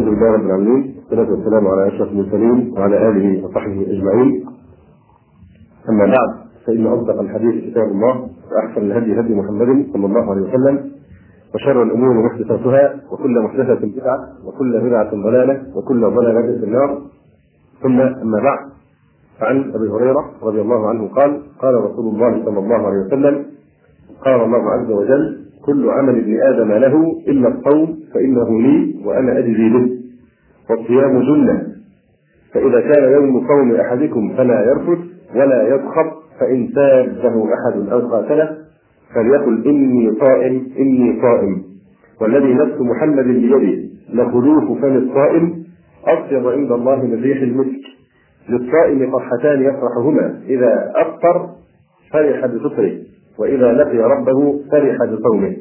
الحمد 0.00 0.18
لله 0.18 0.32
رب 0.32 0.46
العالمين 0.46 0.94
والصلاة 0.96 1.30
والسلام 1.30 1.66
على 1.68 1.88
أشرف 1.88 2.08
المرسلين 2.12 2.72
وعلى 2.72 3.08
آله 3.08 3.44
وصحبه 3.44 3.80
أجمعين. 3.92 4.46
أما 5.88 6.04
بعد 6.06 6.30
فإن 6.66 6.86
أصدق 6.86 7.20
الحديث 7.20 7.64
كتاب 7.70 7.84
الله 7.84 8.28
وأحسن 8.52 8.80
الهدي 8.80 9.20
هدي 9.20 9.34
محمد 9.34 9.86
صلى 9.92 10.06
الله 10.06 10.30
عليه 10.30 10.42
وسلم 10.42 10.90
وشر 11.54 11.82
الأمور 11.82 12.14
محدثاتها 12.26 13.00
وكل 13.12 13.40
محدثة 13.40 13.74
بدعة 13.74 14.18
وكل 14.46 14.80
بدعة 14.80 15.10
ضلالة 15.10 15.62
وكل 15.76 16.00
ضلالة 16.00 16.58
في 16.58 16.64
النار. 16.64 16.98
ثم 17.82 18.00
أما 18.00 18.40
بعد 18.42 18.58
فعن 19.40 19.56
أبي 19.74 19.88
هريرة 19.88 20.24
رضي 20.42 20.60
الله 20.60 20.88
عنه 20.88 21.08
قال 21.08 21.42
قال 21.62 21.74
رسول 21.74 22.14
الله 22.14 22.44
صلى 22.44 22.58
الله 22.58 22.86
عليه 22.86 23.06
وسلم 23.06 23.44
قال 24.24 24.40
الله 24.40 24.70
عز 24.70 24.90
وجل 24.90 25.49
كل 25.66 25.90
عمل 25.90 26.18
ابن 26.18 26.40
آدم 26.42 26.72
له 26.72 27.20
إلا 27.28 27.48
الصوم 27.48 27.98
فإنه 28.14 28.60
لي 28.62 28.94
وأنا 29.04 29.38
أجزي 29.38 29.68
به. 29.68 29.90
والصيام 30.70 31.20
جنة. 31.22 31.66
فإذا 32.54 32.80
كان 32.80 33.12
يوم 33.12 33.46
صوم 33.48 33.74
أحدكم 33.74 34.36
فلا 34.36 34.64
يرفث 34.64 34.98
ولا 35.34 35.68
يضخط 35.68 36.22
فإن 36.40 36.68
سابه 36.74 37.44
أحد 37.54 37.88
أو 37.88 38.08
قاتله 38.08 38.56
فليقل 39.14 39.66
إني 39.66 40.12
صائم 40.20 40.66
إني 40.78 41.20
صائم. 41.22 41.62
والذي 42.20 42.54
نفس 42.54 42.80
محمد 42.80 43.24
بيده 43.24 43.90
لخلوف 44.12 44.82
فم 44.82 44.96
الصائم 44.96 45.64
اطيب 46.06 46.48
عند 46.48 46.72
الله 46.72 46.96
من 47.06 47.22
ريح 47.22 47.42
المسك. 47.42 47.80
للصائم 48.48 49.10
فرحتان 49.10 49.62
يفرحهما 49.62 50.40
إذا 50.48 50.92
أفطر 50.96 51.48
فرح 52.12 52.46
بفطره. 52.46 52.92
وإذا 53.38 53.72
لقي 53.72 53.98
ربه 53.98 54.60
فرح 54.72 54.96
بصومه 55.04 55.56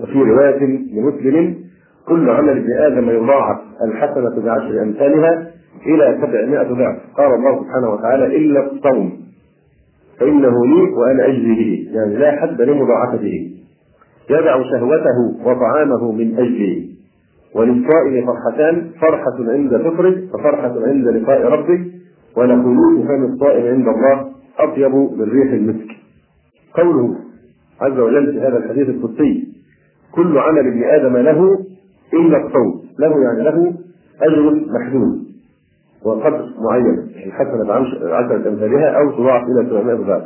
وفي 0.00 0.18
رواية 0.18 0.64
لمسلم 0.92 1.54
كل 2.08 2.30
عمل 2.30 2.56
ابن 2.56 2.72
آدم 2.72 3.10
يضاعف 3.10 3.58
الحسنة 3.84 4.42
بعشر 4.44 4.82
أمثالها 4.82 5.50
إلى 5.86 6.18
سبعمائة 6.22 6.72
ضعف. 6.72 6.96
قال 7.16 7.34
الله 7.34 7.62
سبحانه 7.64 7.90
وتعالى 7.90 8.36
إلا 8.36 8.72
الصوم 8.72 9.12
فإنه 10.20 10.66
لي 10.66 10.82
وأنا 10.92 11.26
أجزي 11.26 11.54
به. 11.54 11.88
يعني 11.92 12.16
لا 12.16 12.40
حد 12.40 12.62
لمضاعفته. 12.62 13.50
يدع 14.30 14.62
شهوته 14.62 15.18
وطعامه 15.44 16.12
من 16.12 16.38
أجله. 16.38 16.84
وللصائم 17.54 18.26
فرحتان 18.26 18.90
فرحة 19.00 19.52
عند 19.52 19.76
فطره 19.76 20.16
وفرحة 20.34 20.74
عند 20.86 21.08
لقاء 21.08 21.42
ربه. 21.42 21.84
ولخلوف 22.36 23.06
فم 23.08 23.24
الصائم 23.24 23.66
عند 23.66 23.88
الله 23.88 24.26
أطيب 24.58 24.94
من 24.94 25.30
ريح 25.30 25.52
المسك. 25.52 25.97
قوله 26.80 27.16
عز 27.80 27.98
وجل 27.98 28.32
في 28.32 28.40
هذا 28.40 28.56
الحديث 28.58 28.88
القدسي 28.88 29.48
كل 30.12 30.38
عمل 30.38 30.58
ابن 30.58 30.84
آدم 30.84 31.16
له 31.16 31.58
إلا 32.14 32.46
الصوم 32.46 32.82
له 32.98 33.22
يعني 33.22 33.42
له 33.42 33.74
أجر 34.22 34.54
محدود 34.78 35.28
وقدر 36.04 36.46
معين 36.70 36.98
الحسنه 37.26 37.64
بعشره 37.68 38.48
أمثالها 38.48 38.88
أو 38.88 39.10
تضاعف 39.10 39.42
إلى 39.44 39.70
700 39.70 39.94
ضعف 39.96 40.22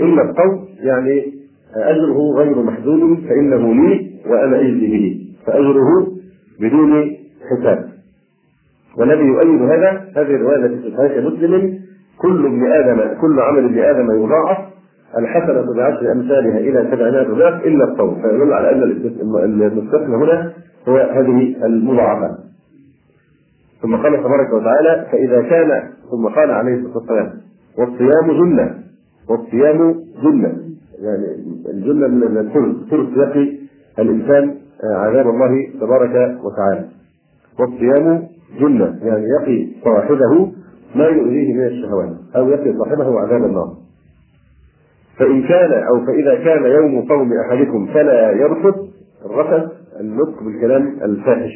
إلا 0.00 0.30
الصوم 0.30 0.68
يعني 0.78 1.32
أجره 1.76 2.34
غير 2.36 2.62
محدود 2.62 3.18
فإنه 3.28 3.74
لي 3.74 4.10
وأنا 4.26 4.60
أجزي 4.60 4.86
به 4.86 5.26
فأجره 5.46 6.06
بدون 6.60 7.16
حساب. 7.50 7.88
والذي 8.98 9.24
يؤيد 9.24 9.62
هذا 9.62 9.90
هذه 10.16 10.34
الروايه 10.34 10.56
التي 10.56 10.82
في 10.90 10.96
صحيح 10.96 11.24
مسلم 11.24 11.78
كل 12.18 12.46
ابن 12.46 12.72
آدم 12.72 13.20
كل 13.20 13.40
عمل 13.40 13.64
ابن 13.64 13.78
آدم 13.78 14.24
يضاعف 14.24 14.58
الحسنة 15.18 15.74
بعشر 15.76 16.12
أمثالها 16.12 16.58
إلى 16.58 16.90
700 16.90 17.22
ضعف 17.22 17.66
إلا 17.66 17.92
الصوم 17.92 18.14
فيدل 18.14 18.52
على 18.52 18.70
أن 18.70 18.82
المستثنى 19.62 20.16
هنا 20.16 20.52
هو 20.88 20.96
هذه 20.96 21.66
المضاعفة. 21.66 22.38
ثم 23.82 23.96
قال 23.96 24.16
تبارك 24.16 24.52
وتعالى 24.52 25.06
فإذا 25.12 25.42
كان 25.42 25.82
ثم 26.10 26.26
قال 26.26 26.50
عليه 26.50 26.74
الصلاة 26.74 26.96
والسلام 26.96 27.32
والصيام 27.78 28.32
جنة 28.44 28.74
والصيام 29.28 29.94
جنة. 30.22 30.58
يعني 31.02 31.26
الجنة 31.70 32.08
من 32.08 32.38
الثلث 32.38 32.90
ثلث 32.90 33.16
يقي 33.16 33.58
الإنسان 33.98 34.54
عذاب 34.94 35.28
الله 35.28 35.66
تبارك 35.80 36.38
وتعالى. 36.44 36.84
والصيام 37.60 38.22
جنة 38.60 38.98
يعني 39.02 39.26
يقي 39.40 39.68
صاحبه 39.84 40.52
ما 40.96 41.04
يؤذيه 41.04 41.54
من 41.54 41.66
الشهوات 41.66 42.10
أو 42.36 42.48
يقي 42.48 42.78
صاحبه 42.78 43.20
عذاب 43.20 43.44
النار. 43.44 43.83
فإن 45.18 45.42
كان 45.42 45.72
أو 45.72 46.06
فإذا 46.06 46.34
كان 46.44 46.64
يوم 46.64 47.08
صوم 47.08 47.30
أحدكم 47.46 47.86
فلا 47.86 48.30
يرفض 48.30 48.74
الرفث 49.30 49.72
النطق 50.00 50.42
بالكلام 50.42 50.98
الفاحش. 51.02 51.52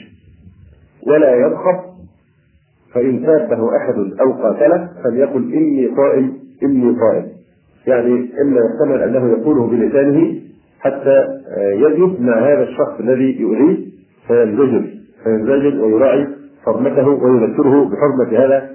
ولا 1.06 1.34
يضخط 1.34 1.84
فإن 2.94 3.26
سابه 3.26 3.76
أحد 3.76 3.94
أو 4.20 4.32
قاتله 4.32 4.88
فليقل 5.04 5.52
إني 5.54 5.90
صائم 5.96 6.32
إني 6.62 6.96
صائم 7.00 7.26
يعني 7.86 8.12
إما 8.42 8.60
يحتمل 8.60 9.02
أنه 9.02 9.30
يقوله 9.30 9.66
بلسانه 9.66 10.34
حتى 10.80 11.24
يجب 11.58 12.20
مع 12.20 12.38
هذا 12.38 12.62
الشخص 12.62 13.00
الذي 13.00 13.40
يؤذيه 13.40 13.76
فينزجر 14.28 14.84
فينزجر 15.24 15.84
ويراعي 15.84 16.26
حرمته 16.66 17.08
ويذكره 17.08 17.84
بحرمة 17.90 18.44
هذا 18.44 18.70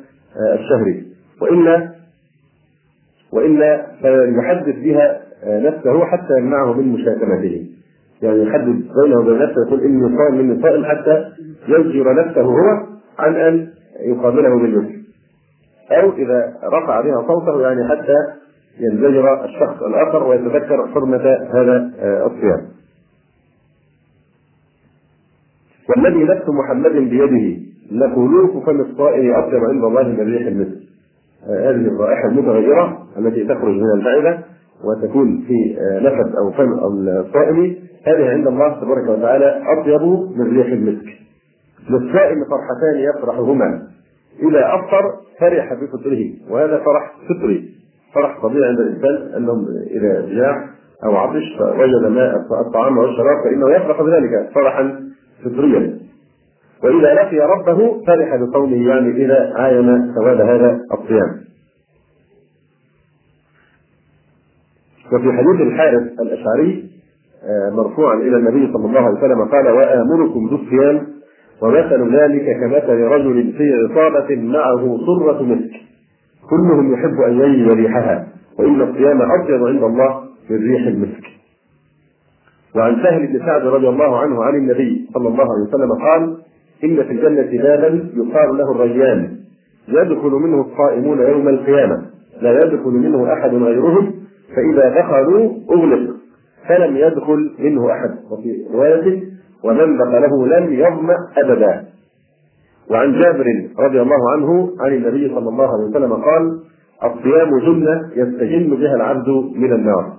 الشهر. 0.54 1.02
وإلا 1.42 1.93
وإلا 3.34 3.88
فيحدث 4.02 4.76
بها 4.76 5.22
نفسه 5.46 6.06
حتى 6.06 6.34
يمنعه 6.38 6.74
من 6.74 6.94
مشاكمته. 6.94 7.66
يعني 8.22 8.44
يحدد 8.44 8.84
بينه 9.04 9.20
وبين 9.20 9.40
نفسه 9.40 9.68
يقول 9.68 9.82
إني 9.82 10.18
صائم 10.18 10.40
إني 10.40 10.62
صائم 10.62 10.86
حتى 10.86 11.26
يزجر 11.68 12.14
نفسه 12.14 12.42
هو 12.42 12.86
عن 13.20 13.36
أن 13.36 13.68
يقابله 14.06 14.60
بالمثل 14.62 15.04
أو 15.92 16.12
إذا 16.12 16.54
رفع 16.64 17.02
بها 17.02 17.28
صوته 17.28 17.62
يعني 17.62 17.90
حتى 17.90 18.16
ينزجر 18.80 19.46
الشخص 19.46 19.84
الآخر 19.84 20.24
ويتذكر 20.24 20.88
حرمة 20.88 21.24
هذا 21.54 21.92
الصيام. 22.26 22.62
والذي 25.90 26.24
نفس 26.24 26.44
محمد 26.50 26.92
بيده 26.92 27.62
لخلوف 27.92 28.66
فم 28.66 28.82
الصائم 28.82 29.34
اطيب 29.34 29.64
عند 29.64 29.84
الله 29.84 30.04
من 30.04 30.34
ريح 30.34 30.48
المسك. 30.48 30.83
هذه 31.50 31.88
الرائحة 31.88 32.28
المتغيرة 32.28 32.98
التي 33.18 33.44
تخرج 33.46 33.76
من 33.76 33.92
المعده 33.96 34.40
وتكون 34.84 35.44
في 35.48 35.78
نفس 36.02 36.36
أو 36.38 36.52
فم 36.52 36.74
الصائم 36.74 37.76
هذه 38.08 38.30
عند 38.30 38.48
الله 38.48 38.82
تبارك 38.82 39.10
وتعالى 39.10 39.62
أطيب 39.68 40.02
من 40.38 40.58
ريح 40.58 40.68
المسك. 40.68 41.06
للصائم 41.90 42.38
فرحتان 42.50 42.96
يفرحهما. 42.96 43.82
اذا 44.50 44.76
أفطر 44.76 45.04
فرح 45.40 45.74
بفطره. 45.74 46.24
وهذا 46.50 46.78
فرح 46.78 47.12
فطري. 47.30 47.70
فرح 48.16 48.42
طبيعي 48.42 48.70
عند 48.70 48.80
الإنسان 48.80 49.34
انه 49.38 49.66
إذا 49.92 50.36
جاع 50.36 50.70
أو 51.06 51.16
عطش 51.16 51.58
فوجد 51.60 52.12
ماء 52.12 52.36
الطعام 52.68 52.98
والشراب 52.98 53.44
فإنه 53.44 53.76
يفرح 53.76 54.02
بذلك 54.02 54.50
فرحا 54.56 55.00
فطريا. 55.46 56.03
وإذا 56.84 57.14
لقي 57.14 57.40
ربه 57.40 58.02
فرح 58.08 58.36
بصومه 58.36 58.88
يعني 58.88 59.26
إذا 59.26 59.54
عاين 59.56 60.14
ثواب 60.16 60.42
هذا 60.42 60.80
الصيام. 60.94 61.44
وفي 65.14 65.32
حديث 65.32 65.62
الحارث 65.62 66.20
الأشعري 66.20 66.90
مرفوعا 67.72 68.16
إلى 68.16 68.38
النبي 68.38 68.74
صلى 68.74 68.86
الله 68.86 69.00
عليه 69.00 69.18
وسلم 69.18 69.46
قال 69.46 69.68
وآمركم 69.68 70.48
بالصيام 70.50 71.08
ومثل 71.62 72.16
ذلك 72.16 72.58
كمثل 72.60 73.00
رجل 73.00 73.54
في 73.58 73.74
عصابة 73.74 74.36
معه 74.36 74.98
صرة 75.06 75.44
مسك. 75.44 75.72
كلهم 76.50 76.94
يحب 76.94 77.22
أن 77.22 77.40
يجد 77.40 77.72
ريحها 77.72 78.28
وإن 78.60 78.82
الصيام 78.82 79.22
اطيب 79.22 79.64
عند 79.68 79.84
الله 79.84 80.24
من 80.50 80.72
ريح 80.72 80.88
المسك. 80.88 81.24
وعن 82.76 82.96
سهل 83.04 83.28
بن 83.28 83.40
سعد 83.46 83.62
رضي 83.62 83.90
الله 83.90 84.20
عنه 84.20 84.44
عن 84.44 84.56
النبي 84.56 85.10
صلى 85.14 85.28
الله 85.28 85.44
عليه 85.44 85.68
وسلم 85.70 85.92
قال 85.92 86.38
إن 86.84 87.04
في 87.04 87.12
الجنة 87.12 87.64
بابا 87.64 88.10
يقال 88.16 88.58
له 88.58 88.72
الريان 88.72 89.30
يدخل 89.88 90.30
منه 90.30 90.62
الصائمون 90.62 91.20
يوم 91.22 91.48
القيامة. 91.48 92.02
لا 92.42 92.52
يدخل 92.66 92.90
منه 92.90 93.34
أحد 93.34 93.56
غيرهم 93.56 94.14
فإذا 94.56 94.90
دخلوا 95.02 95.52
أغلق. 95.72 96.16
فلم 96.68 96.98
يدخل 96.98 97.52
منه 97.60 97.92
أحد. 97.92 98.10
وفي 98.32 98.66
رواية 98.74 99.24
ومن 99.64 99.98
دخله 99.98 100.48
لم 100.48 100.74
يظمأ 100.74 101.16
أبدا. 101.38 101.84
وعن 102.92 103.12
جابر 103.12 103.46
رضي 103.80 104.02
الله 104.02 104.32
عنه 104.32 104.70
عن 104.80 104.94
النبي 104.94 105.30
صلى 105.30 105.50
الله 105.50 105.68
عليه 105.74 105.90
وسلم 105.90 106.14
قال 106.14 106.60
الصيام 107.04 107.50
جنة 107.60 108.02
يستجن 108.16 108.70
بها 108.76 108.96
العبد 108.96 109.30
من 109.56 109.74
النار. 109.74 110.14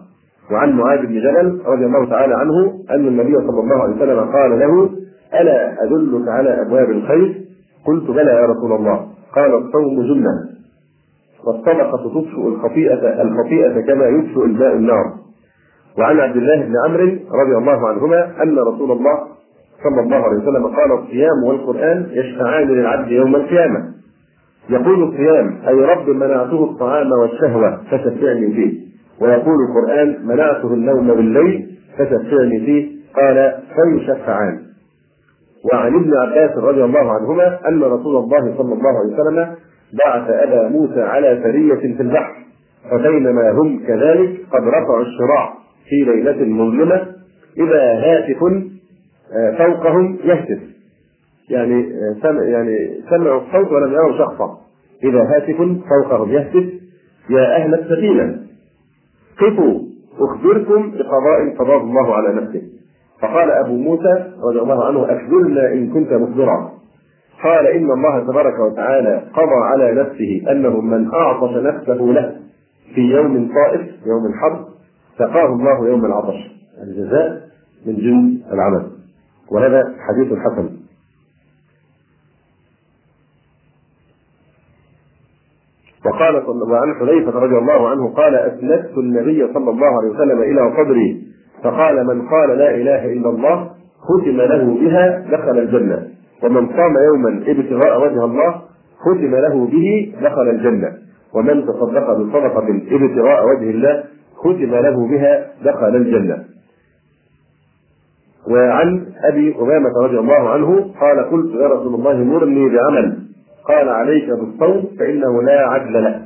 وعن 0.53 0.73
معاذ 0.73 1.07
بن 1.07 1.15
جبل 1.21 1.61
رضي 1.67 1.87
الله 1.87 2.05
تعالى 2.11 2.35
عنه 2.35 2.73
أن 2.91 3.09
النبي 3.09 3.35
صلى 3.35 3.61
الله 3.61 3.83
عليه 3.83 3.97
وسلم 3.97 4.21
قال 4.21 4.59
له 4.59 4.91
ألا 5.41 5.85
أدلك 5.85 6.29
على 6.29 6.63
أبواب 6.63 6.91
الخير؟ 6.91 7.35
قلت 7.87 8.11
بلى 8.11 8.31
يا 8.31 8.47
رسول 8.47 8.73
الله. 8.73 9.07
قال 9.37 9.55
الصوم 9.55 10.03
جنة. 10.03 10.55
والصدقة 11.47 12.09
تطفئ 12.09 12.49
الخطيئة 12.49 13.23
الخطيئة 13.23 13.81
كما 13.81 14.07
يطفئ 14.07 14.45
الماء 14.45 14.73
النار. 14.73 15.05
وعن 15.99 16.21
عبد 16.21 16.37
الله 16.37 16.57
بن 16.57 16.73
عمرو 16.87 17.05
رضي 17.43 17.57
الله 17.57 17.89
عنهما 17.89 18.43
أن 18.43 18.59
رسول 18.59 18.93
الله 18.93 19.19
صلى 19.85 20.01
الله 20.01 20.17
عليه 20.17 20.37
وسلم 20.37 20.67
قال 20.67 20.93
الصيام 20.93 21.45
والقرآن 21.45 22.07
يشفعان 22.11 22.69
للعبد 22.69 23.09
يوم 23.09 23.37
القيامة. 23.37 23.85
يقول 24.71 25.03
الصيام 25.03 25.59
أي 25.69 25.75
رب 25.75 26.09
منعته 26.09 26.65
الطعام 26.65 27.13
والشهوة 27.13 27.81
فشفعني 27.91 28.53
فيه. 28.53 28.81
ويقول 29.21 29.55
القرآن 29.69 30.27
منعته 30.27 30.75
النوم 30.75 31.07
بالليل 31.07 31.67
فشفعني 31.99 32.61
فيه. 32.61 32.95
قال 33.17 33.55
فيشفعان. 33.75 34.64
وعن 35.73 35.95
ابن 35.95 36.15
عباس 36.15 36.57
رضي 36.57 36.85
الله 36.85 37.13
عنهما 37.13 37.69
أن 37.69 37.83
رسول 37.83 38.17
الله 38.17 38.55
صلى 38.57 38.73
الله 38.73 38.99
عليه 38.99 39.15
وسلم 39.15 39.55
بعث 40.05 40.31
أبا 40.31 40.69
موسى 40.69 41.03
على 41.03 41.41
سرية 41.43 41.97
في 41.97 42.03
البحر 42.03 42.35
فبينما 42.91 43.51
هم 43.51 43.87
كذلك 43.87 44.41
قد 44.53 44.63
رفعوا 44.63 45.03
الشراع 45.03 45.55
في 45.89 46.11
ليلة 46.11 46.45
مظلمة 46.45 47.07
إذا 47.59 47.83
هاتف 47.83 48.43
آه، 49.33 49.59
فوقهم 49.59 50.19
يهتف. 50.25 50.59
يعني 51.51 51.81
آه، 51.81 52.17
سمع 52.23 52.43
يعني 52.43 53.01
سمعوا 53.11 53.41
الصوت 53.41 53.73
ولم 53.73 53.93
يروا 53.93 54.19
شخصا. 54.19 54.59
إذا 55.05 55.21
هاتف 55.21 55.57
فوقهم 55.89 56.33
يهتف. 56.33 56.65
يا 57.31 57.57
أهل 57.57 57.75
السفينة 57.75 58.39
قفوا 59.41 59.81
أخبركم 60.21 60.91
بقضاء 60.91 61.57
قضاه 61.59 61.81
الله 61.81 62.15
على 62.15 62.35
نفسه. 62.35 62.63
فقال 63.25 63.51
أبو 63.51 63.77
موسى 63.77 64.33
رضي 64.43 64.61
الله 64.61 64.85
عنه 64.85 65.05
أخبرنا 65.05 65.73
إن 65.73 65.91
كنت 65.91 66.13
مخبرا. 66.13 66.71
قال 67.43 67.67
إن 67.67 67.91
الله 67.91 68.21
تبارك 68.21 68.59
وتعالى 68.59 69.25
قضى 69.35 69.65
على 69.65 69.93
نفسه 70.03 70.53
أنه 70.53 70.81
من 70.81 71.15
أعطش 71.15 71.57
نفسه 71.57 71.95
له 71.95 72.37
في 72.95 73.01
يوم 73.01 73.49
طائف 73.55 73.81
يوم 74.07 74.27
الحرب 74.27 74.65
سقاه 75.19 75.47
الله 75.47 75.89
يوم 75.89 76.05
العطش. 76.05 76.37
الجزاء 76.83 77.41
من 77.87 77.97
جنس 77.97 78.53
العمل. 78.53 78.87
وهذا 79.51 79.95
حديث 80.09 80.39
حسن. 80.39 80.71
وقال 86.07 86.35
وعن 86.71 86.95
حذيفة 86.95 87.39
رضي 87.39 87.59
الله 87.59 87.89
عنه 87.89 88.15
قال 88.15 88.35
أسندت 88.35 88.99
النبي 88.99 89.53
صلى 89.55 89.71
الله 89.71 89.87
عليه 89.87 90.11
وسلم 90.11 90.43
إلى 90.43 90.73
صدري 90.77 91.34
فقال 91.63 92.07
من 92.07 92.29
قال 92.29 92.59
لا 92.59 92.75
إله 92.75 93.13
إلا 93.13 93.31
الله 93.31 93.71
ختم 94.01 94.37
له 94.37 94.65
بها 94.81 95.25
دخل 95.31 95.59
الجنة. 95.59 96.09
ومن 96.43 96.69
صام 96.69 96.95
يوما 97.09 97.43
ابتغاء 97.47 98.03
وجه 98.03 98.25
الله 98.25 98.63
ختم 99.01 99.35
له 99.37 99.67
به 99.67 100.15
دخل 100.23 100.49
الجنة. 100.49 100.93
ومن 101.35 101.67
تصدق 101.67 102.13
بصدقة 102.13 102.69
ابتغاء 102.91 103.45
وجه 103.47 103.71
الله 103.71 104.05
ختم 104.37 104.75
له 104.75 105.09
بها 105.09 105.47
دخل 105.65 105.97
الجنة. 105.97 106.45
وعن 108.51 109.07
أبي 109.25 109.57
أمامة 109.61 109.91
رضي 110.05 110.19
الله 110.19 110.49
عنه 110.51 110.91
قال 111.01 111.31
قلت 111.31 111.55
يا 111.55 111.67
رسول 111.67 111.95
الله 111.95 112.17
مرني 112.25 112.69
بعمل. 112.69 113.19
قال 113.69 113.89
عليك 113.89 114.29
بالصوم 114.31 114.85
فإنه 114.99 115.43
لا 115.43 115.69
عدل 115.69 115.93
له. 115.93 116.23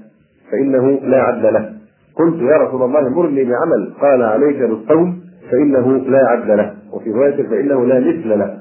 فإنه 0.52 0.90
لا 0.90 1.22
عدل 1.22 1.54
له. 1.54 1.77
قلت 2.18 2.42
يا 2.42 2.56
رسول 2.56 2.82
الله 2.82 3.08
مرني 3.08 3.44
بعمل 3.44 3.94
قال 4.00 4.22
عليك 4.22 4.58
بالصوم 4.58 5.20
فإنه 5.50 5.98
لا 5.98 6.28
عدل 6.28 6.56
له. 6.56 6.74
وفي 6.92 7.10
رواية 7.10 7.42
فإنه 7.42 7.86
لا 7.86 8.00
مثل 8.00 8.28
له. 8.28 8.58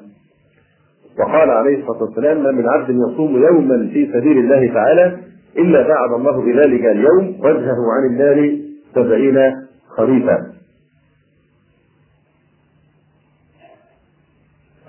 وقال 1.19 1.49
عليه 1.49 1.79
الصلاة 1.79 2.03
والسلام 2.03 2.43
ما 2.43 2.51
من 2.51 2.69
عبد 2.69 2.89
يصوم 2.89 3.43
يوما 3.43 3.89
في 3.93 4.09
سبيل 4.13 4.37
الله 4.37 4.73
تعالى 4.73 5.17
إلا 5.57 5.87
بعد 5.87 6.13
الله 6.13 6.41
بذلك 6.41 6.85
اليوم 6.85 7.35
وجهه 7.39 7.77
عن 7.95 8.05
النار 8.11 8.57
سبعين 8.95 9.55
خريفا. 9.97 10.37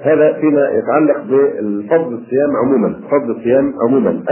هذا 0.02 0.32
فيما 0.40 0.68
يتعلق 0.68 1.18
بفضل 1.18 2.14
الصيام 2.14 2.56
عموما. 2.64 3.00
فضل 3.10 3.30
الصيام 3.30 3.74
عموما. 3.86 4.22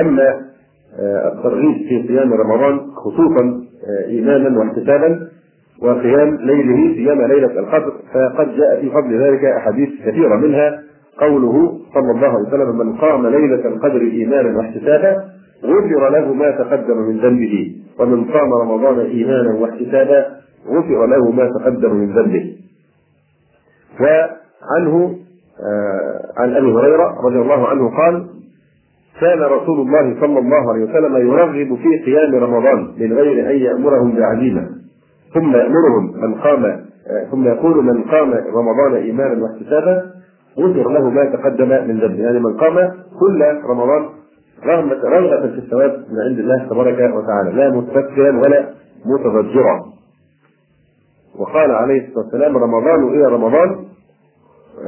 آه، 1.01 1.33
الترغيب 1.33 1.77
في 1.89 2.09
صيام 2.09 2.33
رمضان 2.33 2.81
خصوصا 2.91 3.66
إيمانا 4.09 4.59
واحتسابا 4.59 5.29
وقيام 5.83 6.37
ليله 6.37 6.95
صيام 6.95 7.23
ليلة 7.23 7.59
القدر 7.61 7.93
فقد 8.15 8.57
جاء 8.57 8.81
في 8.81 8.91
فضل 8.91 9.23
ذلك 9.23 9.45
أحاديث 9.45 9.89
كثيرة 10.07 10.37
منها 10.37 10.83
قوله 11.19 11.79
صلى 11.95 12.11
الله 12.11 12.29
عليه 12.29 12.49
وسلم 12.49 12.79
من 12.79 12.97
قام 12.97 13.27
ليلة 13.27 13.69
القدر 13.69 14.01
إيمانا 14.01 14.59
واحتسابا 14.59 15.25
غفر 15.65 16.09
له 16.09 16.33
ما 16.33 16.51
تقدم 16.51 16.97
من 16.97 17.21
ذنبه 17.21 17.77
ومن 17.99 18.25
صام 18.33 18.53
رمضان 18.53 19.01
إيمانا 19.01 19.55
واحتسابا 19.55 20.27
غفر 20.69 21.07
له 21.07 21.31
ما 21.31 21.51
تقدم 21.61 21.95
من 21.95 22.13
ذنبه. 22.15 22.57
وعنه 24.01 25.17
آه، 25.61 26.33
عن 26.37 26.57
أبي 26.57 26.67
هريرة 26.73 27.21
رضي 27.27 27.39
الله 27.39 27.69
عنه 27.69 27.97
قال 27.97 28.27
كان 29.21 29.41
رسول 29.41 29.81
الله 29.81 30.21
صلى 30.21 30.39
الله 30.39 30.73
عليه 30.73 30.85
وسلم 30.85 31.17
يرغب 31.17 31.79
في 31.83 32.05
قيام 32.05 32.35
رمضان 32.35 32.95
من 32.99 33.13
غير 33.13 33.51
أن 33.51 33.57
يأمرهم 33.57 34.17
بعزيمة. 34.17 34.69
ثم 35.35 35.57
يأمرهم 35.57 36.13
من 36.23 36.35
قام 36.35 36.81
ثم 37.31 37.45
يقول 37.45 37.85
من 37.85 38.03
قام 38.03 38.31
رمضان 38.33 38.95
إيمانا 38.95 39.43
واحتسابا 39.43 40.03
غفر 40.59 40.91
له 40.91 41.11
ما 41.11 41.25
تقدم 41.25 41.69
من 41.69 42.01
ذنبه. 42.01 42.23
يعني 42.23 42.39
من 42.39 42.57
قام 42.57 42.75
كل 43.21 43.45
رمضان 43.71 44.05
رغبة 44.67 45.09
رغبة 45.09 45.53
في 45.53 45.59
الثواب 45.59 45.91
من 45.91 46.21
عند 46.29 46.39
الله 46.39 46.67
تبارك 46.71 47.15
وتعالى. 47.15 47.53
لا 47.53 47.71
مستكبرا 47.71 48.39
ولا 48.39 48.69
متضجرا 49.07 49.85
وقال 51.39 51.71
عليه 51.71 52.09
الصلاة 52.09 52.25
والسلام 52.25 52.57
رمضان 52.57 53.09
إلى 53.09 53.25
رمضان 53.25 53.77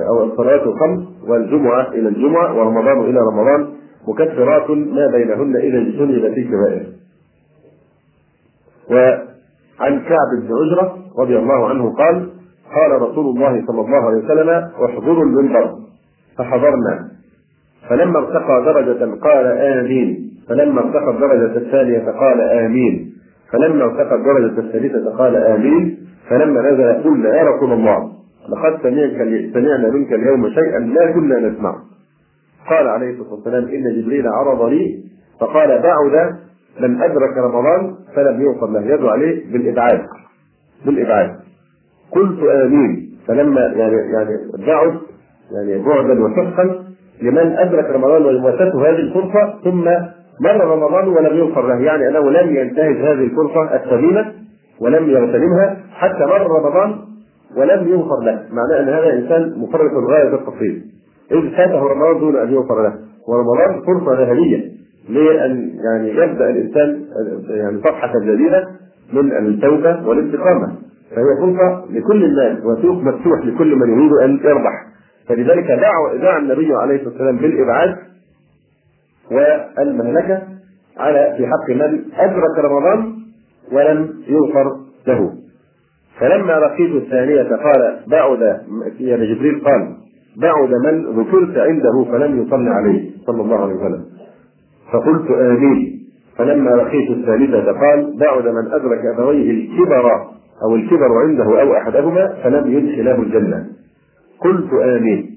أو 0.09 0.25
الصلاة 0.25 0.63
الخمس 0.65 1.01
والجمعة 1.29 1.89
إلى 1.89 2.09
الجمعة 2.09 2.59
ورمضان 2.59 3.01
إلى 3.01 3.21
رمضان 3.21 3.78
مكفرات 4.09 4.71
ما 4.71 5.07
بينهن 5.07 5.57
إذا 5.57 5.79
اجتنبت 5.79 6.39
الكبائر. 6.39 6.87
وعن 8.91 10.01
كعب 10.01 10.31
بن 10.43 10.49
عجرة 10.61 10.97
رضي 11.19 11.39
الله 11.39 11.69
عنه 11.69 11.95
قال: 11.95 12.31
قال 12.75 13.03
رسول 13.03 13.37
الله 13.37 13.65
صلى 13.67 13.81
الله 13.81 14.03
عليه 14.07 14.25
وسلم: 14.25 14.49
احضروا 14.85 15.25
المنبر. 15.25 15.75
فحضرنا. 16.39 17.09
فلما 17.89 18.19
ارتقى 18.19 18.65
درجة 18.65 19.15
قال 19.15 19.47
آمين. 19.47 20.31
فلما 20.49 20.81
ارتقى 20.81 21.11
الدرجة 21.11 21.57
الثانية 21.57 22.11
قال 22.11 22.41
آمين. 22.41 23.13
فلما 23.53 23.85
ارتقى 23.85 24.15
الدرجة 24.15 24.59
الثالثة 24.61 25.17
قال 25.17 25.37
آمين. 25.37 25.99
فلما 26.29 26.61
نزل 26.71 27.03
قلنا 27.05 27.37
يا 27.37 27.45
رسول 27.45 27.73
الله 27.73 28.13
لقد 28.49 28.83
سمعنا 29.53 29.91
منك 29.91 30.13
اليوم 30.13 30.49
شيئا 30.49 30.79
لا 30.79 31.13
كنا 31.13 31.39
نسمعه 31.49 31.88
قال 32.71 32.89
عليه 32.89 33.11
الصلاة 33.11 33.35
والسلام 33.35 33.65
إن 33.65 34.03
جبريل 34.03 34.29
عرض 34.29 34.63
لي 34.63 35.05
فقال 35.41 35.83
بعد 35.83 36.37
من 36.81 37.03
أدرك 37.03 37.37
رمضان 37.37 37.95
فلم 38.15 38.41
يوصل 38.41 38.73
له. 38.73 38.81
يدعو 38.81 39.09
عليه 39.09 39.53
بالإبعاد 39.53 40.01
بالإبعاد. 40.87 41.31
قلت 42.13 42.43
آمين. 42.43 43.11
فلما 43.29 43.61
يعني 43.61 43.97
يعني 44.13 44.31
بعد 44.67 44.99
يعني 45.53 45.83
بعدا 45.85 46.25
وشقا 46.25 46.85
لمن 47.23 47.57
أدرك 47.59 47.85
رمضان 47.85 48.45
وفاته 48.45 48.91
هذه 48.91 48.97
الفرصة 48.97 49.55
ثم 49.65 49.85
مر 50.41 50.65
رمضان 50.65 51.09
ولم 51.09 51.37
يغفر 51.37 51.69
له. 51.69 51.85
يعني 51.85 52.09
أنه 52.09 52.31
لم 52.31 52.57
ينتهز 52.57 52.97
هذه 52.97 53.25
الفرصة 53.25 53.75
الثمينه 53.75 54.33
ولم 54.81 55.11
يغتنمها 55.11 55.77
حتى 55.93 56.27
مر 56.27 56.47
رمضان 56.47 56.99
ولم 57.57 57.89
يغفر 57.89 58.21
له. 58.25 58.43
معناه 58.53 58.81
أن 58.81 58.89
هذا 58.89 59.13
إنسان 59.13 59.59
مفرط 59.59 59.93
غايه 60.11 60.35
التفصيل. 60.35 60.83
إذ 61.33 61.51
فاته 61.51 61.79
رمضان 61.79 62.21
دون 62.21 62.37
أن 62.37 62.53
يغفر 62.55 62.83
له. 62.83 62.95
ورمضان 63.29 63.83
فرصة 63.87 64.23
ذهبية 64.23 64.65
لأن 65.09 65.71
يعني 65.85 66.09
يبدأ 66.11 66.51
الإنسان 66.51 67.05
يعني 67.51 67.79
صفحة 67.79 68.13
جديدة 68.25 68.69
من 69.13 69.33
التوبة 69.47 70.09
والإستقامة. 70.09 70.67
فهي 71.11 71.37
فرصة 71.41 71.85
لكل 71.91 72.25
الناس 72.25 72.65
وسوق 72.65 73.03
مفتوح 73.03 73.45
لكل 73.45 73.77
من 73.77 73.89
يريد 73.91 74.13
أن 74.25 74.41
يربح. 74.45 74.87
فلذلك 75.29 75.67
دعا 75.67 76.15
دعا 76.23 76.39
النبي 76.39 76.75
عليه 76.75 76.95
الصلاة 76.95 77.11
والسلام 77.13 77.37
بالإبعاد 77.37 77.97
والمهلكة 79.31 80.43
على 80.99 81.35
في 81.37 81.47
حق 81.47 81.71
من 81.71 82.05
أدرك 82.17 82.59
رمضان 82.59 83.13
ولم 83.73 84.15
يغفر 84.29 84.77
له. 85.07 85.33
فلما 86.21 86.53
لقيت 86.53 87.03
الثانية 87.03 87.43
قال 87.43 88.01
بعد 88.07 88.61
يعني 89.01 89.35
جبريل 89.35 89.65
قال 89.65 89.97
بعد 90.43 90.71
من 90.71 91.21
ذكرت 91.21 91.57
عنده 91.59 92.05
فلم 92.13 92.43
يصل 92.43 92.69
عليه 92.69 93.11
صلى 93.27 93.43
الله 93.43 93.57
عليه 93.57 93.75
وسلم. 93.75 94.05
فقلت 94.93 95.31
آمين. 95.31 95.99
فلما 96.39 96.71
لقيت 96.71 97.11
الثالثة 97.11 97.73
قال 97.73 98.17
بعد 98.19 98.49
من 98.49 98.73
أدرك 98.73 99.01
أبويه 99.19 99.51
الكبر 99.51 100.13
أو 100.63 100.77
الكبر 100.77 101.19
عنده 101.25 101.61
أو 101.63 101.77
أحدهما 101.77 102.35
فلم 102.45 102.73
يدخله 102.73 103.23
الجنة. 103.23 103.67
قلت 104.41 104.73
آمين. 104.73 105.31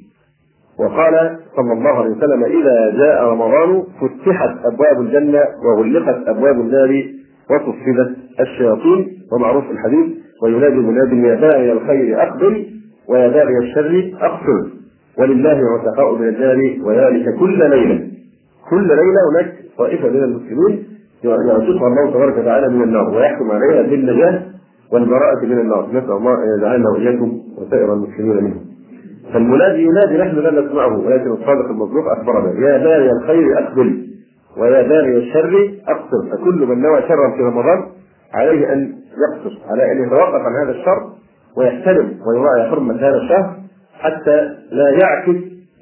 وقال 0.80 1.38
صلى 1.56 1.74
الله 1.74 1.90
عليه 1.90 2.10
وسلم 2.10 2.44
إذا 2.44 2.98
جاء 2.98 3.24
رمضان 3.26 3.84
فتحت 4.02 4.58
أبواب 4.66 5.02
الجنة 5.02 5.44
وغلقت 5.66 6.28
أبواب 6.28 6.56
النار 6.60 7.04
وصفدت 7.52 8.18
الشياطين 8.40 9.08
ومعروف 9.34 9.64
الحديث 9.72 10.08
وينادي 10.44 10.76
مناد 10.76 11.14
يا 11.14 11.36
داعي 11.36 11.72
الخير 11.72 12.24
أقبل 12.24 12.66
ويا 13.10 13.28
داعي 13.28 13.58
الشر 13.58 14.14
أقتل. 14.22 14.81
ولله 15.18 15.60
عتقاء 15.80 16.16
من 16.16 16.28
النار 16.28 16.58
وذلك 16.84 17.26
كل 17.40 17.60
ليلة. 17.70 18.08
كل 18.70 18.88
ليلة 18.88 19.22
هناك 19.32 19.54
طائفة 19.78 20.10
من 20.10 20.24
المسلمين 20.24 20.84
يعتقها 21.24 21.88
الله 21.88 22.12
تبارك 22.12 22.38
وتعالى 22.38 22.70
من 22.70 22.84
النار 22.84 23.10
ويحكم 23.10 23.52
عليها 23.52 23.82
بالنجاة 23.82 24.42
والبراءة 24.94 25.46
من 25.46 25.60
النار، 25.60 25.88
نسأل 25.90 26.12
الله 26.12 26.34
أن 26.34 26.60
يجعلنا 26.60 26.90
وإياكم 26.90 27.42
وسائر 27.58 27.94
المسلمين 27.94 28.44
منهم. 28.44 28.62
فالمنادي 29.34 29.84
ينادي 29.84 30.18
نحن 30.18 30.36
لا 30.36 30.62
نسمعه 30.62 30.98
ولكن 31.06 31.32
الصادق 31.32 31.66
المصدوق 31.66 32.04
أخبرنا. 32.12 32.68
يا 32.68 32.78
باري 32.78 33.12
الخير 33.12 33.60
أقبل 33.60 34.08
ويا 34.58 34.88
باري 34.88 35.18
الشر 35.18 35.74
أقصر. 35.88 36.38
فكل 36.38 36.66
من 36.68 36.82
نوى 36.82 37.02
شرا 37.02 37.32
في 37.38 37.44
رمضان 37.44 37.84
عليه 38.34 38.74
أن 38.74 38.94
يقصر 39.12 39.58
على 39.70 39.92
أن 39.92 40.04
يتوقف 40.04 40.42
عن 40.42 40.56
هذا 40.64 40.72
الشر 40.72 41.10
ويحترم 41.58 42.12
ويراعي 42.28 42.70
حرمة 42.70 42.96
هذا 42.96 43.18
الشهر 43.18 43.61
حتى 44.02 44.50
لا 44.72 44.90
يعكس 44.90 45.42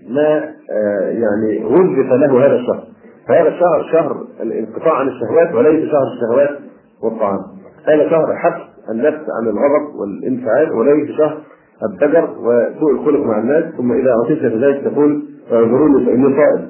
ما 0.09 0.43
آه، 0.71 1.09
يعني 1.09 1.65
وظف 1.65 2.11
له 2.11 2.45
هذا 2.45 2.55
الشهر. 2.55 2.83
فهذا 3.27 3.47
الشهر 3.47 3.83
شهر 3.91 4.15
الانقطاع 4.41 4.93
عن 4.93 5.07
الشهوات 5.07 5.55
وليس 5.55 5.89
شهر 5.91 6.03
الشهوات 6.13 6.59
والطعام. 7.03 7.39
هذا 7.87 8.09
شهر 8.09 8.35
حبس 8.35 8.61
النفس 8.91 9.25
عن 9.39 9.47
الغضب 9.47 9.95
والانفعال 9.99 10.71
وليس 10.71 11.17
شهر 11.17 11.37
الضجر 11.83 12.29
وسوء 12.39 12.91
الخلق 12.91 13.25
مع 13.25 13.39
الناس. 13.39 13.63
ثم 13.77 13.91
إذا 13.91 14.11
أعطيت 14.11 14.43
بذلك 14.43 14.83
تقول 14.83 15.23
اعذروني 15.51 16.05
فإني 16.05 16.35
صائم. 16.35 16.69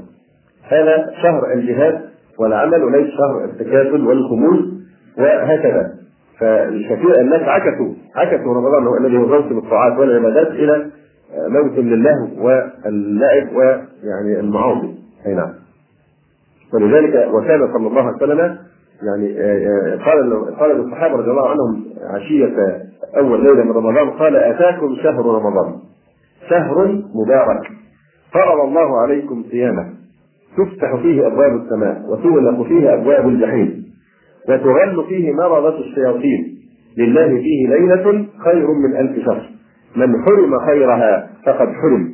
هذا 0.67 1.11
شهر 1.21 1.53
الجهاد 1.53 2.01
والعمل 2.39 2.83
وليس 2.83 3.07
شهر 3.07 3.45
التكاسل 3.45 4.07
والخمول 4.07 4.71
وهكذا. 5.17 5.99
فالكثير 6.39 7.19
الناس 7.21 7.41
عكسوا 7.41 7.93
عكسوا 8.15 8.53
رمضان 8.53 8.87
هو 8.87 8.97
الذي 8.97 9.17
هو 9.17 9.25
موسم 9.25 9.57
الطاعات 9.57 9.99
والعبادات 9.99 10.47
إلى 10.47 10.85
موسم 11.37 11.89
لله 11.89 12.29
واللعب 12.41 13.55
ويعني 13.55 14.39
المعاصي. 14.39 14.95
أي 15.25 15.33
نعم. 15.33 15.53
ولذلك 16.73 17.33
وكان 17.33 17.73
صلى 17.73 17.87
الله 17.87 18.01
عليه 18.01 18.17
وسلم 18.17 18.57
يعني 19.03 19.33
قال 20.03 20.45
قال 20.59 20.77
للصحابة 20.77 21.15
رضي 21.15 21.31
الله 21.31 21.49
عنهم 21.49 21.85
عشية 22.15 22.53
أول 23.17 23.43
ليلة 23.43 23.63
من 23.63 23.71
رمضان 23.71 24.09
قال 24.09 24.35
أتاكم 24.35 24.95
شهر 25.03 25.25
رمضان. 25.25 25.75
شهر 26.49 27.01
مبارك. 27.15 27.71
فرض 28.33 28.59
الله 28.67 29.01
عليكم 29.01 29.43
صيامه. 29.51 29.89
تفتح 30.57 30.95
فيه 30.95 31.27
أبواب 31.27 31.55
السماء 31.55 32.01
وتغلق 32.09 32.67
فيه 32.67 32.93
أبواب 32.93 33.27
الجحيم 33.27 33.85
وتغل 34.49 35.05
فيه 35.09 35.33
مرضة 35.33 35.79
الشياطين. 35.79 36.59
لله 36.97 37.27
فيه 37.27 37.67
ليلة 37.67 38.25
خير 38.43 38.67
من 38.67 38.97
ألف 38.97 39.25
شهر. 39.25 39.49
من 39.95 40.23
حرم 40.25 40.59
خيرها 40.65 41.29
فقد 41.45 41.67
حرم. 41.67 42.13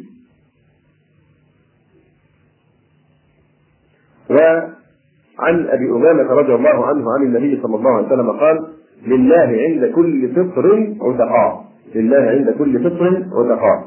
وعن 4.30 5.68
أبي 5.68 5.90
أمامة 5.90 6.34
رضي 6.34 6.56
الله 6.56 6.86
عنه 6.86 7.06
عن 7.14 7.24
النبي 7.24 7.62
صلى 7.62 7.76
الله 7.76 7.92
عليه 7.92 8.08
وسلم 8.08 8.32
قال 8.32 8.68
لله 9.08 9.58
عند 9.70 9.86
كل 9.96 10.30
فطر 10.36 10.94
عتقاء 11.02 11.66
لله 11.96 12.18
عند 12.18 12.50
كل 12.58 12.80
فطر 12.84 13.26
عتقاء 13.34 13.86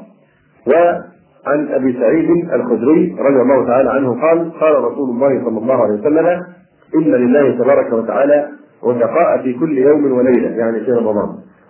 وعن 0.67 1.67
أبي 1.67 1.93
سعيد 1.93 2.29
الخدري 2.53 3.15
رضي 3.19 3.41
الله 3.41 3.65
تعالى 3.67 3.89
عنه 3.89 4.21
قال 4.21 4.51
قال 4.59 4.83
رسول 4.83 5.09
الله 5.09 5.43
صلى 5.45 5.57
الله 5.59 5.83
عليه 5.83 5.93
وسلم 5.93 6.27
إن 6.95 7.11
لله 7.11 7.51
تبارك 7.63 7.93
وتعالى 7.93 8.49
عتقاء 8.83 9.41
في 9.43 9.53
كل 9.53 9.77
يوم 9.77 10.11
وليلة. 10.11 10.49
يعني 10.49 10.79
في 10.79 10.91
رمضان. 10.91 11.29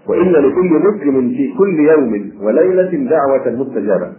وإن 0.09 0.31
لكل 0.31 0.69
مسلم 0.89 1.29
في 1.29 1.53
كل 1.57 1.79
يوم 1.79 2.31
وليلة 2.41 3.09
دعوة 3.09 3.49
مستجابة. 3.63 4.11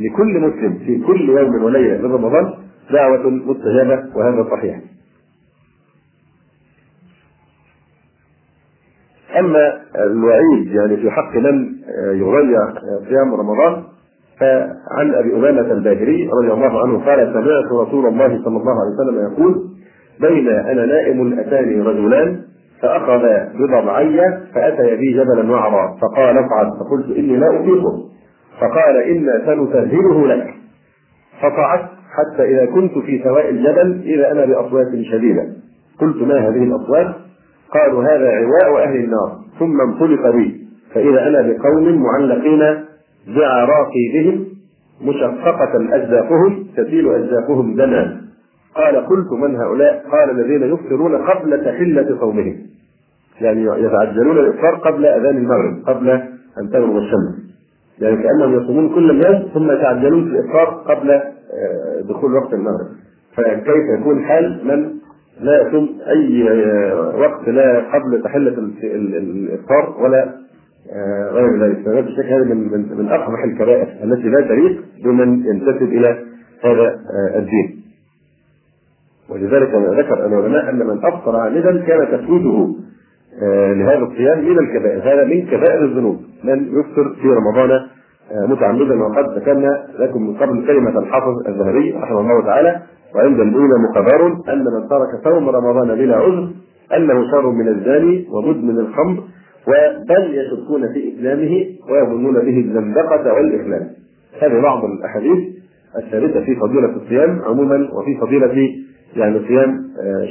لكل 0.00 0.40
مسلم 0.40 0.78
في 0.86 0.98
كل 1.06 1.28
يوم 1.28 1.64
وليلة 1.64 1.98
من 2.08 2.12
رمضان 2.14 2.54
دعوة 2.92 3.30
مستجابة 3.30 4.16
وهذا 4.16 4.46
صحيح. 4.50 4.80
أما 9.38 9.80
الوعيد 10.04 10.66
يعني 10.72 10.96
في 10.96 11.10
حق 11.10 11.36
من 11.36 11.72
يضيع 12.14 12.58
صيام 13.08 13.34
رمضان 13.34 13.82
فعن 14.40 15.14
أبي 15.14 15.34
أمامة 15.36 15.72
الباهلي 15.72 16.28
رضي 16.42 16.52
الله 16.52 16.82
عنه 16.82 17.04
قال 17.04 17.32
سمعت 17.32 17.86
رسول 17.88 18.06
الله 18.06 18.28
صلى 18.44 18.56
الله 18.56 18.72
عليه 18.80 18.94
وسلم 18.94 19.32
يقول 19.32 19.68
بين 20.20 20.48
أنا 20.48 20.86
نائم 20.86 21.38
أتاني 21.38 21.80
رجلان 21.80 22.40
فأخذ 22.82 23.22
بضبعي 23.54 24.20
فاتي 24.54 24.96
بي 24.96 25.12
جبلا 25.12 25.52
وعرا 25.52 25.96
فقال 26.02 26.38
افعل 26.38 26.66
فقلت 26.80 27.16
إني 27.18 27.36
لا 27.36 27.60
اطيقه 27.60 28.04
فقال 28.60 28.96
أنا 28.96 29.46
سنسهله 29.46 30.26
لك. 30.26 30.54
فصعدت 31.40 31.88
حتى 32.10 32.44
إذا 32.44 32.66
كنت 32.66 32.98
في 32.98 33.22
سواء 33.24 33.50
الجبل 33.50 34.00
اذا 34.04 34.32
أنا 34.32 34.44
بأصوات 34.44 34.86
شديدة. 35.12 35.42
قلت 36.00 36.22
ما 36.22 36.48
هذه 36.48 36.62
الأصوات؟ 36.64 37.14
قالوا 37.74 38.04
هذا 38.04 38.30
عواء 38.30 38.88
أهل 38.88 38.96
النار 38.96 39.38
ثم 39.58 39.80
انطلق 39.80 40.30
بي. 40.30 40.66
فإذا 40.94 41.28
أنا 41.28 41.42
بقوم 41.42 42.02
معلقين 42.02 42.84
بعراقي 43.36 44.08
بهم 44.14 44.46
مشققة 45.02 45.94
أجزاؤهم 45.96 46.66
تسيل 46.76 47.14
أجزاؤهم 47.14 47.74
دما 47.76 48.20
قال 48.76 48.96
قلت 48.96 49.32
من 49.32 49.56
هؤلاء؟ 49.56 50.04
قال 50.12 50.30
الذين 50.30 50.62
يفطرون 50.62 51.16
قبل 51.16 51.64
تحلة 51.64 52.16
صومهم 52.20 52.69
يعني 53.40 53.84
يتعجلون 53.84 54.38
الإفطار 54.38 54.74
قبل 54.74 55.06
أذان 55.06 55.36
المغرب 55.36 55.82
قبل 55.86 56.10
أن 56.58 56.70
تغرب 56.72 56.96
الشمس. 56.96 57.50
يعني 58.00 58.22
كأنهم 58.22 58.62
يصومون 58.62 58.94
كل 58.94 59.10
اليوم 59.10 59.48
ثم 59.54 59.70
يتعجلون 59.70 60.24
في 60.24 60.30
الإفطار 60.30 60.66
قبل 60.66 61.20
دخول 62.08 62.34
وقت 62.34 62.54
المغرب. 62.54 62.86
فكيف 63.36 64.00
يكون 64.00 64.24
حال 64.24 64.60
من 64.64 64.90
لا 65.40 65.68
يصوم 65.68 65.88
أي 66.08 66.44
وقت 67.20 67.48
لا 67.48 67.78
قبل 67.78 68.22
تحلة 68.24 68.54
الإفطار 68.82 69.96
ولا 70.02 70.34
غير 71.32 71.64
ذلك. 71.64 71.84
فهذا 71.84 72.00
الشك 72.00 72.24
هذا 72.24 72.44
من 72.44 72.56
من 72.72 72.96
من 72.98 73.08
اقبح 73.08 73.44
الكبائر 73.44 73.88
التي 74.04 74.28
لا 74.28 74.40
تليق 74.40 74.80
بمن 75.04 75.44
ينتسب 75.46 75.82
إلى 75.82 76.18
هذا 76.64 76.96
الدين. 77.36 77.80
ولذلك 79.28 79.74
ذكر 79.74 80.26
العلماء 80.26 80.70
أن 80.70 80.78
من 80.78 81.04
أفطر 81.04 81.36
عامدا 81.36 81.84
كان 81.86 82.18
تفويته 82.18 82.76
لهذا 83.76 83.98
الصيام 83.98 84.38
من 84.44 84.58
الكبائر، 84.58 85.02
هذا 85.02 85.24
من 85.24 85.46
كبائر 85.46 85.84
الذنوب، 85.84 86.16
من 86.44 86.68
يفطر 86.80 87.14
في 87.22 87.28
رمضان 87.28 87.80
متعمدا 88.48 89.02
وقد 89.02 89.38
ذكرنا 89.38 89.86
لكم 89.98 90.22
من 90.22 90.34
قبل 90.34 90.66
كلمة 90.66 90.98
الحافظ 90.98 91.34
الذهبي 91.48 91.92
رحمه 91.92 92.20
الله 92.20 92.44
تعالى 92.44 92.80
وعند 93.14 93.40
الأولى 93.40 93.74
مخبر 93.90 94.26
أن 94.26 94.64
من 94.64 94.88
ترك 94.88 95.24
صوم 95.24 95.48
رمضان 95.48 95.94
بلا 95.94 96.16
عذر 96.16 96.48
أنه 96.96 97.30
شر 97.30 97.50
من 97.50 97.68
الزاني 97.68 98.26
ومدمن 98.32 98.78
الخمر 98.78 99.22
وبل 99.68 100.34
يشكون 100.34 100.92
في 100.92 101.14
إسلامه 101.14 101.66
ويظنون 101.90 102.34
به 102.34 102.58
الزندقة 102.58 103.32
والاخلال. 103.32 103.90
هذه 104.42 104.60
بعض 104.62 104.84
الأحاديث 104.84 105.38
الثابتة 105.96 106.44
في 106.44 106.56
فضيلة 106.56 106.96
الصيام 106.96 107.40
عموما 107.44 107.88
وفي 107.92 108.16
فضيلة 108.20 108.68
يعني 109.16 109.40
صيام 109.48 109.84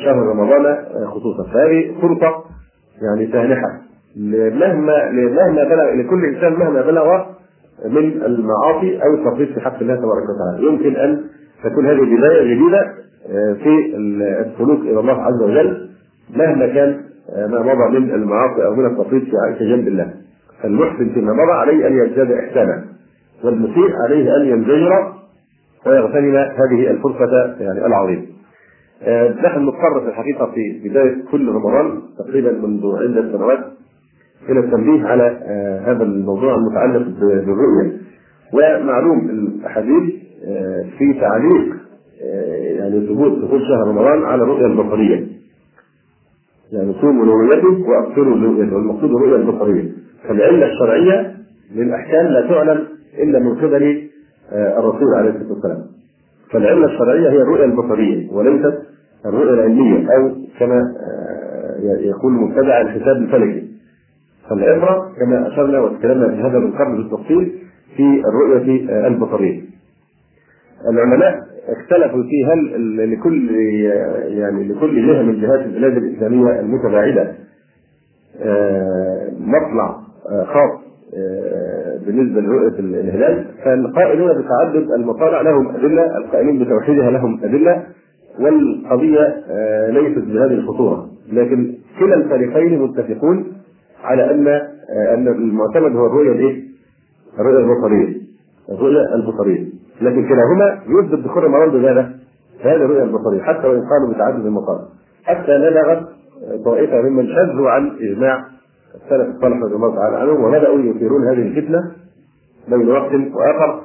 شهر 0.06 0.24
رمضان 0.28 0.78
خصوصا. 1.06 1.44
فهذه 1.54 1.92
فرصه 2.02 2.49
يعني 3.02 3.32
سانحة. 3.32 3.82
مهما 4.60 5.12
مهما 5.12 5.64
بلغ 5.64 5.94
لكل 5.94 6.26
إنسان 6.26 6.54
مهما 6.54 6.82
بلغ 6.82 7.26
من 7.86 8.22
المعاصي 8.24 9.02
أو 9.04 9.14
التفريط 9.14 9.50
في 9.54 9.62
حق 9.62 9.80
الله 9.82 9.96
تبارك 9.96 10.24
وتعالى. 10.30 10.68
يمكن 10.68 10.96
أن 10.96 11.24
تكون 11.64 11.86
هذه 11.86 12.18
بدايه 12.18 12.56
جديدة 12.56 12.94
في 13.64 13.96
السلوك 13.96 14.82
إلى 14.82 15.00
الله 15.00 15.22
عز 15.22 15.42
وجل 15.44 15.90
مهما 16.36 16.68
كان 16.68 17.02
ما 17.50 17.60
مضى 17.62 18.00
من 18.00 18.12
المعاصي 18.12 18.66
أو 18.66 18.76
من 18.76 18.86
التفريط 18.86 19.24
في 19.58 19.76
جنب 19.76 19.88
الله. 19.88 20.14
فالمحسن 20.64 21.10
فيما 21.14 21.34
مضى 21.34 21.52
عليه 21.52 21.88
أن 21.88 21.98
يزداد 21.98 22.32
احسانا 22.32 22.84
والمسيء 23.44 23.92
عليه 24.04 24.36
أن 24.38 24.46
ينزجر 24.46 25.14
ويغتنم 25.86 26.36
هذه 26.36 26.92
الفرصة 26.92 27.56
يعني 27.60 27.86
العظيمه. 27.86 28.24
نحن 29.44 29.60
نضطر 29.60 30.02
في 30.02 30.08
الحقيقة 30.08 30.46
في 30.46 30.90
بداية 30.90 31.24
كل 31.32 31.48
رمضان 31.48 32.02
تقريبا 32.18 32.52
منذ 32.52 32.82
عدة 32.98 33.32
سنوات 33.38 33.60
إلى 34.50 34.60
التنبيه 34.60 35.06
على 35.06 35.24
هذا 35.86 36.04
الموضوع 36.04 36.56
المتعلق 36.56 37.08
بالرؤية. 37.20 37.98
ومعلوم 38.54 39.30
الأحاديث 39.30 40.14
في 40.98 41.14
تعليق 41.22 41.76
يعني 42.78 43.08
ثبوت 43.08 43.40
دخول 43.44 43.62
شهر 43.62 43.88
رمضان 43.88 44.24
على 44.24 44.44
الرؤية 44.44 44.66
البصرية. 44.66 45.28
يعني 46.72 46.94
صوموا 47.02 47.26
لرؤيته 47.26 47.90
وابصروا 47.90 48.36
لرؤيته 48.36 48.76
والمقصود 48.76 49.12
الرؤية 49.12 49.36
البصرية. 49.36 49.92
فالعلة 50.28 50.66
الشرعية 50.66 51.36
للأحكام 51.76 52.26
لا 52.26 52.48
تعلم 52.48 52.88
إلا 53.20 53.40
من 53.40 53.56
قبل 53.56 54.10
الرسول 54.54 55.14
عليه 55.18 55.30
الصلاة 55.30 55.54
والسلام. 55.54 55.86
فالعلة 56.52 56.86
الشرعية 56.86 57.30
هي 57.30 57.42
الرؤية 57.42 57.66
البصرية 57.66 58.32
وليست 58.32 58.89
الرؤية 59.26 59.54
العلمية 59.54 60.08
أو 60.16 60.32
كما 60.60 60.82
يقول 62.00 62.32
مبتدع 62.34 62.82
الحساب 62.82 63.18
الفلكي. 63.18 63.68
فالعبره 64.50 65.12
كما 65.20 65.48
أشرنا 65.48 65.80
وتكلمنا 65.80 66.28
في 66.28 66.42
هذا 66.42 66.60
من 66.60 66.72
قبل 66.72 66.98
بالتفصيل 66.98 67.54
في 67.98 68.22
الرؤية 68.30 69.08
البصرية. 69.08 69.62
العلماء 70.92 71.40
اختلفوا 71.70 72.24
في 72.24 72.46
هل 72.46 73.12
لكل 73.14 73.50
يعني 74.28 74.68
لكل 74.68 75.08
جهة 75.08 75.22
من 75.22 75.42
جهات 75.42 75.66
البلاد 75.66 75.98
الإسلامية 75.98 76.60
المتباعدة 76.60 77.34
مطلع 79.40 79.98
خاص 80.46 80.80
بالنسبة 82.06 82.42
لرؤية 82.42 82.80
الهلال. 82.80 83.46
فالقائلون 83.64 84.42
بتعدد 84.42 84.92
المطالع 84.92 85.42
لهم 85.42 85.76
أدلة 85.76 86.18
القائلين 86.18 86.64
بتوحيدها 86.64 87.12
لهم 87.12 87.44
أدلة. 87.44 87.84
والقضية 88.40 89.44
ليست 89.90 90.24
بهذه 90.24 90.54
الخطورة 90.54 91.10
لكن 91.32 91.76
كلا 92.00 92.16
الفريقين 92.16 92.82
متفقون 92.82 93.46
على 94.04 94.32
أن 94.32 94.48
أن 95.14 95.28
المعتمد 95.28 95.96
هو 95.96 96.06
الرؤية 96.06 96.32
الإيه؟ 96.32 96.64
الرؤية 97.40 97.60
البصرية 97.60 98.18
الرؤية 98.70 99.16
البصرية 99.16 99.66
لكن 100.02 100.28
كلاهما 100.28 100.80
يثبت 100.88 101.20
دخول 101.26 101.44
رمضان 101.44 101.70
بماذا؟ 101.70 102.20
هذه 102.62 102.76
الرؤية 102.76 103.04
البصرية 103.04 103.42
حتى 103.42 103.68
وإن 103.68 103.82
قالوا 103.82 104.14
بتعدد 104.14 104.46
المطالع 104.46 104.86
حتى 105.24 105.52
نبغت 105.58 106.08
طائفة 106.66 107.02
ممن 107.02 107.28
شذوا 107.28 107.70
عن 107.70 107.92
إجماع 108.02 108.46
السلف 108.96 109.36
الصالح 109.36 109.58
رضي 109.64 109.76
الله 109.76 109.96
تعالى 109.96 110.18
عنهم 110.18 110.44
وبدأوا 110.44 110.80
يثيرون 110.80 111.28
هذه 111.28 111.42
الفتنة 111.42 111.92
بين 112.68 112.90
وقت 112.90 113.12
وآخر 113.14 113.82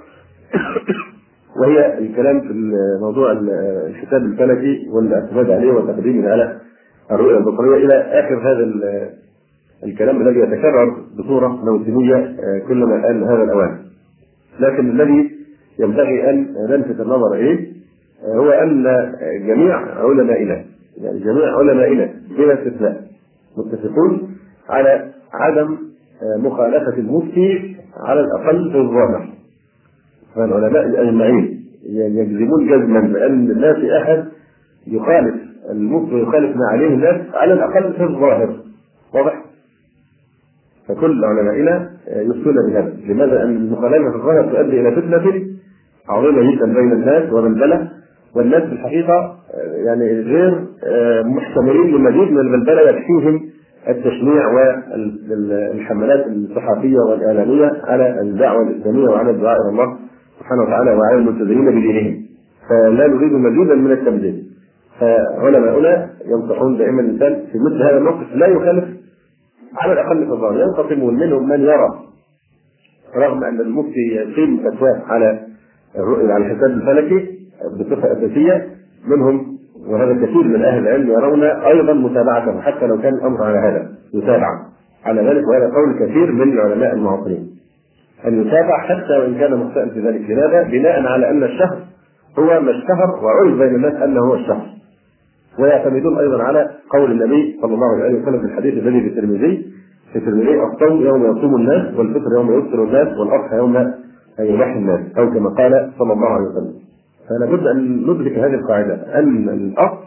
وهي 1.60 1.98
الكلام 1.98 2.40
في 2.40 2.72
موضوع 3.00 3.32
الحساب 3.86 4.22
الفلكي 4.22 4.88
والاعتماد 4.90 5.50
عليه 5.50 5.72
وتقديمه 5.72 6.30
على 6.30 6.58
الرؤية 7.10 7.38
البصرية 7.38 7.76
إلى 7.86 7.94
آخر 7.94 8.50
هذا 8.50 8.64
الكلام 9.84 10.22
الذي 10.22 10.40
يتكرر 10.40 10.96
بصورة 11.18 11.48
موسمية 11.48 12.36
كلما 12.68 13.00
كان 13.02 13.22
هذا 13.22 13.42
الأوان. 13.42 13.78
لكن 14.60 14.90
الذي 14.90 15.30
ينبغي 15.78 16.30
أن 16.30 16.46
نلفت 16.70 17.00
النظر 17.00 17.34
إليه 17.34 17.72
هو 18.24 18.50
أن 18.50 18.84
جميع 19.46 19.76
علمائنا 19.76 20.64
يعني 21.02 21.18
جميع 21.20 21.58
علمائنا 21.58 22.10
بلا 22.38 22.54
استثناء 22.54 23.02
متفقون 23.58 24.36
على 24.68 25.10
عدم 25.32 25.76
مخالفة 26.38 26.98
المفتي 26.98 27.76
على 27.96 28.20
الأقل 28.20 28.70
في 28.72 28.78
الظاهر. 28.78 29.28
فالعلماء 30.36 31.02
أجمعين 31.02 31.64
يجزمون 31.92 32.66
جزما 32.66 33.00
بأن 33.00 33.46
لا 33.48 33.74
في 33.74 33.98
أحد 34.02 34.24
يخالف 34.86 35.34
المفتي 35.70 36.14
يخالف 36.22 36.56
ما 36.56 36.66
عليه 36.72 36.86
الناس 36.88 37.20
على 37.34 37.52
الأقل 37.52 37.92
في 37.92 38.02
الظاهر 38.04 38.56
واضح؟ 39.14 39.44
فكل 40.88 41.24
علمائنا 41.24 41.90
يفتون 42.08 42.54
بهذا 42.68 42.92
لماذا؟ 43.08 43.42
أن 43.44 43.56
المخالفة 43.56 44.10
في 44.10 44.16
الظاهر 44.16 44.44
تؤدي 44.52 44.80
إلى 44.80 44.90
فتنة 44.96 45.42
عظيمة 46.08 46.52
جدا 46.52 46.66
بين 46.66 46.92
الناس 46.92 47.32
وبلبلة 47.32 47.88
والناس 48.36 48.62
في 48.62 48.72
الحقيقة 48.72 49.36
يعني 49.86 50.20
غير 50.20 50.64
محتملين 51.24 51.94
لمزيد 51.94 52.32
من 52.32 52.38
البلبلة 52.40 52.80
يكفيهم 52.90 53.40
التشنيع 53.88 54.46
والحملات 54.48 56.26
الصحفية 56.26 56.98
والإعلامية 57.10 57.72
على 57.84 58.20
الدعوة 58.20 58.62
الإسلامية 58.68 59.08
وعلى 59.08 59.30
الدعاء 59.30 59.56
إلى 59.62 59.70
الله 59.72 59.96
سبحانه 60.44 60.62
وتعالى 60.62 60.90
وعلى 60.90 61.16
الملتزمين 61.18 61.66
بدينهم. 61.66 62.24
فلا 62.68 63.06
نريد 63.06 63.32
مزيدا 63.32 63.74
من 63.74 63.92
التمثيل 63.92 64.44
فعلماؤنا 65.00 66.10
ينصحون 66.26 66.76
دائما 66.78 67.00
الإنسان 67.00 67.32
في 67.52 67.58
مثل 67.58 67.82
هذا 67.82 67.98
الموقف 67.98 68.34
لا 68.34 68.46
يخالف 68.46 68.84
على 69.78 69.92
الأقل 69.92 70.26
في 70.26 70.32
الظاهر. 70.32 70.60
ينقسمون 70.60 71.14
منهم 71.14 71.48
من 71.48 71.60
يرى 71.60 71.88
رغم 73.16 73.44
أن 73.44 73.60
المفتي 73.60 74.00
يقيم 74.14 74.58
فتواه 74.58 75.02
على 75.06 75.40
الرؤية 75.96 76.32
على 76.32 76.46
الحساب 76.46 76.70
الفلكي 76.70 77.38
بصفة 77.80 78.12
أساسية 78.12 78.66
منهم 79.08 79.58
وهذا 79.88 80.14
كثير 80.14 80.42
من 80.44 80.64
أهل 80.64 80.78
العلم 80.78 81.10
يرون 81.10 81.42
أيضا 81.44 81.92
متابعته 81.92 82.60
حتى 82.60 82.86
لو 82.86 82.98
كان 83.02 83.14
الأمر 83.14 83.44
على 83.44 83.58
هذا 83.58 83.88
يتابع 84.14 84.48
على 85.04 85.20
ذلك 85.20 85.48
وهذا 85.48 85.70
قول 85.74 85.98
كثير 85.98 86.32
من 86.32 86.52
العلماء 86.52 86.94
المعاصرين. 86.94 87.53
أن 88.26 88.40
يتابع 88.42 88.78
حتى 88.78 89.12
وإن 89.12 89.34
كان 89.34 89.56
مخطئا 89.56 89.88
في 89.88 90.00
ذلك. 90.00 90.30
لماذا؟ 90.30 90.62
بناء 90.62 91.06
على 91.06 91.30
أن 91.30 91.42
الشهر 91.42 91.78
هو 92.38 92.60
ما 92.60 92.70
اشتهر 92.70 93.24
وعرف 93.24 93.58
بين 93.58 93.74
الناس 93.74 93.94
أنه 94.02 94.20
هو 94.20 94.34
الشهر. 94.34 94.66
ويعتمدون 95.58 96.18
أيضا 96.18 96.42
على 96.42 96.70
قول 96.90 97.10
النبي 97.10 97.58
صلى 97.62 97.74
الله 97.74 98.04
عليه 98.04 98.22
وسلم 98.22 98.40
في 98.40 98.46
الحديث 98.46 98.74
الذي 98.74 99.00
في 99.00 99.06
الترمذي 99.06 99.72
في 100.12 100.18
الترمذي 100.18 100.60
الصوم 100.62 101.00
يوم 101.02 101.36
يصوم 101.36 101.56
الناس 101.56 101.94
والفطر 101.98 102.32
يوم 102.36 102.58
يفطر 102.58 102.84
الناس 102.84 103.18
والأضحى 103.18 103.56
يوم 103.56 103.92
يضحي 104.38 104.78
الناس 104.78 105.00
أو 105.18 105.30
كما 105.30 105.50
قال 105.50 105.90
صلى 105.98 106.12
الله 106.12 106.28
عليه 106.28 106.46
وسلم. 106.46 106.74
فلا 107.28 107.46
بد 107.56 107.66
أن 107.66 108.02
ندرك 108.10 108.38
هذه 108.38 108.54
القاعدة 108.54 108.94
أن 109.18 109.48
الأصل 109.48 110.04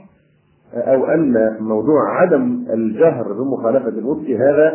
أو 0.73 1.05
أن 1.05 1.57
موضوع 1.59 2.21
عدم 2.21 2.65
الجهر 2.73 3.33
بمخالفة 3.33 3.89
المفتي 3.89 4.37
هذا 4.37 4.73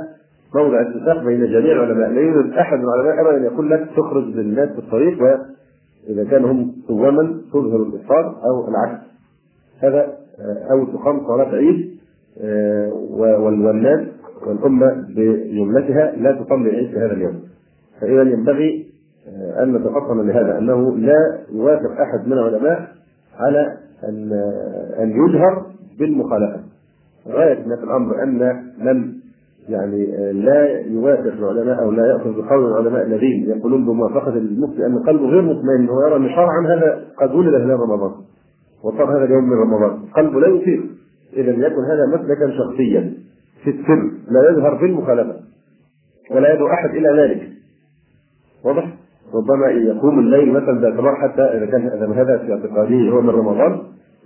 موضع 0.55 0.81
اتفاق 0.81 1.25
بين 1.25 1.47
جميع 1.47 1.73
العلماء. 1.73 2.11
لا 2.11 2.21
يوجد 2.21 2.53
أحد 2.53 2.79
من 2.79 2.85
العلماء 2.85 3.21
ابدا 3.21 3.45
يقول 3.47 3.71
لك 3.71 3.89
تخرج 3.97 4.25
للناس 4.25 4.69
في 4.69 4.79
الطريق 4.79 5.23
واذا 5.23 6.25
كان 6.25 6.45
هم 6.45 6.73
صواما 6.89 7.41
تظهر 7.53 7.83
الافطار 7.83 8.37
أو 8.45 8.69
العكس. 8.69 9.03
هذا 9.81 10.13
أو 10.71 10.85
تقام 10.85 11.27
صلاة 11.27 11.55
عيد 11.55 11.91
والناس 13.41 14.01
والأمة 14.47 15.07
بجملتها 15.17 16.17
لا 16.17 16.33
تصلي 16.33 16.71
العيد 16.71 16.91
في 16.91 16.99
هذا 16.99 17.13
اليوم. 17.13 17.41
فإذا 18.01 18.23
ينبغي 18.23 18.87
أن 19.63 19.73
نتفطن 19.73 20.27
لهذا 20.27 20.59
أنه 20.59 20.97
لا 20.97 21.39
يوافق 21.53 21.91
أحد 21.91 22.27
من 22.27 22.33
العلماء 22.33 22.89
على 23.39 23.77
أن 24.09 24.33
أن 24.99 25.11
يجهر 25.11 25.67
بالمخالفة. 25.99 26.61
غاية 27.29 27.67
ما 27.67 27.77
في 27.77 27.85
الأمر 27.85 28.23
أن 28.23 28.63
من 28.79 29.22
يعني 29.69 30.07
لا 30.33 30.81
يوافق 30.81 31.33
العلماء 31.33 31.83
أو 31.83 31.91
لا 31.91 32.07
يأخذ 32.07 32.31
بقول 32.31 32.73
العلماء 32.73 33.07
الذين 33.07 33.51
يقولون 33.51 33.85
بموافقة 33.85 34.37
المفتي 34.37 34.87
ان 34.87 34.99
قلبه 34.99 35.27
غير 35.27 35.43
مطمئن 35.43 35.89
ويرى 35.91 36.17
أن 36.17 36.29
شرعا 36.29 36.67
هذا 36.67 37.05
قد 37.19 37.35
ولد 37.35 37.55
هلال 37.55 37.81
رمضان 37.81 38.13
وصار 38.85 39.17
هذا 39.17 39.25
اليوم 39.25 39.45
من 39.45 39.57
رمضان. 39.57 39.99
قلبه 40.17 40.41
لا 40.41 40.49
يثير 40.49 40.85
اذا 41.37 41.51
يكن 41.51 41.85
هذا 41.85 42.07
مسلكا 42.07 42.51
شخصيا 42.59 43.13
في 43.65 43.71
السر 43.71 44.11
لا 44.31 44.51
يظهر 44.51 44.75
بالمخالفه 44.75 45.35
ولا 46.31 46.55
يدعو 46.55 46.67
أحد 46.67 46.91
إلى 46.91 47.23
ذلك. 47.23 47.49
واضح؟ 48.65 48.95
ربما 49.35 49.67
يقوم 49.71 50.19
الليل 50.19 50.53
مثلا 50.53 50.81
باعتبار 50.81 51.15
حتى 51.15 51.43
إذا 51.43 51.67
كان 51.67 52.13
هذا 52.13 52.39
في 52.39 52.53
اعتقاده 52.53 53.11
هو 53.11 53.21
من 53.21 53.31
رمضان 53.31 53.83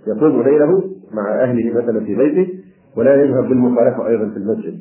يقوم 0.07 0.41
ليله 0.41 0.83
مع 1.13 1.43
أهله 1.43 1.81
مثلا 1.81 1.99
في 1.99 2.15
بيته 2.15 2.53
ولا 2.97 3.23
يذهب 3.23 3.49
بالمخالفه 3.49 4.07
أيضا 4.07 4.29
في 4.29 4.37
المسجد. 4.37 4.79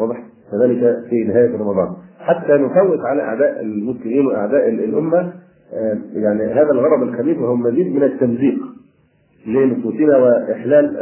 واضح؟ 0.00 0.16
كذلك 0.52 1.04
في 1.10 1.24
نهاية 1.24 1.56
رمضان. 1.56 1.88
حتى 2.18 2.52
نفوت 2.52 3.00
على 3.00 3.22
أعداء 3.22 3.60
المسلمين 3.60 4.26
وأعداء 4.26 4.68
الأمة 4.68 5.32
يعني 6.14 6.44
هذا 6.52 6.70
الغرض 6.70 7.02
الخبيث 7.02 7.38
وهو 7.38 7.56
مزيد 7.56 7.94
من 7.96 8.02
التمزيق 8.02 8.58
لنفوسنا 9.46 10.16
وإحلال 10.16 10.96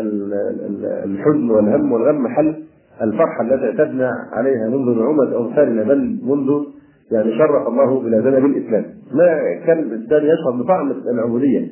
الحزن 1.05 1.51
والهم 1.51 1.93
والغم 1.93 2.23
محل 2.23 2.55
الفرحة 3.03 3.43
التي 3.43 3.67
اعتدنا 3.67 4.11
عليها 4.33 4.69
منذ 4.69 4.99
نعومة 4.99 5.35
أوثاننا 5.35 5.83
بل 5.83 6.19
منذ 6.23 6.65
يعني 7.13 7.39
شرف 7.39 7.69
الله 7.69 8.01
بلادنا 8.01 8.39
بالإسلام. 8.39 8.85
ما 9.15 9.27
كان 9.67 9.79
الانسان 9.79 10.23
يشعر 10.23 10.63
بطعم 10.63 10.91
العبودية 10.91 11.69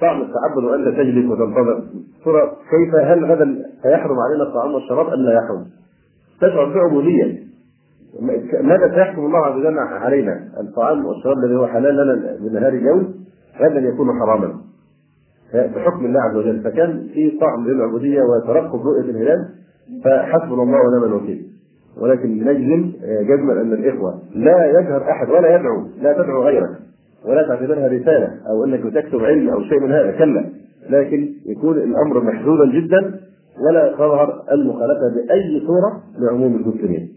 طعم 0.00 0.22
التعبد 0.22 0.64
وأنت 0.64 0.88
تجلس 0.88 1.30
وتنتظر. 1.30 1.82
ترى 2.24 2.52
كيف 2.70 2.94
هل 2.94 3.24
غدا 3.24 3.56
سيحرم 3.82 4.16
علينا 4.18 4.42
الطعام 4.48 4.74
والشراب 4.74 5.06
أم 5.06 5.20
لا 5.20 5.32
يحرم؟ 5.32 5.64
تشعر 6.40 6.74
بعبوديه 6.74 7.44
ماذا 8.62 8.94
سيحكم 8.94 9.26
الله 9.26 9.46
عز 9.46 9.58
وجل 9.60 9.78
علينا؟ 9.78 10.48
الطعام 10.60 11.06
والشراب 11.06 11.36
الذي 11.44 11.56
هو 11.56 11.66
حلال 11.66 11.96
لنا 11.96 12.36
بنهار 12.40 12.72
اليوم 12.72 13.14
غدا 13.60 13.80
يكون 13.80 14.08
حراما. 14.20 14.54
بحكم 15.54 16.04
الله 16.04 16.20
عز 16.20 16.36
وجل 16.36 16.60
فكان 16.60 17.08
في 17.14 17.38
طعم 17.40 17.66
للعبوديه 17.68 18.20
وترقب 18.22 18.80
رؤية 18.86 19.10
الهلال 19.10 19.48
فحسبنا 20.04 20.62
الله 20.62 20.78
ونعم 20.86 21.04
الوكيل. 21.04 21.46
ولكن 22.00 22.44
نجزم 22.44 22.92
جزما 23.02 23.52
أن 23.60 23.72
الإخوة 23.72 24.22
لا 24.34 24.66
يجهر 24.80 25.02
أحد 25.10 25.30
ولا 25.30 25.56
يدعو 25.56 25.86
لا 26.02 26.12
تدعو 26.12 26.42
غيرك 26.42 26.70
ولا 27.28 27.48
تعتبرها 27.48 27.88
رسالة 27.88 28.30
أو 28.50 28.64
أنك 28.64 28.94
تكتب 28.94 29.24
علم 29.24 29.48
أو 29.48 29.62
شيء 29.62 29.80
من 29.80 29.92
هذا 29.92 30.10
كلا. 30.10 30.44
لكن 30.90 31.28
يكون 31.46 31.76
الأمر 31.78 32.24
محدودا 32.24 32.72
جدا 32.72 33.20
ولا 33.60 33.92
تظهر 33.92 34.42
المخالفة 34.52 35.08
بأي 35.14 35.62
صورة 35.66 36.02
لعموم 36.18 36.56
المسلمين. 36.56 37.08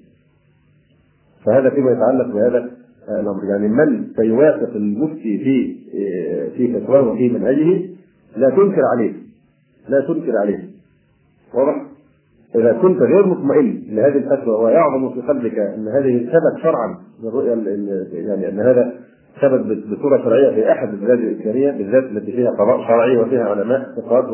فهذا 1.45 1.69
فيما 1.69 1.91
يتعلق 1.91 2.27
بهذا 2.33 2.69
الأمر 3.19 3.43
يعني 3.43 3.67
من 3.67 4.07
سيوافق 4.15 4.75
المفتي 4.75 5.37
في 5.37 5.77
في 6.57 6.79
فتواه 6.79 7.01
وفي 7.11 7.29
منهجه 7.29 7.89
لا 8.37 8.49
تنكر 8.49 8.81
عليه 8.95 9.13
لا 9.89 10.01
تنكر 10.01 10.37
عليه 10.37 10.59
واضح؟ 11.53 11.85
إذا 12.55 12.73
كنت 12.81 13.01
غير 13.01 13.25
مطمئن 13.25 13.83
لهذه 13.89 14.17
الفتوى 14.17 14.63
ويعظم 14.63 15.09
في 15.13 15.21
قلبك 15.21 15.59
أن 15.59 15.87
هذه 15.87 16.17
ثبت 16.25 16.63
شرعا 16.63 16.97
بالرؤيه 17.23 17.49
يعني 18.13 18.49
أن 18.49 18.59
هذا 18.59 18.93
ثبت 19.41 19.87
بصورة 19.87 20.17
شرعية 20.23 20.55
في 20.55 20.71
أحد 20.71 20.89
البلاد 20.93 21.19
الإسلامية 21.19 21.71
بالذات 21.71 22.03
التي 22.03 22.31
فيها 22.31 22.51
قضاء 22.51 22.87
شرعي 22.87 23.17
وفيها 23.17 23.43
علماء 23.43 23.87
ثقات 23.95 24.25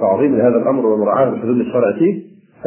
تعظيم 0.00 0.36
لهذا 0.36 0.56
الأمر 0.56 0.86
ومراعاة 0.86 1.30
لحدود 1.30 1.56
الشرع 1.56 1.92
فيه 1.98 2.22
ف 2.62 2.66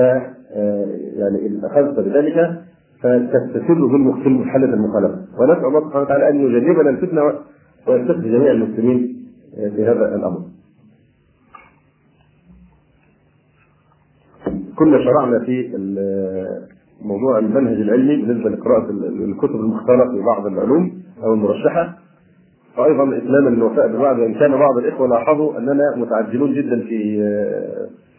يعني 1.19 1.47
إن 1.47 1.62
أخذت 1.65 1.99
بذلك 1.99 2.62
فتستفيد 3.02 3.78
في 4.23 4.30
محله 4.30 4.73
المخالفة 4.73 5.17
ونسأل 5.39 5.65
الله 5.65 5.80
سبحانه 5.80 6.04
وتعالى 6.06 6.30
أن 6.30 6.36
يجنبنا 6.36 6.89
الفتنة 6.89 7.21
ويستفيد 7.88 8.23
جميع 8.23 8.52
المسلمين 8.52 9.15
في 9.56 9.84
هذا 9.86 10.15
الأمر. 10.15 10.39
كنا 14.76 14.97
شرعنا 15.04 15.39
في 15.45 15.69
موضوع 17.02 17.39
المنهج 17.39 17.82
العلمي 17.82 18.15
بالنسبة 18.26 18.49
لقراءة 18.49 18.89
الكتب 19.26 19.56
المختارة 19.56 20.12
في 20.12 20.21
بعض 20.26 20.45
العلوم 20.45 20.91
أو 21.23 21.34
المرشحة 21.34 21.97
وأيضا 22.78 23.18
اتماما 23.18 23.50
للوفاء 23.50 23.88
بالوعد 23.88 24.20
وإن 24.20 24.34
كان 24.34 24.52
بعض 24.52 24.78
الإخوة 24.78 25.08
لاحظوا 25.08 25.58
أننا 25.58 25.96
متعجلون 25.96 26.54
جدا 26.54 26.80
في 26.80 27.18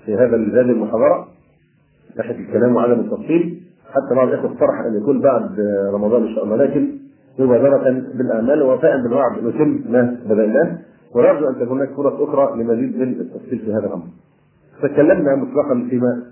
في 0.04 0.14
هذا 0.14 0.36
هذه 0.36 0.60
المحاضرة 0.60 1.28
ناحيه 2.16 2.34
الكلام 2.38 2.76
وعدم 2.76 3.00
التفصيل 3.00 3.60
حتى 3.90 4.14
بعض 4.14 4.28
الإخوة 4.28 4.50
اقترح 4.50 4.80
أن 4.86 5.02
يكون 5.02 5.20
بعد 5.20 5.60
رمضان 5.94 6.22
إن 6.22 6.34
شاء 6.34 6.44
الله 6.44 6.56
لكن 6.56 6.88
مبادرة 7.38 8.02
بالأعمال 8.14 8.62
ووفاء 8.62 9.02
بالوعد 9.02 9.44
نتم 9.44 9.92
ما 9.92 10.16
بدأناه 10.26 10.78
ونرجو 11.14 11.48
أن 11.48 11.54
تكون 11.54 11.78
هناك 11.78 11.90
فرص 11.96 12.20
أخرى 12.20 12.62
لمزيد 12.62 12.98
من 12.98 13.08
التفصيل 13.20 13.58
في 13.58 13.72
هذا 13.72 13.86
الأمر. 13.86 14.04
تكلمنا 14.82 15.36
مطلقا 15.36 15.86
فيما 15.90 16.22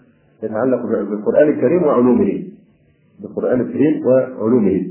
يتعلق 0.42 0.82
بالقرآن 0.86 1.48
الكريم 1.48 1.82
وعلومه. 1.82 2.42
بالقرآن 3.22 3.60
الكريم 3.60 4.06
وعلومه. 4.06 4.86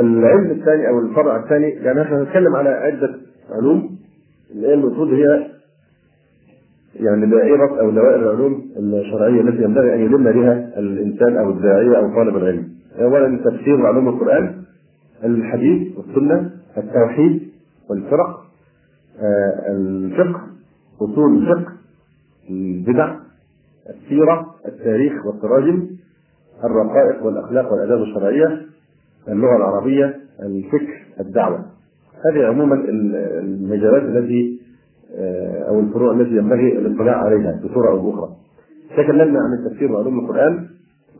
العلم 0.00 0.50
الثاني 0.50 0.88
أو 0.88 0.98
الفرع 0.98 1.36
الثاني 1.44 1.68
يعني 1.70 2.02
إحنا 2.02 2.22
هنتكلم 2.22 2.56
على 2.56 2.68
عدة 2.68 3.14
علوم 3.50 3.98
اللي 4.50 4.68
هي 4.68 4.74
المفروض 4.74 5.08
هي 5.12 5.46
يعني 6.94 7.26
دائرة 7.30 7.80
أو 7.80 7.90
دوائر 7.90 8.16
العلوم 8.22 8.64
الشرعية 8.76 9.40
التي 9.40 9.62
ينبغي 9.62 9.94
أن 9.94 10.00
يلم 10.00 10.24
بها 10.24 10.78
الإنسان 10.78 11.36
أو 11.36 11.50
الداعية 11.50 11.96
أو 11.98 12.14
طالب 12.14 12.36
العلم. 12.36 12.68
أولا 13.00 13.38
تفسير 13.44 13.86
علوم 13.86 14.08
القرآن 14.08 14.62
الحديث 15.24 15.98
والسنة 15.98 16.50
التوحيد 16.76 17.48
والفرق 17.90 18.44
آه 19.20 19.72
الفقه 19.76 20.40
أصول 21.00 21.36
الفقه 21.38 21.72
البدع 22.50 23.14
السيرة 23.90 24.54
التاريخ 24.68 25.26
والتراجم 25.26 25.86
الرقائق 26.64 27.26
والأخلاق 27.26 27.72
والآداب 27.72 28.02
الشرعية 28.02 28.62
اللغة 29.28 29.56
العربية 29.56 30.16
الفكر 30.42 31.06
الدعوة. 31.20 31.64
هذه 32.26 32.46
عموما 32.46 32.74
المجالات 33.40 34.02
التي 34.02 34.60
أو 35.68 35.80
الفروع 35.80 36.12
التي 36.12 36.36
ينبغي 36.36 36.78
الاطلاع 36.78 37.16
عليها 37.16 37.60
بصورة 37.64 37.90
أو 37.90 38.10
بأخرى. 38.10 38.28
تكلمنا 38.96 39.40
عن 39.40 39.52
التفسير 39.52 39.92
وعلوم 39.92 40.20
القرآن 40.20 40.66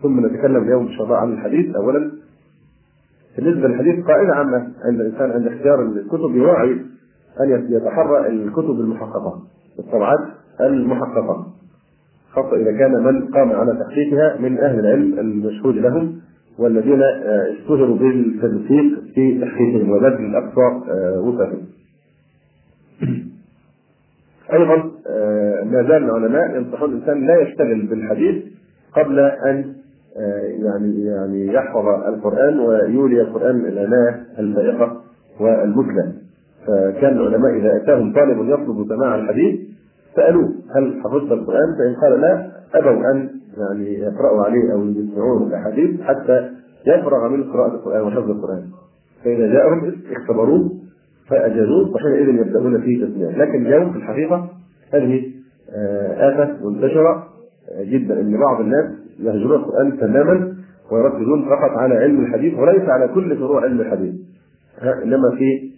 ثم 0.03 0.27
نتكلم 0.27 0.63
اليوم 0.63 0.87
إن 0.87 0.93
شاء 0.93 1.05
الله 1.05 1.17
عن 1.17 1.33
الحديث. 1.33 1.77
اولا 1.77 2.13
بالنسبة 3.37 3.69
للحديث 3.69 4.05
قاعدة 4.05 4.35
عامة 4.35 4.73
عند 4.85 5.01
الإنسان 5.01 5.31
عند 5.31 5.47
اختيار 5.47 5.83
الكتب 5.83 6.37
يراعي 6.37 6.73
أن 7.41 7.67
يتحرى 7.71 8.29
الكتب 8.29 8.81
المحققة 8.81 9.43
الطبعات 9.79 10.19
المحققة 10.61 11.47
خاصة 12.31 12.57
إذا 12.57 12.79
كان 12.79 12.93
من 13.05 13.29
قام 13.29 13.53
على 13.53 13.73
تحقيقها 13.73 14.37
من 14.39 14.59
أهل 14.59 14.79
العلم 14.79 15.19
المشهود 15.19 15.75
لهم. 15.75 16.20
والذين 16.61 17.03
اشتهروا 17.03 17.97
بالتدقيق 17.97 19.01
في 19.15 19.41
تحقيقهم 19.41 19.91
وبذل 19.91 20.35
اقصى 20.37 20.81
وسعهم. 21.19 21.63
أيضا 24.53 24.77
ما 25.65 25.83
زال 25.89 26.05
العلماء 26.05 26.57
ينصحون 26.57 26.91
الإنسان 26.93 27.27
لا 27.27 27.41
يشتغل 27.41 27.87
بالحديث 27.87 28.45
قبل 28.97 29.19
أن 29.21 29.75
يعني 30.65 31.05
يعني 31.05 31.47
يحفظ 31.47 31.87
القرآن 31.89 32.59
ويولي 32.61 33.21
القرآن 33.21 33.57
العنايه 33.57 34.25
الفائقه 34.39 35.01
والمثلى 35.41 36.13
فكان 36.67 37.13
العلماء 37.17 37.57
إذا 37.59 37.77
أتاهم 37.77 38.13
طالب 38.13 38.49
يطلب 38.49 38.87
سماع 38.89 39.15
الحديث 39.15 39.61
سألوه 40.17 40.49
هل 40.77 41.01
حفظت 41.05 41.33
القرآن؟ 41.33 41.77
فإن 41.79 41.95
قال 42.03 42.21
لا 42.21 42.51
أبوا 42.75 43.11
أن 43.13 43.29
يعني 43.59 43.95
يقرأوا 43.95 44.45
عليه 44.45 44.73
أو 44.73 44.89
يسمعوه 44.89 45.47
الأحاديث 45.47 46.01
حتى 46.01 46.51
يفرغ 46.87 47.29
من 47.29 47.53
قراءة 47.53 47.75
القرآن 47.75 48.03
وحفظ 48.03 48.31
القرآن. 48.31 48.63
فإذا 49.25 49.47
جاءهم 49.53 49.93
اختبروه 50.13 50.71
فأجازوه 51.29 51.95
وحينئذ 51.95 52.29
يبدأون 52.29 52.81
في 52.81 53.07
تسميعه 53.07 53.31
لكن 53.31 53.67
اليوم 53.67 53.93
في 53.93 53.99
الحقيقة 53.99 54.49
هذه 54.95 55.23
آفة 56.17 56.69
منتشرة 56.69 57.27
جدا 57.81 58.21
إن 58.21 58.39
بعض 58.39 58.61
الناس 58.61 58.85
يهجرون 59.19 59.61
القرآن 59.61 59.99
تماما 59.99 60.55
ويركزون 60.93 61.45
فقط 61.49 61.79
على 61.79 61.95
علم 61.95 62.21
الحديث 62.21 62.59
وليس 62.59 62.89
على 62.89 63.09
كل 63.09 63.37
فروع 63.37 63.63
علم 63.63 63.81
الحديث. 63.81 64.15
إنما 65.05 65.31
في 65.39 65.71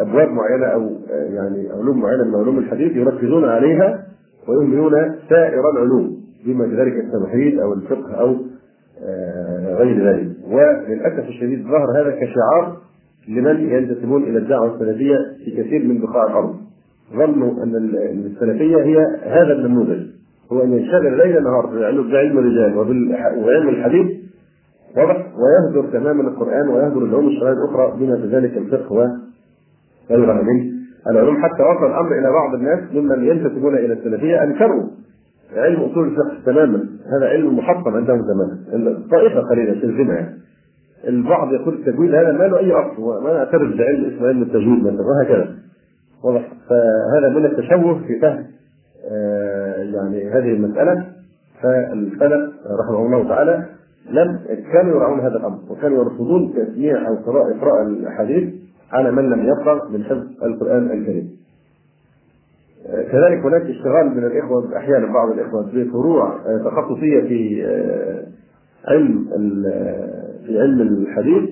أبواب 0.00 0.28
معينة 0.28 0.66
أو 0.66 0.90
يعني 1.08 1.68
علوم 1.70 2.00
معينة 2.00 2.24
من 2.24 2.34
علوم 2.34 2.58
الحديث 2.58 2.96
يركزون 2.96 3.44
عليها 3.44 4.06
ويهملون 4.48 4.92
سائر 5.28 5.70
العلوم. 5.70 6.19
بما 6.46 6.64
ذلك 6.64 7.04
التوحيد 7.04 7.58
أو 7.58 7.72
الفقه 7.72 8.14
أو 8.14 8.36
غير 9.76 10.06
ذلك. 10.06 10.28
وللأسف 10.50 11.28
الشديد 11.28 11.62
ظهر 11.62 12.02
هذا 12.02 12.10
كشعار 12.10 12.76
لمن 13.28 13.70
ينتسبون 13.70 14.22
إلى 14.22 14.38
الدعوة 14.38 14.74
السلفية 14.74 15.16
في 15.44 15.62
كثير 15.62 15.84
من 15.84 16.00
بقاع 16.00 16.24
الأرض. 16.26 16.56
ظنوا 17.16 17.62
أن 17.62 17.76
السلفية 18.26 18.76
هي 18.76 18.96
هذا 19.22 19.52
النموذج. 19.52 20.06
هو 20.52 20.62
أن 20.64 20.72
ينشغل 20.72 21.18
ليل 21.18 21.42
نهار 21.42 21.66
بعلم 21.66 22.38
الرجال 22.38 22.76
وعلم 23.38 23.68
الحديث 23.68 24.20
واضح؟ 24.96 25.26
ويهدر 25.36 25.88
تماما 25.92 26.22
القرآن 26.28 26.68
ويهدر 26.68 26.98
العلوم 26.98 27.28
الشرعية 27.28 27.52
الأخرى 27.52 27.96
بما 27.98 28.16
في 28.16 28.26
ذلك 28.36 28.56
الفقه 28.56 28.92
وغيرها 30.10 30.42
من 30.42 30.72
العلوم 31.10 31.36
حتى 31.42 31.62
وصل 31.62 31.86
الأمر 31.86 32.18
إلى 32.18 32.30
بعض 32.32 32.54
الناس 32.54 32.78
ممن 32.94 33.24
ينتسبون 33.24 33.74
إلى 33.74 33.92
السلفية 33.92 34.42
أنكروا 34.42 34.82
علم 35.54 35.80
أصول 35.80 36.08
الفقه 36.08 36.44
تماما. 36.46 36.88
هذا 37.18 37.26
علم 37.28 37.56
محطم 37.56 37.94
عندهم 37.94 38.22
تماما 38.22 39.02
طائفه 39.10 39.40
قليلة 39.40 39.80
تلزمها 39.80 40.14
يعني 40.14 40.40
البعض 41.08 41.52
يقول 41.52 41.74
التجويد 41.74 42.14
هذا 42.14 42.32
ما 42.32 42.44
له 42.44 42.58
أي 42.58 42.72
أصل 42.72 43.02
وما 43.02 43.32
نعترف 43.32 43.76
بعلم 43.76 44.04
اسمه 44.04 44.28
علم 44.28 44.42
التجويد 44.42 44.82
مثلا 44.84 45.02
وهكذا. 45.02 45.54
واضح. 46.24 46.52
فهذا 46.68 47.28
من 47.38 47.46
التشوه 47.46 47.98
في 48.06 48.20
فهم 48.20 48.44
آه 49.12 49.82
يعني 49.82 50.30
هذه 50.30 50.52
المسألة. 50.52 51.06
فالسلف 51.62 52.50
رحمه 52.80 53.06
الله 53.06 53.28
تعالى 53.28 53.64
لم 54.10 54.38
كانوا 54.72 54.96
يراعون 54.96 55.20
هذا 55.20 55.36
الأمر 55.36 55.58
وكانوا 55.70 56.04
يرفضون 56.04 56.54
تسميع 56.54 57.08
أو 57.08 57.14
قراءه 57.14 57.58
إقراء 57.58 57.82
الأحاديث 57.82 58.54
على 58.92 59.12
من 59.12 59.30
لم 59.30 59.48
يفرغ 59.48 59.88
من 59.92 60.04
حفظ 60.04 60.26
القرآن 60.42 60.90
الكريم. 60.90 61.30
آه 62.86 63.02
كذلك 63.02 63.44
هناك 63.44 63.62
اشتغال 63.62 64.16
من 64.16 64.24
الإخوة 64.24 64.76
أحيانا 64.76 65.12
بعض 65.12 65.30
الإخوة 65.30 65.70
بفروع 65.74 66.36
آه 66.46 66.58
تخصصية 66.64 67.20
في 67.20 67.62
علم 68.88 69.24
في 70.46 70.60
علم 70.60 70.80
الحديث 70.80 71.50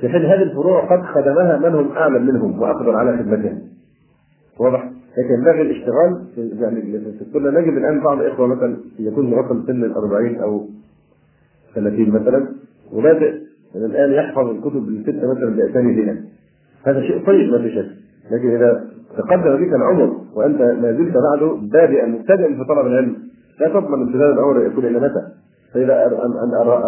في 0.00 0.08
حين 0.08 0.24
هذه 0.24 0.42
الفروع 0.42 0.96
قد 0.96 1.02
خدمها 1.02 1.58
من 1.58 1.74
هم 1.74 1.90
أعلم 1.92 2.26
منهم 2.26 2.62
وأقدر 2.62 2.96
على 2.96 3.18
خدمتها. 3.18 3.58
واضح؟ 4.58 4.90
لكن 5.18 5.34
ينبغي 5.34 5.62
الاشتغال 5.62 6.24
يعني 6.60 6.82
في 7.32 7.38
نجد 7.38 7.76
الآن 7.76 8.00
بعض 8.00 8.20
الإخوة 8.20 8.46
مثلا 8.46 8.76
يكون 8.98 9.32
وصل 9.32 9.66
سن 9.66 9.84
ال 9.84 9.92
40 9.92 10.34
أو 10.36 10.66
30 11.74 12.10
مثلا 12.10 12.48
وبادئ 12.92 13.34
الآن 13.74 14.12
يحفظ 14.12 14.48
الكتب 14.48 14.88
الستة 14.88 15.30
مثلا 15.30 15.56
باسامي 15.56 16.22
هذا 16.86 17.00
شيء 17.00 17.26
طيب 17.26 17.52
ما 17.52 17.58
في 17.58 17.70
شك 17.74 17.86
لكن 18.30 18.56
إذا 18.56 18.84
تقدم 19.18 19.56
بك 19.56 19.74
العمر 19.74 20.16
وأنت 20.34 20.60
ما 20.60 20.92
زلت 20.92 21.14
بعده 21.14 21.56
بادئا 21.72 22.06
مبتدئا 22.06 22.48
في 22.48 22.64
طلب 22.68 22.86
العلم 22.86 23.16
لا 23.60 23.68
تضمن 23.68 24.02
امتداد 24.02 24.30
العمر 24.32 24.66
يكون 24.66 24.84
إلى 24.84 25.00
متى؟ 25.00 25.22
فإذا 25.74 26.06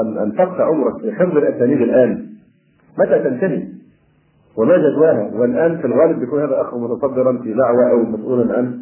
ان 0.02 0.18
انفقت 0.18 0.60
عمرك 0.60 1.00
في 1.00 1.12
حفظ 1.12 1.36
الأسانيد 1.36 1.80
الآن 1.80 2.26
متى 2.98 3.18
تنتهي؟ 3.18 3.62
وما 4.56 4.76
جدواها 4.76 5.30
والآن 5.34 5.78
في 5.78 5.84
الغالب 5.84 6.18
بيكون 6.18 6.42
هذا 6.42 6.60
أخ 6.60 6.74
متصدرا 6.74 7.38
في 7.42 7.52
دعوة 7.52 7.90
أو 7.90 8.02
مسؤولا 8.02 8.58
عن 8.58 8.78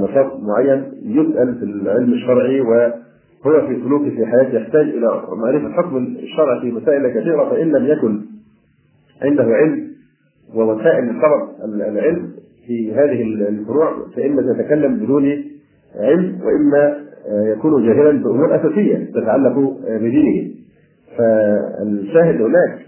نشاط 0.00 0.40
معين 0.42 0.84
يسأل 1.02 1.54
في 1.58 1.64
العلم 1.64 2.12
الشرعي 2.12 2.60
وهو 2.60 3.66
في 3.66 3.80
سلوكه 3.84 4.10
في 4.10 4.26
حياته 4.26 4.54
يحتاج 4.54 4.88
إلى 4.88 5.22
معرفة 5.36 5.72
حكم 5.72 5.96
الشرع 5.96 6.60
في 6.60 6.72
مسائل 6.72 7.08
كثيرة 7.08 7.50
فإن 7.50 7.68
لم 7.68 7.86
يكن 7.86 8.20
عنده 9.22 9.44
علم 9.44 9.90
ووسائل 10.54 11.04
لطلب 11.04 11.48
العلم 11.64 12.32
في 12.70 12.92
هذه 12.94 13.22
الفروع 13.48 14.06
فإما 14.16 14.42
تتكلم 14.42 14.96
بدون 14.96 15.44
علم 15.96 16.38
وإما 16.44 16.96
يكون 17.28 17.86
جاهلا 17.86 18.22
بأمور 18.22 18.56
أساسية 18.56 19.10
تتعلق 19.14 19.76
بدينه. 19.86 20.50
فالشاهد 21.18 22.42
هناك 22.42 22.78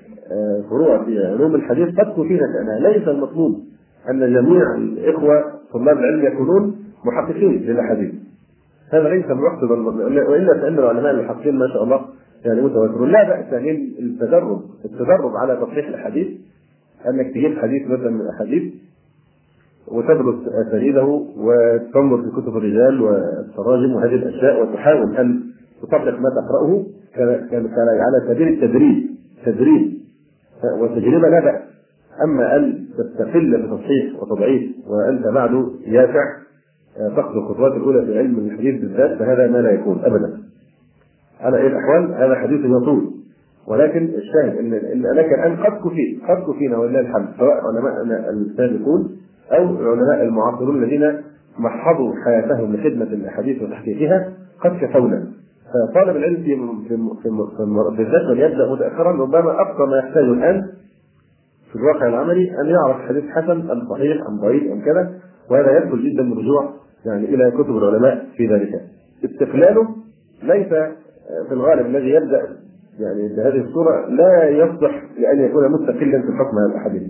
فروع 0.71 1.05
في 1.05 1.27
علوم 1.27 1.55
الحديث 1.55 1.89
قد 1.89 2.15
تفيد 2.15 2.41
شأنها 2.41 2.79
ليس 2.79 3.09
المطلوب 3.09 3.61
أن 4.11 4.21
جميع 4.21 4.75
الإخوة 4.77 5.45
طلاب 5.73 5.99
العلم 5.99 6.27
يكونون 6.27 6.77
محققين 7.05 7.53
للأحاديث. 7.53 8.13
هذا 8.93 9.09
ليس 9.09 9.27
مقصدا 9.27 9.75
وإلا 10.31 10.61
فإن 10.61 10.79
العلماء 10.79 11.11
المحققين 11.13 11.59
ما 11.59 11.69
شاء 11.69 11.85
الله 11.85 12.01
يعني 12.45 12.61
متواترون. 12.61 13.11
لا 13.11 13.29
بأس 13.29 13.63
من 13.63 13.77
التدرب 13.99 14.61
التدرب 14.85 15.37
على 15.37 15.57
تصحيح 15.57 15.89
الاحاديث 15.89 16.29
أنك 17.09 17.31
تجيب 17.31 17.59
حديث 17.59 17.83
مثلا 17.87 18.11
من 18.11 18.21
الأحاديث 18.21 18.73
وتدرس 19.89 20.49
اسانيده 20.49 21.05
وتنظر 21.37 22.23
في 22.23 22.31
كتب 22.31 22.57
الرجال 22.57 23.03
والتراجم 23.03 23.95
وهذه 23.95 24.15
الأشياء 24.15 24.63
وتحاول 24.63 25.17
أن 25.17 25.41
تطبق 25.83 26.19
ما 26.21 26.31
تقرأه 26.31 26.85
على 28.01 28.35
سبيل 28.35 28.49
التدريب. 28.49 29.07
تدريب. 29.47 29.93
والتجربه 30.81 31.29
لا 31.29 31.41
بأس. 31.41 31.63
أما 32.25 32.57
أن 32.57 32.85
تستقل 32.99 33.63
بتصحيح 33.63 34.23
وتضعيف 34.23 34.71
وأنت 34.89 35.27
بعد 35.27 35.51
يافع 35.87 36.25
تاخذ 37.17 37.37
الخطوات 37.37 37.73
الأولى 37.73 38.07
في 38.07 38.19
علم 38.19 38.39
الحديث 38.39 38.81
بالذات 38.81 39.19
فهذا 39.19 39.47
ما 39.47 39.59
لا 39.59 39.71
يكون 39.71 39.99
ابدا. 40.05 40.39
على 41.41 41.57
اي 41.59 41.67
الاحوال 41.67 42.15
هذا 42.15 42.35
حديث 42.35 42.61
يطول. 42.61 43.11
ولكن 43.67 44.05
الشاهد 44.05 44.59
ان 44.59 44.71
لك 45.17 45.33
الان 45.33 45.57
قد 45.57 45.73
كفيت 45.73 46.23
قد 46.29 46.53
كفينا 46.53 46.79
ولله 46.79 47.01
الحمد 47.01 47.29
سواء 47.39 47.61
علماء 47.67 47.93
السابقون 48.31 49.17
أو 49.53 49.65
العلماء 49.65 50.23
المعاصرون 50.23 50.83
الذين 50.83 51.23
محضوا 51.59 52.15
حياتهم 52.25 52.77
لخدمة 52.77 53.05
الأحاديث 53.05 53.63
وتحقيقها 53.63 54.33
قد 54.61 54.77
كفونا 54.81 55.27
فطالب 55.73 56.17
العلم 56.17 56.37
في 56.37 56.57
في 57.23 57.29
بالذات 57.97 58.23
من 58.31 58.37
يبدأ 58.37 58.73
متاخرا 58.73 59.13
ربما 59.13 59.61
أقصى 59.61 59.83
ما 59.91 59.99
يحتاجه 59.99 60.33
الآن 60.33 60.63
في 61.73 61.77
الواقع 61.79 62.07
العملي 62.07 62.61
أن 62.61 62.67
يعرف 62.67 63.09
حديث 63.09 63.25
حسن 63.31 63.71
أم 63.71 63.89
صحيح 63.91 64.27
أم 64.29 64.41
ضعيف 64.41 64.73
أم 64.73 64.81
كذا 64.85 65.15
وهذا 65.51 65.77
يدخل 65.77 66.13
جدا 66.13 66.23
بالرجوع 66.23 66.73
يعني 67.07 67.25
إلى 67.25 67.51
كتب 67.51 67.77
العلماء 67.77 68.27
في 68.37 68.47
ذلك. 68.47 68.81
استقلاله 69.25 69.89
ليس 70.43 70.69
في 71.49 71.53
الغالب 71.53 71.87
الذي 71.87 72.11
يبدأ 72.11 72.43
يعني 73.01 73.29
بهذه 73.37 73.61
الصورة 73.61 74.07
لا 74.09 74.49
يصلح 74.49 75.03
لأن 75.19 75.41
يكون 75.41 75.73
مستقلا 75.73 76.23
في 76.23 76.29
الحكم 76.29 76.59
على 76.59 76.73
الاحاديث. 76.73 77.03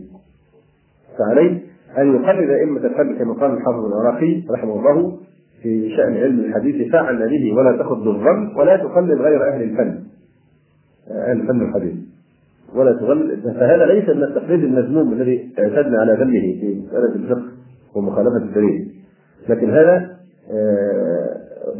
فعليه 1.19 1.61
أن 1.99 2.15
يقلد 2.15 2.51
أئمة 2.51 2.81
الفن 2.81 3.19
كما 3.19 3.33
قال 3.35 3.51
الحافظ 3.51 3.85
العراقي 3.85 4.43
رحمه 4.51 4.75
الله 4.75 5.19
في 5.63 5.97
شأن 5.97 6.17
علم 6.17 6.41
الحديث 6.41 6.93
فعل 6.93 7.29
به 7.29 7.53
ولا 7.57 7.77
تأخذ 7.77 8.05
بالظن 8.05 8.57
ولا 8.57 8.77
تقلد 8.77 9.21
غير 9.21 9.49
أهل 9.49 9.63
الفن. 9.63 9.99
أهل 11.11 11.41
الفن 11.41 11.61
الحديث. 11.61 11.95
ولا 12.75 12.93
تغلب 12.93 13.41
فهذا 13.43 13.87
ليس 13.87 14.09
من 14.09 14.23
التقليد 14.23 14.65
المذموم 14.65 15.13
الذي 15.13 15.53
اعتدنا 15.59 16.01
على 16.01 16.13
ذمه 16.13 16.61
في 16.61 16.83
مسألة 16.87 17.15
الفقه 17.15 17.43
ومخالفة 17.95 18.37
الدليل. 18.37 18.93
لكن 19.49 19.71
هذا 19.71 20.17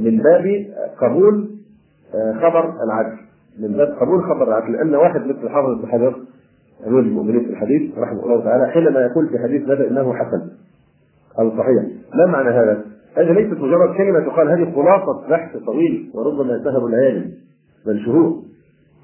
من 0.01 0.17
باب 0.17 0.67
قبول 1.01 1.49
خبر 2.15 2.75
العدل 2.85 3.17
من 3.59 3.73
باب 3.77 3.89
قبول 4.01 4.23
خبر 4.25 4.49
العدل 4.49 4.73
لأن 4.73 4.95
واحد 4.95 5.21
مثل 5.27 5.49
حافظ 5.49 5.83
بن 5.83 5.89
حجر 5.89 6.17
أمير 6.87 6.99
المؤمنين 6.99 7.45
في 7.45 7.51
الحديث 7.51 7.99
رحمه 7.99 8.25
الله 8.25 8.45
تعالى 8.45 8.67
حينما 8.67 9.01
يقول 9.01 9.29
في 9.29 9.39
حديث 9.39 9.63
بدأ 9.63 9.89
إنه 9.89 10.15
حسن. 10.15 10.43
أو 11.39 11.51
صحيح. 11.51 11.85
ما 12.15 12.27
معنى 12.27 12.49
هذا؟ 12.49 12.85
هذه 13.17 13.33
ليست 13.33 13.61
مجرد 13.61 13.97
كلمة 13.97 14.21
تقال 14.21 14.49
هذه 14.49 14.73
خلاصة 14.75 15.29
بحث 15.31 15.57
طويل 15.57 16.11
وربما 16.15 16.53
يذهب 16.53 16.85
ليالي 16.85 17.31
بل 17.87 18.01
شهور. 18.05 18.43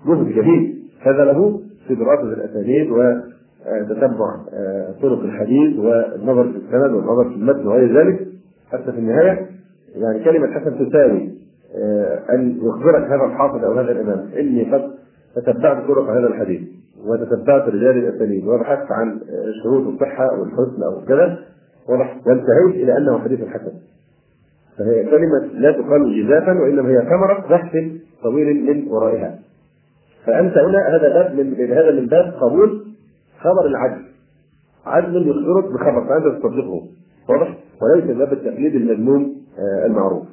جهد 0.06 0.28
جديد 0.28 0.74
هذا 1.00 1.24
له 1.24 1.60
في 1.88 1.94
دراسة 1.94 2.22
الأسانيد 2.22 2.90
وتتبع 2.90 4.36
طرق 5.02 5.20
الحديث 5.20 5.78
والنظر 5.78 6.44
في 6.44 6.56
السند 6.56 6.94
والنظر 6.94 7.28
في 7.28 7.34
المتن 7.34 7.66
وغير 7.66 7.98
ذلك. 7.98 8.28
حتى 8.72 8.92
في 8.92 8.98
النهاية 8.98 9.46
يعني 9.96 10.24
كلمة 10.24 10.46
حسن 10.46 10.88
تساوي 10.88 11.30
أن 12.30 12.58
يخبرك 12.62 13.04
هذا 13.04 13.24
الحافظ 13.24 13.64
أو 13.64 13.72
هذا 13.72 13.92
الإمام. 13.92 14.28
إني 14.38 14.72
قد 14.72 14.90
تتبعت 15.36 15.86
طرق 15.88 16.10
هذا 16.10 16.26
الحديث. 16.26 16.60
وتتبعت 17.09 17.68
رجال 17.68 17.99
الاسانيد 17.99 18.47
وبحثت 18.47 18.92
عن 18.92 19.21
شروط 19.62 19.87
الصحة 19.87 20.25
والحسن 20.40 20.83
أو 20.83 21.05
كذا 21.09 21.38
وانتهيت 22.27 22.85
إلى 22.85 22.97
أنه 22.97 23.18
حديث 23.18 23.40
حسن 23.49 23.73
فهي 24.79 25.05
كلمة 25.05 25.38
لا 25.53 25.73
تقال 25.73 26.25
جزافا 26.25 26.53
وإنما 26.53 26.88
هي 26.88 27.03
ثمرة 27.03 27.47
بحث 27.51 27.77
طويل 28.23 28.64
من 28.64 28.88
ورائها. 28.88 29.38
فأنت 30.27 30.59
هنا 30.59 30.88
هذا 30.88 31.09
باب 31.09 31.35
من 31.35 31.73
هذا 31.73 31.90
من 31.90 32.07
باب 32.07 32.35
قبول 32.40 32.85
خبر 33.40 33.66
العدل. 33.66 34.03
عدل 34.87 35.29
يخبرك 35.29 35.64
بخبر 35.64 36.09
فأنت 36.09 36.37
تصدقه. 36.37 36.87
واضح؟ 37.29 37.59
وليس 37.83 38.16
باب 38.16 38.33
التقليد 38.33 38.75
المذموم 38.75 39.37
المعروف. 39.87 40.27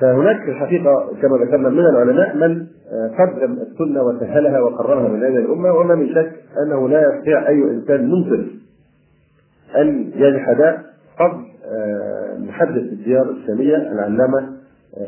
فهناك 0.00 0.44
في 0.44 0.50
الحقيقة 0.50 1.12
كما 1.22 1.36
ذكرنا 1.36 1.68
من 1.68 1.80
العلماء 1.80 2.36
من 2.36 2.66
قدم 3.18 3.52
السنة 3.52 4.02
وسهلها 4.02 4.60
وقررها 4.60 5.08
من 5.08 5.22
هذه 5.22 5.36
الأمة 5.36 5.72
وما 5.72 5.94
من 5.94 6.08
شك 6.14 6.32
أنه 6.66 6.88
لا 6.88 7.14
يستطيع 7.14 7.48
أي 7.48 7.62
إنسان 7.62 8.10
منصف 8.10 8.46
أن 9.76 10.10
يجحد 10.16 10.76
فضل 11.18 11.42
محدث 12.46 12.82
الديار 12.92 13.30
الإسلامية 13.30 13.76
العلامة 13.76 14.48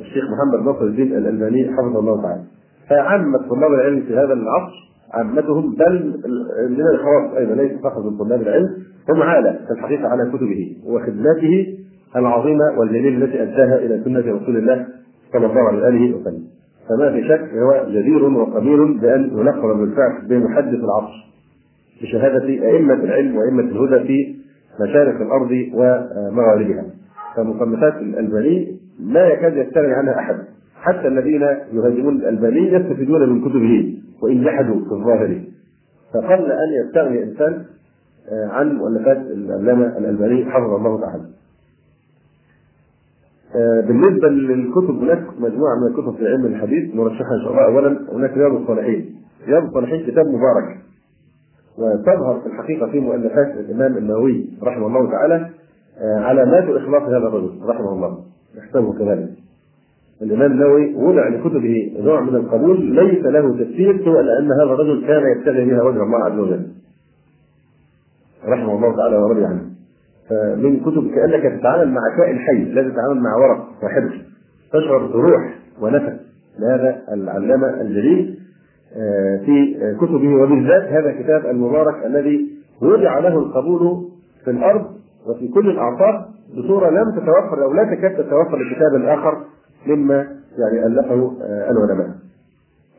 الشيخ 0.00 0.24
محمد 0.24 0.66
ناصر 0.66 0.84
الدين 0.84 1.16
الألباني 1.16 1.72
حفظه 1.72 1.98
الله 1.98 2.22
تعالى. 2.22 2.42
فعامة 2.88 3.38
طلاب 3.38 3.72
العلم 3.72 4.00
في 4.00 4.14
هذا 4.14 4.32
العصر 4.32 4.74
عامتهم 5.14 5.74
بل 5.74 6.20
من 6.68 6.80
الخواص 6.94 7.36
أيضا 7.36 7.54
ليس 7.54 7.72
فقط 7.82 8.04
من 8.04 8.18
طلاب 8.18 8.42
العلم 8.42 8.68
هم 9.08 9.22
عالة 9.22 9.52
في 9.66 9.72
الحقيقة 9.72 10.08
على 10.08 10.30
كتبه 10.30 10.76
وخدماته 10.86 11.78
العظيمة 12.16 12.78
والجليلة 12.78 13.24
التي 13.24 13.42
أداها 13.42 13.78
إلى 13.78 14.04
سنة 14.04 14.20
رسول 14.20 14.56
الله 14.56 14.86
صلى 15.32 15.46
الله 15.46 15.68
عليه 15.68 15.82
وآله 15.82 16.16
وسلم. 16.16 16.42
فما 16.88 17.12
في 17.12 17.28
شك 17.28 17.48
هو 17.54 17.86
جدير 17.90 18.24
وقبيل 18.24 18.98
بأن 18.98 19.38
يلقب 19.38 19.78
بالفعل 19.78 20.28
بمحدث 20.28 20.74
العصر 20.74 21.28
بشهادة 22.02 22.48
أئمة 22.48 22.94
العلم 22.94 23.36
وأئمة 23.36 23.62
الهدى 23.62 24.06
في 24.06 24.36
مشارق 24.80 25.20
الأرض 25.20 25.50
ومغاربها. 25.74 26.84
فمصنفات 27.36 27.96
الألباني 27.96 28.78
لا 29.00 29.26
يكاد 29.26 29.56
يستغني 29.56 29.92
عنها 29.92 30.18
أحد. 30.18 30.36
حتى 30.82 31.08
الذين 31.08 31.42
يهاجمون 31.72 32.16
الألباني 32.16 32.72
يستفيدون 32.72 33.28
من 33.28 33.40
كتبه 33.40 33.94
وإن 34.22 34.44
جحدوا 34.44 34.74
في 34.74 34.92
الظاهر. 34.92 35.40
فقل 36.14 36.52
أن 36.52 36.68
يستغني 36.86 37.22
انسان 37.22 37.64
عن 38.50 38.76
مؤلفات 38.76 39.16
العلامة 39.16 39.98
الألباني 39.98 40.44
حفظه 40.44 40.76
الله 40.76 41.00
تعالى. 41.00 41.24
بالنسبة 43.88 44.28
للكتب 44.28 44.90
هناك 45.02 45.26
مجموعة 45.40 45.74
من 45.80 45.86
الكتب 45.86 46.16
في 46.16 46.26
علم 46.28 46.46
الحديث 46.46 46.94
نرشحها 46.94 47.34
إن 47.34 47.42
شاء 47.44 47.50
الله 47.50 47.64
اولا 47.64 48.12
هناك 48.12 48.36
رياض 48.36 48.52
الصالحين. 48.52 49.14
رياض 49.46 49.64
الصالحين 49.64 50.06
كتاب 50.06 50.26
مبارك 50.26 50.78
وتظهر 51.78 52.40
في 52.40 52.46
الحقيقة 52.46 52.90
في 52.90 53.00
مؤلفات 53.00 53.46
الإمام 53.56 53.96
النووي 53.96 54.46
رحمه 54.62 54.86
الله 54.86 55.10
تعالى 55.10 55.50
علامات 56.00 56.64
إخلاص 56.64 57.02
هذا 57.02 57.16
الرجل 57.16 57.50
رحمه 57.64 57.92
الله 57.92 58.18
نحسبه 58.58 58.92
كذلك. 58.92 59.28
الإمام 60.22 60.52
النووي 60.52 60.94
وضع 60.94 61.28
لكتبه 61.28 61.92
نوع 61.98 62.20
من 62.20 62.34
القبول 62.34 62.80
ليس 62.84 63.24
له 63.24 63.64
تفسير 63.64 64.04
سوى 64.04 64.22
لأن 64.22 64.52
هذا 64.52 64.62
الرجل 64.62 65.06
كان 65.06 65.22
يبتغي 65.36 65.64
بها 65.64 65.82
وجه 65.82 66.02
الله 66.02 66.24
عز 66.24 66.38
وجل. 66.38 66.66
رحمه 68.46 68.76
الله 68.76 68.96
تعالى 68.96 69.16
ورضي 69.16 69.44
عنه. 69.44 69.67
فمن 70.30 70.80
كتب 70.80 71.10
كأنك 71.14 71.58
تتعامل 71.60 71.88
مع 71.88 72.00
كائن 72.18 72.38
حي 72.38 72.64
لا 72.64 72.82
تتعامل 72.82 73.20
مع 73.20 73.36
ورق 73.36 73.68
وحبر 73.82 74.22
تشعر 74.72 75.06
بروح 75.06 75.54
ونفس. 75.80 76.20
لهذا 76.58 77.02
العلامة 77.12 77.80
الجليل 77.80 78.38
في 79.46 79.74
كتبه. 80.00 80.42
وبالذات 80.42 80.82
هذا 80.82 81.10
الكتاب 81.10 81.46
المبارك 81.46 82.06
الذي 82.06 82.50
وضع 82.82 83.18
له 83.18 83.38
القبول 83.38 84.08
في 84.44 84.50
الأرض 84.50 84.86
وفي 85.26 85.48
كل 85.48 85.70
الاعصار 85.70 86.28
بصورة 86.58 86.90
لم 86.90 87.10
تتوفر 87.10 87.64
أو 87.64 87.72
لا 87.72 87.84
تكاد 87.94 88.14
تتوفر 88.14 88.56
لكتاب 88.56 89.18
اخر 89.18 89.44
مما 89.86 90.26
يعني 90.58 90.86
ألفه 90.86 91.32
العلماء. 91.70 92.08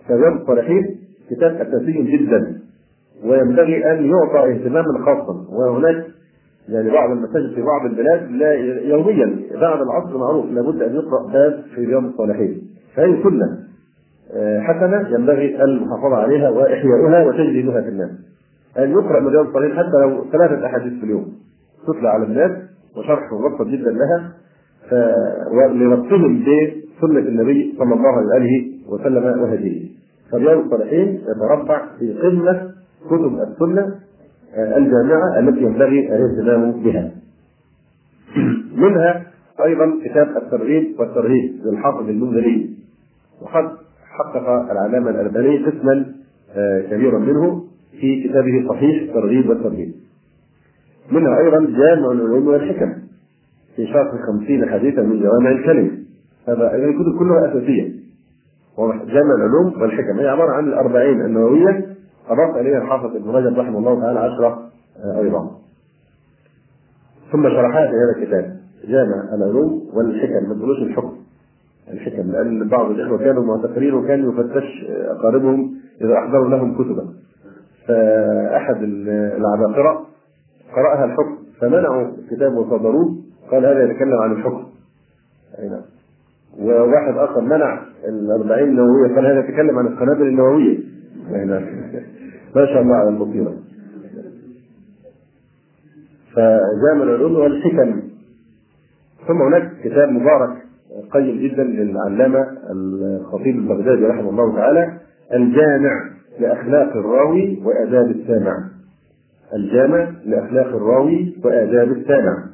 فرياض 0.08 0.42
الصالحين 0.42 0.98
كتاب 1.30 1.52
اساسي 1.56 2.18
جدا. 2.18 2.60
وينبغي 3.26 3.92
أن 3.92 4.06
يعطى 4.06 4.52
اهتماما 4.52 5.06
خاصا. 5.06 5.46
وهناك 5.50 6.06
يعني 6.72 6.90
بعض 6.92 7.12
المساجد 7.12 7.56
في 7.56 7.62
بعض 7.62 7.86
البلاد 7.86 8.32
لا 8.32 8.54
يوميا 8.82 9.36
بعد 9.62 9.82
العصر 9.82 10.18
معروف 10.18 10.46
لابد 10.46 10.82
أن 10.82 10.96
يقرأ 10.96 11.32
باب 11.34 11.64
في 11.76 11.86
رياض 11.86 12.04
الصالحين. 12.04 12.62
فهي 12.96 13.24
سنه 13.24 13.60
حسنة 14.62 15.10
ينبغي 15.10 15.64
المحافظة 15.64 16.16
عليها 16.16 16.50
وإحياؤها 16.50 17.26
وتجديدها 17.26 17.82
في 17.82 17.90
الناس. 17.90 18.12
أن 18.78 18.92
يقرأ 18.92 19.20
من 19.20 19.28
رياض 19.28 19.46
الصالحين 19.48 19.78
حتى 19.78 19.98
لو 20.02 20.26
ثلاثة 20.32 20.66
أحاديث 20.66 20.94
في 20.94 21.04
اليوم. 21.04 21.26
تتلى 21.88 22.10
على 22.10 22.24
الناس 22.26 22.52
وشرح 22.98 23.30
مبسط 23.34 23.68
جدا 23.68 23.92
لها 23.92 24.32
لربطهم 25.74 26.40
بسنة 26.44 27.20
النبي 27.20 27.76
صلى 27.80 27.94
الله 27.94 28.34
عليه 28.34 28.72
وسلم 28.90 29.42
وهديه. 29.42 29.90
فرياض 30.32 30.58
الصالحين 30.58 31.22
يتربع 31.36 31.82
في 32.00 32.14
قمة 32.14 32.72
كتب 33.06 33.40
السنة 33.52 33.96
الجامعة 34.58 35.40
التي 35.40 35.62
ينبغي 35.62 36.16
الاهتمام 36.16 36.72
بها. 36.84 37.12
منها 38.76 39.24
أيضا 39.66 39.94
كتاب 40.06 40.38
الترغيب 40.38 41.00
والترهيب 41.00 41.56
للحافظ 41.66 42.10
المنذري 42.10 42.70
وقد 43.42 43.70
حقق 44.10 44.72
العلامة 44.72 45.10
الألباني 45.10 45.58
قسما 45.66 46.06
آه، 46.56 46.82
كبيرا 46.82 47.20
منه 47.20 47.64
في 48.02 48.24
كتابه 48.24 48.66
صحيح 48.70 49.02
الترغيب 49.02 49.50
والترهيب. 49.50 49.92
منها 51.12 51.38
أيضا 51.40 51.60
جامع 51.60 52.12
العلوم 52.12 52.48
والحكم 52.48 52.94
في 53.76 53.88
شرح 53.88 54.12
خمسين 54.28 54.66
حديثا 54.70 55.02
من 55.02 55.20
جوامع 55.20 55.52
الكلم 55.52 56.06
هذا 56.48 56.76
الكتب 56.76 57.20
كلها 57.20 57.52
أساسية 57.52 58.00
جامع 59.08 59.36
العلوم 59.38 59.82
والحكم 59.82 60.20
هي 60.20 60.28
عبارة 60.28 60.52
عن 60.52 60.68
الأربعين 60.68 61.22
النووية 61.22 61.86
أضاف 62.30 62.56
إليها 62.56 62.78
الحافظ 62.78 63.16
ابن 63.16 63.30
رجب 63.30 63.60
رحمه 63.60 63.80
الله 63.80 64.02
تعالى 64.02 64.20
عشرة 64.20 64.70
آه، 65.04 65.20
أيضا. 65.20 65.52
ثم 67.32 67.44
شرحها 67.44 67.88
في 67.88 67.94
هذا 67.94 68.18
الكتاب. 68.18 68.60
جامع 68.88 69.34
العلوم 69.34 69.90
والحكم 69.94 70.50
ما 70.50 70.56
تقولوش 70.56 70.78
الحكم. 70.78 71.14
الحكم 71.92 72.32
لأن 72.32 72.68
بعض 72.68 72.92
الإخوة 72.92 73.18
كانوا 73.18 73.44
معتقلين 73.44 73.94
وكان 73.94 74.30
يفتش 74.30 74.86
أقاربهم 74.90 75.74
إذا 76.02 76.14
أحضروا 76.14 76.50
لهم 76.50 76.74
كتبا. 76.74 77.06
فأحد 77.88 78.84
العباقرة 79.38 80.06
قرأها 80.76 81.06
الحكم 81.06 81.38
فمنعوا 81.60 82.08
كتاب 82.32 82.58
وصدروه 82.58 83.16
قال 83.52 83.66
هذا 83.66 83.84
يتكلم 83.84 84.18
عن 84.22 84.32
الحكم. 84.32 84.64
أي 85.60 85.70
نعم. 85.70 85.82
وواحد 86.60 87.18
آخر 87.18 87.42
منع 87.42 87.82
الأربعين 88.08 88.68
النووية 88.68 89.16
قال 89.16 89.26
هذا 89.26 89.40
يتكلم 89.40 89.80
عن 89.80 89.88
القنابل 89.88 90.28
النووية. 90.28 90.80
نعم. 91.32 91.66
ما 92.56 92.66
شاء 92.66 92.82
الله 92.82 92.96
على 92.96 93.10
البصيره 93.10 93.58
فجامع 96.36 97.04
العلوم 97.04 97.36
والحكم. 97.36 98.02
ثم 99.28 99.42
هناك 99.42 99.72
كتاب 99.84 100.10
مبارك 100.10 100.58
قيم 101.12 101.40
جدا 101.40 101.64
للعلامة 101.64 102.48
الخطيب 102.72 103.56
البغدادي 103.56 104.06
رحمه 104.06 104.30
الله 104.30 104.56
تعالى 104.56 104.98
الجامع 105.34 106.10
لأخلاق 106.40 106.98
الراوي 106.98 107.60
وآداب 107.66 108.12
السامع. 108.12 108.70
الجامع 109.54 110.12
لأخلاق 110.26 110.68
الراوي 110.68 111.36
وآداب 111.44 111.92
السامع. 111.92 112.46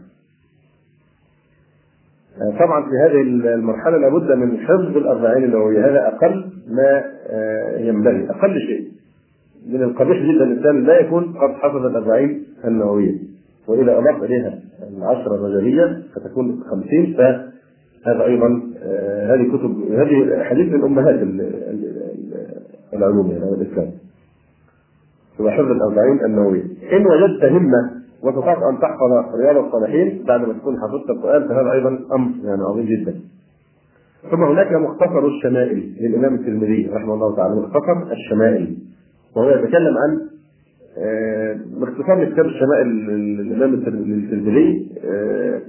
طبعا 2.60 2.89
في 2.89 2.95
هذه 3.05 3.21
المرحلة 3.53 3.97
لابد 3.97 4.31
من 4.31 4.58
حفظ 4.58 4.97
الأربعين 4.97 5.43
النووية. 5.43 5.86
هذا 5.86 6.08
أقل 6.08 6.51
ما 6.67 7.03
ينبغي 7.77 8.29
أقل 8.29 8.60
شيء. 8.67 8.94
من 9.69 9.84
القبيح 9.84 10.17
جدا 10.17 10.43
الانسان 10.43 10.84
لا 10.84 10.99
يكون 10.99 11.23
قد 11.23 11.54
حفظ 11.54 11.86
الأربعين 11.86 12.43
النووية. 12.65 13.15
وإذا 13.67 13.97
اضاف 13.97 14.23
إليها 14.23 14.60
العشرة 14.97 15.36
الرجليه 15.36 16.04
فتكون 16.15 16.63
خمسين. 16.71 17.13
فهذا 17.17 18.25
أيضا 18.25 18.62
آه، 18.84 19.36
هذه 19.36 19.47
كتب 19.58 19.91
هذه 19.91 20.43
حديث 20.43 20.73
من 20.73 20.84
أمهات 20.84 21.19
العلوم 22.93 23.32
يعني 23.32 23.43
الإسلام. 23.43 23.91
وحفظ 25.39 25.71
الأربعين 25.71 26.25
النووية. 26.25 26.63
إن 26.93 27.06
وجدت 27.06 27.43
همة 27.43 27.91
وتطاق 28.23 28.63
أن 28.63 28.80
تحفظ 28.80 29.36
رياض 29.36 29.65
الصالحين 29.65 30.23
بعد 30.28 30.41
ما 30.41 30.54
تكون 30.54 30.75
حفظت 30.82 31.10
القرآن 31.10 31.47
فهذا 31.47 31.71
أيضا 31.71 31.99
أمر 32.13 32.32
يعني 32.43 32.62
عظيم 32.62 32.86
جدا. 32.86 33.15
ثم 34.32 34.43
هناك 34.43 34.73
مختصر 34.73 35.25
الشمائل 35.28 35.93
للإمام 36.01 36.36
الترمذي 36.36 36.89
رحمه 36.93 37.13
الله 37.13 37.36
تعالى 37.36 37.56
مختصر 37.56 38.12
الشمائل. 38.12 38.78
وهو 39.36 39.50
يتكلم 39.50 39.98
عن 39.98 40.19
آه، 40.98 41.60
باختصار 41.80 42.26
كتاب 42.26 42.45
الشمائل 42.45 42.88
للإمام 42.88 43.74
الترمذي 43.74 44.91
آه، 45.06 45.62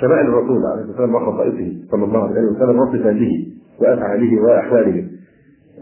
شمائل 0.00 0.26
الرسول 0.26 0.66
عليه 0.66 0.82
الصلاة 0.82 1.00
والسلام 1.00 1.14
وخصائصه 1.14 1.72
صلى 1.90 2.04
الله 2.04 2.24
عليه 2.24 2.40
وسلم 2.40 2.78
وصفاته 2.78 3.46
وافعاله 3.80 4.42
واحواله 4.42 5.08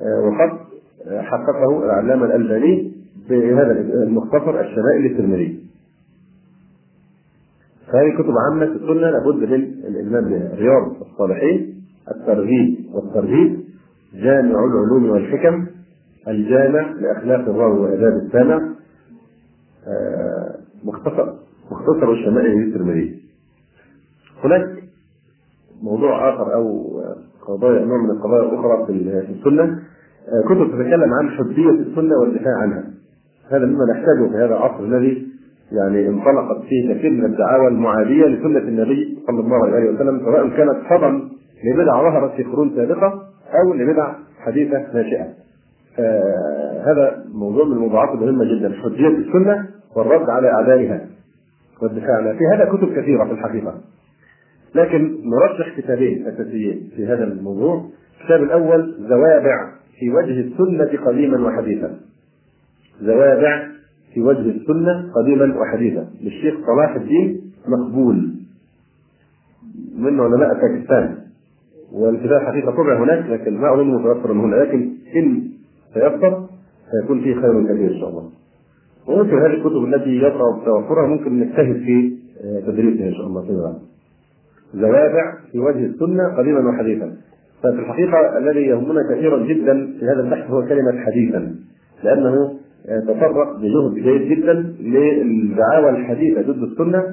آه، 0.02 0.20
وقد 0.20 0.50
حققه 1.24 1.84
العلامة 1.84 2.26
الألباني 2.26 2.92
بهذا 3.30 3.72
المختصر 3.80 4.60
الشمائل 4.60 5.02
للترمذي. 5.02 5.60
فهذه 7.92 8.14
كتب 8.18 8.34
عامة 8.50 8.66
في 8.66 8.72
السنة 8.72 9.10
لابد 9.10 9.50
من 9.50 9.64
الإلمام 9.88 10.24
بها. 10.24 10.54
رياض 10.54 10.96
الصالحين 11.02 11.74
الترغيب 12.10 12.76
والترهيب 12.94 13.60
جامع 14.14 14.64
العلوم 14.64 15.10
والحكم 15.10 15.66
الجامع 16.28 16.90
لأخلاق 16.90 17.40
الراوي 17.40 17.80
وآداب 17.80 18.12
السامع 18.12 18.60
آه، 19.86 20.54
مختصر 20.84 21.32
مختصر 21.70 22.12
الشمائل 22.12 22.50
للترمذي. 22.50 23.22
هناك 24.44 24.66
موضوع 25.82 26.34
آخر 26.34 26.54
أو 26.54 26.90
قضايا 27.46 27.84
نوع 27.84 28.02
من 28.02 28.10
القضايا 28.10 28.42
الأخرى 28.42 28.86
في 28.86 28.92
السنة. 29.30 29.62
آه، 29.62 30.42
كتب 30.46 30.68
تتكلم 30.68 31.14
عن 31.14 31.30
حجية 31.30 31.70
السنة 31.70 32.18
والدفاع 32.20 32.58
عنها. 32.58 32.84
هذا 33.50 33.66
مما 33.66 33.84
نحتاجه 33.84 34.28
في 34.30 34.36
هذا 34.36 34.56
العصر 34.56 34.84
الذي 34.84 35.26
يعني 35.72 36.08
انطلقت 36.08 36.62
فيه 36.68 36.94
كثير 36.94 37.10
من 37.10 37.24
الدعاوى 37.24 37.68
المعادية 37.68 38.24
لسنة 38.26 38.58
النبي 38.58 39.18
صلى 39.26 39.40
الله 39.40 39.66
عليه 39.66 39.90
وسلم 39.90 40.20
سواء 40.24 40.48
كانت 40.48 40.76
صدى 40.90 41.34
لبدع 41.64 42.02
ظهرت 42.02 42.32
في 42.32 42.42
قرون 42.42 42.72
سابقة 42.76 43.22
أو 43.54 43.74
لبدع 43.74 44.14
حديثة 44.38 44.78
ناشئة. 44.78 45.43
آه 45.98 46.82
هذا 46.86 47.24
موضوع 47.34 47.64
من 47.64 47.72
الموضوعات 47.72 48.08
المهمة 48.14 48.44
جدا 48.44 48.72
حجية 48.82 49.08
السنة 49.08 49.68
والرد 49.96 50.30
على 50.30 50.48
أعدائها 50.48 51.06
والدفاع 51.82 52.16
عنها 52.16 52.32
في 52.32 52.44
هذا 52.54 52.64
كتب 52.64 53.00
كثيرة 53.00 53.24
في 53.24 53.32
الحقيقة. 53.32 53.74
لكن 54.74 55.16
نرشح 55.24 55.76
كتابين 55.76 56.26
أساسيين 56.26 56.90
في 56.96 57.06
هذا 57.06 57.24
الموضوع. 57.24 57.84
الكتاب 58.20 58.42
الأول 58.42 58.94
زوابع 59.08 59.70
في 59.98 60.10
وجه 60.10 60.40
السنة 60.40 61.04
قديما 61.06 61.46
وحديثا. 61.46 62.00
زوابع 63.02 63.66
في 64.14 64.20
وجه 64.22 64.50
السنة 64.50 65.12
قديما 65.14 65.60
وحديثا 65.60 66.08
للشيخ 66.22 66.54
صلاح 66.66 66.94
الدين 66.94 67.40
مقبول 67.68 68.34
من 69.98 70.20
علماء 70.20 70.54
باكستان 70.54 71.16
والكتاب 71.92 72.40
حقيقة 72.40 72.70
طبع 72.70 73.02
هناك 73.04 73.30
لكن 73.30 73.56
ما 73.56 73.74
أظن 73.74 73.94
متوفر 73.94 74.32
من 74.32 74.40
هنا 74.40 74.56
لكن 74.56 74.90
إن 75.16 75.50
تيسر 75.94 76.46
سيكون 76.90 77.20
فيه 77.20 77.34
خير 77.34 77.64
كثير 77.64 77.90
إن 77.94 78.00
شاء 78.00 78.08
الله. 78.08 78.30
وممكن 79.08 79.38
هذه 79.38 79.54
الكتب 79.54 79.84
التي 79.84 80.10
يصعب 80.10 80.64
توفرها 80.64 81.06
ممكن 81.06 81.40
نجتهد 81.40 81.76
في 81.76 82.16
آه، 82.44 82.60
تدريسها 82.60 83.08
إن 83.08 83.14
شاء 83.14 83.26
الله 83.26 83.42
فيما 83.46 83.78
زوابع 84.74 85.34
في 85.52 85.58
وجه 85.58 85.86
السنة 85.86 86.36
قديما 86.38 86.68
وحديثا. 86.68 87.12
ففي 87.62 87.78
الحقيقة 87.78 88.38
الذي 88.38 88.60
يهمنا 88.60 89.00
كثيرا 89.10 89.46
جدا 89.46 89.96
في 90.00 90.04
هذا 90.04 90.20
البحث 90.20 90.50
هو 90.50 90.62
كلمة 90.62 91.00
حديثا 91.00 91.54
لأنه 92.04 92.54
تطرق 92.84 93.56
بجهد 93.56 93.94
جيد 93.94 94.22
جدا 94.38 94.52
للدعاوى 94.80 95.90
الحديثة 95.90 96.42
ضد 96.42 96.62
السنة 96.62 97.04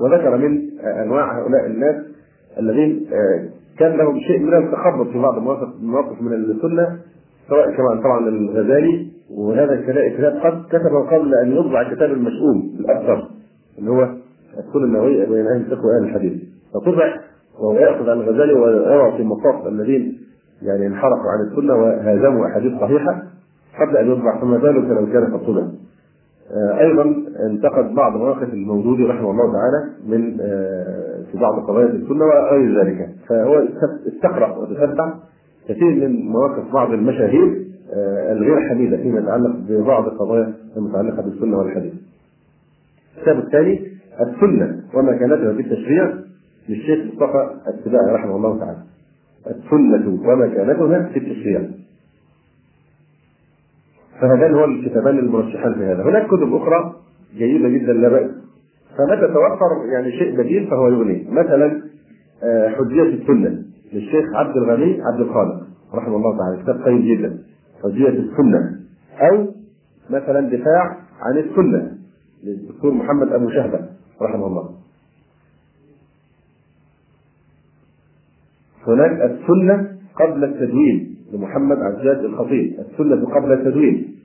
وذكر 0.00 0.36
من 0.36 0.60
أنواع 0.80 1.38
هؤلاء 1.38 1.66
الناس 1.66 1.96
الذين 2.58 3.06
آه، 3.12 3.48
كان 3.78 3.96
لهم 3.96 4.20
شيء 4.20 4.38
من 4.38 4.54
التخبط 4.54 5.06
في 5.12 5.18
بعض 5.18 5.36
المواقف 5.80 6.22
من 6.22 6.32
السنة 6.32 6.98
سواء 7.50 7.70
كمان 7.76 8.00
طبعا 8.00 8.28
الغزالي 8.28 9.06
وهذا 9.30 9.72
الكتاب 9.72 10.32
قد 10.44 10.64
كتبه 10.68 11.06
قبل 11.10 11.34
أن 11.34 11.52
يطبع 11.52 11.80
الكتاب 11.80 12.10
المشؤوم 12.12 12.76
الأكثر 12.80 13.28
اللي 13.78 13.90
هو 13.90 14.02
السنة 14.58 14.84
النووية 14.84 15.24
بين 15.24 15.46
أهل 15.46 15.56
الفقه 15.56 15.86
وأهل 15.86 16.04
الحديث. 16.04 16.32
فطبع 16.74 17.20
وهو 17.60 17.78
يأخذ 17.78 18.10
عن 18.10 18.20
الغزالي 18.20 18.52
ويعطي 18.52 19.22
مصاف 19.22 19.66
الذين 19.66 20.18
يعني 20.62 20.86
انحرفوا 20.86 21.30
عن 21.30 21.50
السنة 21.50 21.74
وهاجموا 21.74 22.46
أحاديث 22.46 22.72
صحيحة 22.80 23.22
قبل 23.80 23.96
أن 23.96 24.12
يطبع 24.12 24.40
فما 24.40 24.58
بالك 24.58 24.84
لو 24.84 25.12
كان 25.12 25.36
قد 25.36 25.46
طبع. 25.46 25.62
آه، 26.52 26.80
أيضا 26.80 27.14
انتقد 27.50 27.94
بعض 27.94 28.16
مواقف 28.16 28.52
الموجود 28.54 29.00
رحمه 29.00 29.30
الله 29.30 29.52
تعالى 29.52 29.90
من 30.06 30.40
آه، 30.40 31.22
في 31.32 31.38
بعض 31.38 31.60
قضايا 31.60 31.86
السنة 31.86 32.24
وغير 32.24 32.80
ذلك. 32.80 33.08
فهو 33.28 33.62
استقرأ 34.06 34.56
وتتبع. 34.58 35.14
كثير 35.70 36.08
من 36.08 36.26
مواقف 36.26 36.72
بعض 36.72 36.92
المشاهير 36.92 37.66
آه، 37.92 38.32
الغير 38.32 38.68
حميده 38.68 38.96
فيما 38.96 39.20
يتعلق 39.20 39.56
ببعض 39.68 40.06
القضايا 40.08 40.54
المتعلقة 40.76 41.22
بالسنة 41.22 41.58
والحديث. 41.58 41.92
الكتاب 43.18 43.38
الثاني 43.38 43.80
السنة 44.20 44.82
وما 44.94 45.12
كانتها 45.12 45.52
في 45.52 45.60
التشريع 45.60 46.14
للشيخ 46.68 46.98
مصطفى 47.06 47.50
السباعي 47.68 48.14
رحمه 48.14 48.36
الله 48.36 48.58
تعالى. 48.58 48.78
السنة 49.46 50.20
وما 50.28 50.46
كانتها 50.46 51.08
في 51.12 51.18
التشريع. 51.18 51.62
فهذان 54.20 54.54
هو 54.54 54.64
الكتابان 54.64 55.18
المرشحان 55.18 55.74
في 55.74 55.84
هذا 55.84 56.02
هناك 56.02 56.26
كتب 56.26 56.54
أخرى 56.54 56.94
جيدة 57.36 57.68
جدا 57.68 57.92
لا 57.92 58.08
بأس 58.08 58.30
فمتى 58.98 59.26
توفر 59.26 59.86
يعني 59.92 60.12
شيء 60.12 60.36
بديل 60.36 60.66
فهو 60.66 60.88
يغني 60.88 61.26
مثلا 61.30 61.82
آه، 62.44 62.68
حجية 62.68 63.02
السنة 63.02 63.69
للشيخ 63.92 64.24
عبد 64.34 64.56
الغني 64.56 65.02
عبد 65.02 65.20
الخالق 65.20 65.66
رحمه 65.94 66.16
الله 66.16 66.38
تعالى. 66.38 66.62
كتاب 66.62 66.82
قيم 66.82 67.02
جدا. 67.02 67.38
حجيه 67.82 68.08
السنة 68.08 68.80
أو 69.20 69.46
مثلا 70.10 70.40
دفاع 70.40 70.96
عن 71.20 71.38
السنة 71.38 71.98
للدكتور 72.44 72.92
محمد 72.92 73.32
أبو 73.32 73.50
شهبة 73.50 73.80
رحمه 74.22 74.46
الله. 74.46 74.70
هناك 78.86 79.30
السنة 79.30 79.96
قبل 80.16 80.44
التدوين 80.44 81.16
لمحمد 81.32 81.76
عزاز 81.78 82.24
الخطيب. 82.24 82.80
السنة 82.80 83.34
قبل 83.34 83.52
التدوين. 83.52 84.16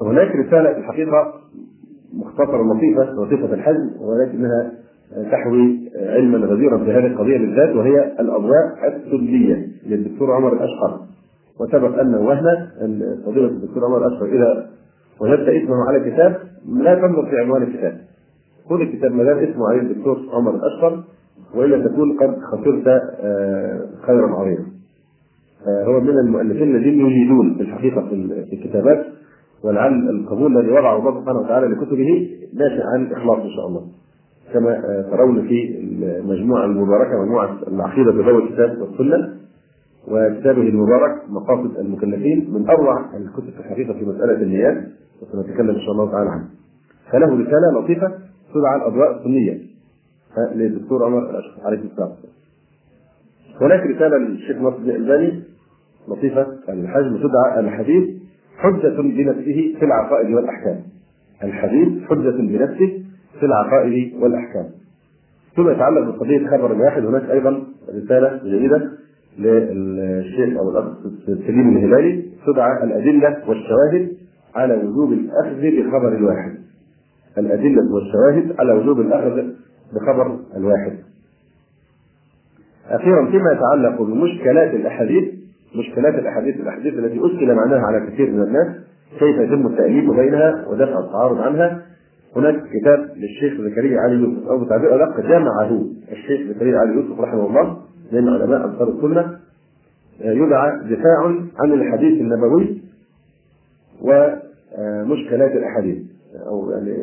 هناك 0.00 0.36
رسالة 0.36 0.76
الحقيقة 0.76 1.34
مختصرة 2.12 2.62
لطيفة 2.62 3.12
لطيفة 3.12 3.54
الحجم 3.54 3.90
ولكنها 4.00 4.72
تحوي 5.30 5.90
علما 5.96 6.38
غزيرا 6.38 6.78
في 6.78 6.92
هذه 6.92 7.06
القضية 7.06 7.38
بالذات 7.38 7.76
وهي 7.76 8.12
الأضواء 8.20 8.96
السلبية 8.96 9.66
للدكتور 9.86 10.32
عمر 10.32 10.52
الأشقر. 10.52 11.00
وسبق 11.60 11.98
أن 12.00 12.14
وهنا 12.14 12.70
فضيلة 13.26 13.46
الدكتور 13.46 13.84
عمر 13.84 14.06
الأشقر 14.06 14.26
إذا 14.26 14.66
وجدت 15.20 15.48
اسمه 15.48 15.76
على 15.88 16.10
كتاب 16.10 16.36
لا 16.68 16.94
تنظر 16.94 17.26
في 17.30 17.38
عنوان 17.38 17.62
الكتاب. 17.62 17.98
كل 18.68 18.82
الكتاب 18.82 19.12
ما 19.12 19.24
دام 19.24 19.38
اسمه 19.38 19.68
عليه 19.68 19.80
الدكتور 19.80 20.18
عمر 20.32 20.54
الأشقر 20.54 21.04
وإلا 21.54 21.88
تكون 21.88 22.18
قد 22.18 22.36
خسرت 22.40 22.86
آه، 22.86 23.80
خيرا 24.06 24.26
عظيما. 24.26 24.66
آه، 25.68 25.84
هو 25.84 26.00
من 26.00 26.18
المؤلفين 26.18 26.76
الذين 26.76 27.06
يجيدون 27.06 27.54
في 27.54 27.62
الحقيقة 27.62 28.08
في 28.50 28.52
الكتابات 28.52 29.06
ولعل 29.64 30.10
القبول 30.10 30.58
الذي 30.58 30.70
وضعه 30.70 30.98
الله 30.98 31.20
سبحانه 31.20 31.38
وتعالى 31.38 31.66
لكتبه 31.66 32.28
ناشئ 32.54 32.82
عن 32.94 33.02
الاخلاص 33.06 33.38
إن 33.38 33.50
شاء 33.50 33.66
الله. 33.66 33.82
كما 34.52 34.70
آه، 34.70 35.02
ترون 35.10 35.48
في 35.48 35.78
المجموعة 36.20 36.64
المباركة 36.64 37.22
مجموعة 37.22 37.58
العقيدة 37.68 38.12
بضوء 38.12 38.44
الكتاب 38.44 38.78
والسنة 38.80 39.34
وكتابه 40.08 40.62
المبارك 40.62 41.22
مقاصد 41.28 41.76
المكلفين 41.78 42.54
من 42.54 42.68
أروع 42.70 43.16
الكتب 43.16 43.50
في 43.50 43.60
الحقيقة 43.60 43.92
في 43.92 44.04
مسألة 44.04 44.42
النيات 44.42 44.84
وسنتكلم 45.22 45.70
إن 45.70 45.80
شاء 45.80 45.92
الله 45.92 46.10
تعالى 46.10 46.30
عنه. 46.30 46.44
فله 47.12 47.26
رسالة 47.26 47.80
لطيفة 47.80 48.08
تدعى 48.54 48.76
الأضواء 48.76 49.18
السنية 49.18 49.58
للدكتور 50.54 51.04
عمر 51.04 51.30
الاشقر 51.30 51.66
عليه 51.66 51.78
السلام. 51.78 52.10
هناك 53.60 53.86
رسالة 53.86 54.16
للشيخ 54.16 54.56
ناصر 54.56 54.76
الألباني 54.78 55.42
لطيفة 56.08 56.46
الحجم 56.68 57.16
تدعى 57.16 57.60
الحديث 57.60 58.10
حجة 58.56 59.00
بنفسه 59.00 59.74
في 59.78 59.84
العقائد 59.84 60.34
والأحكام 60.34 60.80
الحديث 61.44 61.88
حجة 62.02 62.30
بنفسه 62.30 63.01
في 63.40 63.46
العقائد 63.46 64.12
والأحكام. 64.20 64.66
ثم 65.56 65.70
يتعلق 65.70 66.00
بقضية 66.00 66.46
خبر 66.46 66.72
الواحد 66.72 67.04
هناك 67.06 67.30
أيضا 67.30 67.62
رسالة 67.94 68.40
جيدة 68.44 68.90
للشيخ 69.38 70.58
أو 70.58 70.70
الأخ 70.70 70.84
سليم 71.26 71.76
الهلالي 71.76 72.22
تدعى 72.46 72.84
الأدلة 72.84 73.38
والشواهد 73.48 74.12
على 74.54 74.74
وجوب 74.74 75.12
الأخذ 75.12 75.60
بخبر 75.60 76.08
الواحد. 76.08 76.54
الأدلة 77.38 77.82
والشواهد 77.94 78.60
على 78.60 78.72
وجوب 78.72 79.00
الأخذ 79.00 79.42
بخبر 79.94 80.38
الواحد. 80.56 80.98
أخيرا 82.90 83.26
فيما 83.30 83.52
يتعلق 83.52 84.02
بمشكلات 84.02 84.74
الأحاديث 84.74 85.24
مشكلات 85.76 86.14
الأحاديث 86.14 86.56
الأحاديث 86.56 86.94
التي 86.94 87.20
أشكل 87.26 87.54
معناها 87.54 87.80
على 87.80 88.06
كثير 88.06 88.30
من 88.30 88.42
الناس 88.42 88.66
كيف 89.18 89.38
يتم 89.38 89.66
التاليف 89.66 90.10
بينها 90.10 90.66
ودفع 90.68 90.98
التعارض 90.98 91.40
عنها 91.40 91.82
هناك 92.36 92.62
كتاب 92.72 93.10
للشيخ 93.16 93.60
زكريا 93.60 94.00
علي 94.00 94.14
يوسف 94.14 94.48
أو 94.48 94.64
بتعبير 94.64 94.94
ادق 94.94 95.20
جمعه 95.20 95.84
الشيخ 96.12 96.40
زكريا 96.56 96.78
علي 96.78 96.92
يوسف 96.94 97.20
رحمه 97.20 97.46
الله 97.46 97.76
من 98.12 98.28
علماء 98.28 98.64
انصار 98.64 98.88
السنة 98.88 99.38
يدعى 100.20 100.78
دفاع 100.78 101.34
عن 101.58 101.72
الحديث 101.72 102.20
النبوي 102.20 102.78
ومشكلات 104.02 105.52
الأحاديث. 105.52 105.98
أو 106.46 106.70
يعني 106.70 106.96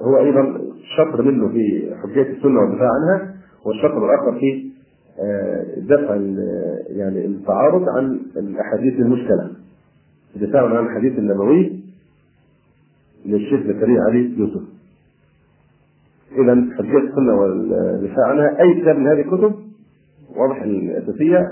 هو 0.00 0.18
أيضا 0.18 0.60
شطر 0.96 1.22
منه 1.22 1.48
في 1.48 1.90
حجية 2.02 2.22
السنة 2.36 2.60
والدفاع 2.60 2.88
عنها 2.90 3.34
والشطر 3.66 4.04
الآخر 4.04 4.38
في 4.40 4.70
دفع 5.80 6.14
يعني 6.96 7.24
التعارض 7.26 7.88
عن 7.88 8.20
الأحاديث 8.36 8.94
المشكلة. 9.00 9.50
دفاع 10.36 10.64
عن 10.78 10.86
الحديث 10.86 11.18
النبوي 11.18 11.79
للشيخ 13.26 13.60
زكريا 13.60 14.00
علي 14.08 14.30
يوسف 14.38 14.60
اذا 16.38 16.66
حجيه 16.78 16.98
السنة 16.98 17.34
والدفاع 17.40 18.26
عنها 18.26 18.60
أي 18.60 18.80
كتاب 18.80 18.98
من 18.98 19.06
هذه 19.06 19.20
الكتب 19.20 19.54
واضح 20.36 20.62
الأساسية 20.62 21.48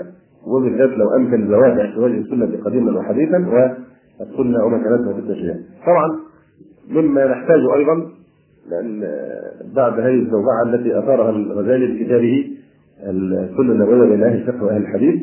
وبالذات 0.47 0.89
لو 0.89 1.15
أمكن 1.15 1.47
زواج 1.47 1.79
احتواج 1.79 2.11
السنة 2.11 2.63
قديما 2.65 2.99
وحديثا 2.99 3.37
والسنة 3.37 4.65
ومكانتها 4.65 5.13
في 5.13 5.19
التشريع. 5.19 5.55
طبعا 5.85 6.19
مما 6.89 7.25
نحتاجه 7.25 7.75
أيضا 7.75 8.11
لأن 8.69 8.99
بعد 9.75 9.99
هذه 9.99 10.13
الزوبعه 10.13 10.63
التي 10.65 10.99
أثارها 10.99 11.29
الغزالي 11.29 11.87
في 11.87 12.05
كتابه 12.05 12.47
السنة 13.03 13.71
النبوية 13.71 14.09
بين 14.09 14.23
أهل 14.23 14.35
الفقه 14.41 14.63
وأهل 14.63 14.81
الحديث 14.81 15.21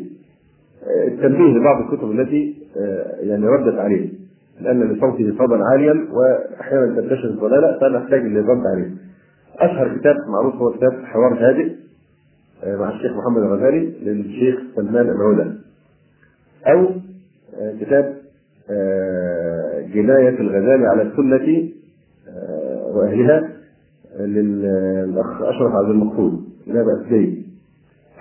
التنبيه 1.07 1.57
لبعض 1.57 1.81
الكتب 1.81 2.11
التي 2.11 2.55
يعني 3.21 3.47
ردت 3.47 3.79
عليه 3.79 4.09
لأن 4.61 4.83
لصوته 4.83 5.31
صوتا 5.37 5.63
عاليا 5.71 6.07
واحيانا 6.11 7.01
تنتشر 7.01 7.27
الضلالة 7.29 7.79
فنحتاج 7.79 8.21
للرد 8.21 8.65
عليه. 8.75 8.91
أشهر 9.59 9.97
كتاب 9.97 10.15
معروف 10.33 10.55
هو 10.55 10.71
كتاب 10.71 10.91
حوار 11.03 11.33
هادئ 11.33 11.71
مع 12.79 12.89
الشيخ 12.89 13.11
محمد 13.11 13.41
الغزالي 13.43 13.93
للشيخ 14.03 14.59
سلمان 14.75 15.09
العودة. 15.09 15.53
أو 16.67 16.89
كتاب 17.81 18.17
جناية 19.93 20.39
الغزالي 20.39 20.85
على 20.87 21.01
السنة 21.01 21.69
وأهلها 22.95 23.49
للأخ 24.19 25.41
أشرف 25.41 25.71
عبد 25.75 25.89
المقصود 25.89 26.43
لا 26.67 26.83
بأس 26.83 27.09
به 27.09 27.43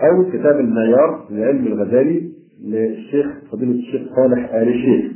أو 0.00 0.30
كتاب 0.32 0.60
المعيار 0.60 1.26
لعلم 1.30 1.66
الغزالي 1.66 2.30
للشيخ 2.64 3.26
فضيلة 3.52 3.72
الشيخ 3.72 4.02
صالح 4.16 4.54
آل 4.54 4.68
الشيخ 4.68 5.15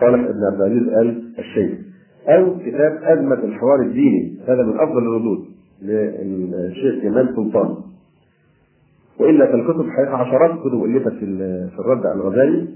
صالح 0.00 0.20
بن 0.20 0.44
عبد 0.52 0.60
العزيز 0.60 0.88
آل 0.88 1.22
الشيخ 1.38 1.78
أو 2.28 2.58
كتاب 2.58 2.98
أزمة 3.02 3.34
الحوار 3.44 3.82
الديني. 3.82 4.38
هذا 4.48 4.62
من 4.62 4.80
أفضل 4.80 4.98
الردود 4.98 5.44
للشيخ 5.82 7.04
جمال 7.04 7.34
سلطان. 7.36 7.74
وإلا 9.20 9.46
فالكتب 9.46 9.90
حقيقة 9.90 10.16
عشرات 10.16 10.50
الكتب 10.50 10.84
ألفت 10.84 11.12
في 11.72 11.78
الرد 11.78 12.06
على 12.06 12.14
الغزالي 12.14 12.68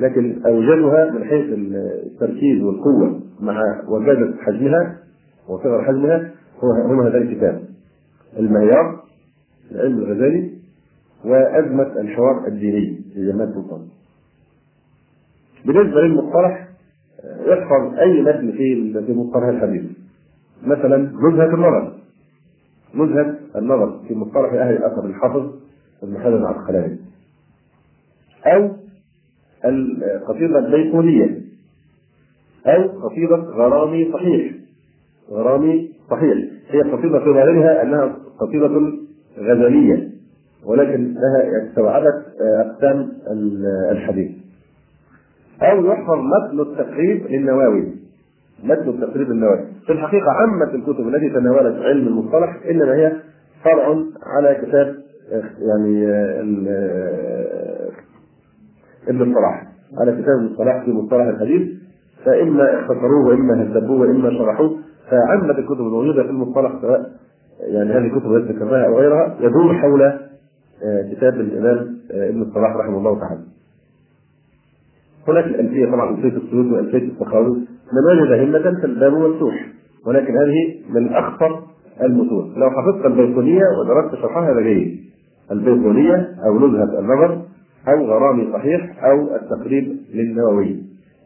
لكن 0.00 0.42
أوجدها 0.46 1.10
من 1.10 1.24
حيث 1.24 1.46
التركيز 1.52 2.62
والقوة 2.62 3.20
مع 3.40 3.82
وجادة 3.88 4.34
حجمها 4.40 4.96
وصغر 5.48 5.82
حجمها 5.84 6.30
هو 6.64 6.72
هم 6.72 7.00
هذا 7.00 7.18
الكتاب. 7.18 7.62
المعيار 8.38 9.00
العلم 9.72 9.98
الغزالي 9.98 10.50
وأزمة 11.24 12.00
الحوار 12.00 12.46
الديني 12.46 13.00
لجمال 13.16 13.54
سلطان. 13.54 13.80
بالنسبة 15.66 16.00
للمصطلح 16.00 16.68
يحفظ 17.46 17.98
أي 17.98 18.22
متن 18.22 18.52
في 18.52 18.92
في 19.06 19.12
مصطلح 19.12 19.44
الحديث. 19.44 19.82
مثلا 20.66 20.96
نزهة 20.96 21.54
النظر. 21.54 21.92
نزهة 22.94 23.34
النظر 23.56 24.00
في 24.08 24.14
مصطلح 24.14 24.52
أهل 24.52 24.76
الأثر 24.76 25.04
الحافظ 25.06 25.50
ابن 26.02 26.18
حجر 26.18 26.36
العسقلاني. 26.36 26.98
أو 28.46 28.70
القصيدة 29.64 30.58
البيقونية 30.58 31.40
أو 32.66 32.82
قصيدة 33.08 33.36
غرامي 33.36 34.12
صحيح. 34.12 34.52
غرامي 35.30 35.92
صحيح 36.10 36.38
هي 36.70 36.80
قصيدة 36.80 37.18
في 37.18 37.24
ظاهرها 37.24 37.82
أنها 37.82 38.16
قصيدة 38.40 38.92
غزلية 39.38 40.10
ولكن 40.64 41.14
لها 41.14 41.68
استوعبت 41.68 42.24
أقسام 42.40 43.12
الحديث 43.90 44.30
أو 45.62 45.84
يحفظ 45.84 46.18
متن 46.18 46.60
التقريب 46.60 47.26
للنواوي. 47.30 47.92
متن 48.64 48.88
التقريب 48.88 49.30
للنواوي. 49.30 49.60
في 49.86 49.92
الحقيقة 49.92 50.30
عامة 50.30 50.74
الكتب 50.74 51.08
التي 51.08 51.30
تناولت 51.30 51.82
علم 51.82 52.06
المصطلح 52.06 52.56
إنما 52.70 52.94
هي 52.94 53.12
فرع 53.64 53.96
على 54.22 54.54
كتاب 54.54 54.94
يعني 55.58 56.06
ابن 59.08 59.22
الصلاح. 59.22 59.66
على 60.00 60.22
كتاب 60.22 60.38
الصلاح 60.38 60.84
في 60.84 60.92
مصطلح 60.92 61.26
الحديث. 61.26 61.68
فإما 62.24 62.80
اختصروه 62.80 63.26
وإما 63.28 63.62
هذبوه 63.62 64.00
وإما 64.00 64.30
شرحوه. 64.30 64.76
فعامة 65.10 65.58
الكتب 65.58 65.80
الموجودة 65.80 66.22
في 66.22 66.30
المصطلح 66.30 66.72
سواء 66.80 67.10
يعني 67.60 67.92
هذه 67.92 68.06
الكتب 68.06 68.34
التي 68.34 68.52
ذكرناها 68.52 68.86
أو 68.86 68.98
غيرها 68.98 69.36
يدور 69.40 69.74
حول 69.74 70.12
كتاب 71.12 71.34
الإمام 71.34 71.96
ابن 72.10 72.42
الصلاح 72.42 72.76
رحمه 72.76 72.98
الله 72.98 73.20
تعالى. 73.20 73.40
هناك 75.28 75.44
الألفية 75.44 75.86
طبعا 75.86 76.10
ألفية 76.10 76.36
السيوط 76.36 76.72
وألفية 76.72 77.08
السخاوي 77.12 77.66
وجد 78.10 78.32
همة 78.32 78.80
فالباب 78.82 79.12
مفتوح 79.12 79.66
ولكن 80.06 80.36
هذه 80.36 80.74
من 80.90 81.08
أخطر 81.08 81.62
المتون 82.02 82.54
لو 82.56 82.70
حفظت 82.70 83.06
البيقونية 83.06 83.62
ودرست 83.80 84.22
شرحها 84.22 84.52
هذا 84.52 84.60
جيد. 84.60 85.00
البيقونية 85.50 86.34
أو 86.46 86.58
نزهة 86.68 86.98
النظر 86.98 87.42
أو 87.88 88.06
غرامي 88.06 88.52
صحيح 88.52 89.04
أو 89.04 89.36
التقريب 89.36 89.96
للنووي. 90.14 90.76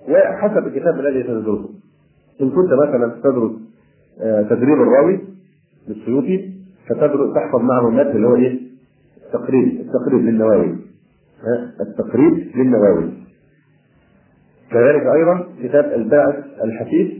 وحسب 0.08 0.66
الكتاب 0.66 1.00
الذي 1.00 1.22
تدرسه. 1.22 1.68
إن 2.40 2.50
كنت 2.50 2.72
مثلا 2.72 3.12
تدرس 3.24 3.50
آه، 4.22 4.42
تدريب 4.42 4.82
الراوي 4.82 5.20
للسيوطي 5.88 6.50
فتدرس 6.88 7.34
تحفظ 7.34 7.60
معه 7.60 7.88
المتن 7.88 8.10
اللي 8.16 8.26
هو 8.26 8.36
إيه؟ 8.36 8.60
التقريب 9.26 9.80
التقريب 9.80 10.20
للنووي. 10.20 10.76
التقريب 11.80 12.50
للنووي. 12.56 13.10
كذلك 14.70 15.02
أيضا 15.16 15.46
كتاب 15.62 15.84
الباعث 15.84 16.44
الحثيث 16.64 17.12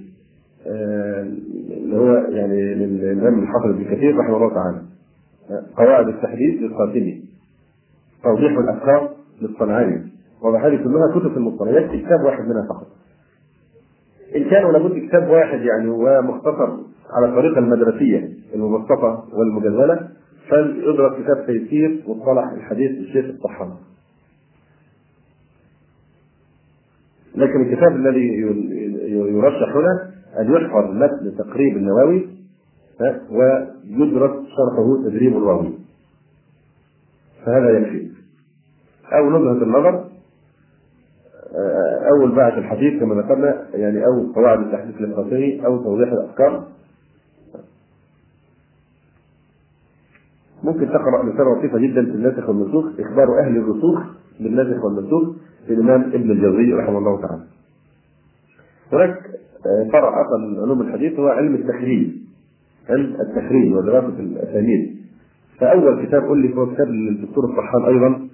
آه، 0.67 1.23
اللي 1.71 1.97
هو 1.97 2.15
يعني 2.15 2.75
للإمام 2.75 3.43
الحافظ 3.43 3.67
ابن 3.67 3.85
كثير 3.85 4.19
رحمه 4.19 4.37
الله 4.37 4.55
تعالى. 4.55 4.83
قواعد 5.77 6.09
التحديث 6.09 6.63
للقاسمي 6.63 7.25
توضيح 8.23 8.59
الأفكار 8.59 9.11
للصنعاني 9.43 10.11
وهذه 10.43 10.77
كلها 10.77 11.21
كتب 11.21 11.37
المصطلحات 11.37 11.91
كتاب 11.91 12.21
واحد 12.25 12.45
منها 12.45 12.67
فقط. 12.69 12.87
إن 14.37 14.45
كان 14.51 14.73
لابد 14.73 14.99
كتاب 15.09 15.29
واحد 15.29 15.61
يعني 15.61 15.89
ومختصر 15.89 16.69
على 17.17 17.27
الطريقة 17.29 17.59
المدرسية 17.59 18.29
المبسطه 18.55 19.25
والمجزله 19.33 20.09
فليدرس 20.49 21.13
كتاب 21.23 21.47
تيسير 21.47 22.03
مصطلح 22.09 22.51
الحديث 22.53 22.91
للشيخ 22.91 23.25
الطحان. 23.25 23.71
لكن 27.35 27.61
الكتاب 27.61 27.97
الذي 27.97 28.27
يرشح 29.11 29.77
هنا 29.77 30.11
أن 30.41 30.53
يحفظ 30.53 30.91
متن 30.91 31.37
تقريب 31.39 31.77
النووي 31.77 32.29
ويدرس 33.31 34.31
شرحه 34.31 35.03
تدريب 35.05 35.37
الراوي. 35.37 35.73
فهذا 37.47 37.71
يكفي. 37.79 38.11
أو 39.13 39.31
نزهه 39.31 39.65
النظر 39.65 40.05
أو 42.11 42.25
الباعث 42.25 42.59
الحديث 42.59 43.01
كما 43.01 43.15
ذكرنا 43.23 43.67
يعني 43.75 44.07
أو 44.07 44.33
قواعد 44.33 44.59
التحديث 44.61 45.01
للقاسمي 45.01 45.67
أو 45.67 45.83
توضيح 45.83 46.13
الأفكار. 46.13 46.69
ممكن 50.65 50.87
تقرأ 50.87 51.23
رساله 51.23 51.59
لطيفة 51.59 51.79
جدا 51.79 52.05
في 52.05 52.11
الناسخ 52.11 52.49
والمنسوخ 52.49 52.85
إخبار 53.01 53.41
أهل 53.41 53.57
الرسوخ 53.57 54.03
بالناسخ 54.41 54.85
والمنسوخ 54.85 55.37
للامام 55.69 56.03
ابن 56.03 56.31
الجوزي 56.31 56.73
رحمه 56.73 56.99
الله 56.99 57.21
تعالى. 57.21 57.43
هناك 58.93 59.19
فرع 59.93 60.23
آخر 60.23 60.39
من 60.39 60.61
علوم 60.63 60.81
الحديث 60.81 61.19
هو 61.19 61.29
علم 61.29 61.55
التخريج. 61.55 62.09
علم 62.89 63.17
التخريج 63.21 63.73
ودراسة 63.73 64.19
الأسانيد. 64.19 64.97
فأول 65.59 66.07
كتاب 66.07 66.33
ألف 66.33 66.57
هو 66.59 66.75
كتاب 66.75 66.89
للدكتور 66.89 67.45
الطحان 67.45 67.85
أيضا 67.85 68.29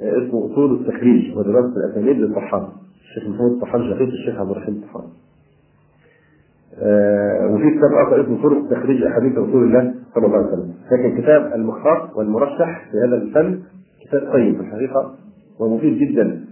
اسمه 0.00 0.52
أصول 0.52 0.74
التخريج 0.74 1.36
ودراسة 1.36 1.74
الأسانيد 1.76 2.16
للطحان. 2.16 2.66
الشيخ 3.02 3.28
محمود 3.28 3.52
الطحان 3.52 3.80
شقيق 3.80 4.08
الشيخ 4.08 4.40
عبد 4.40 4.50
الرحيم 4.50 4.74
الطحان. 4.74 5.08
آه، 6.78 7.46
وفي 7.54 7.70
كتاب 7.70 7.92
آخر 8.06 8.24
اسمه 8.24 8.42
طرق 8.42 8.70
تخريج 8.70 9.02
أحاديث 9.02 9.38
رسول 9.38 9.64
الله 9.64 9.94
صلى 10.14 10.26
الله 10.26 10.36
عليه 10.36 10.46
وسلم. 10.46 10.74
لكن 10.92 11.22
كتاب 11.22 11.52
المختار 11.54 12.10
والمرشح 12.16 12.90
في 12.90 12.96
هذا 12.98 13.16
الفن 13.16 13.60
كتاب 14.02 14.32
طيب 14.32 14.54
في 14.56 14.60
الحقيقة 14.60 15.14
ومفيد 15.60 15.98
جدا. 15.98 16.44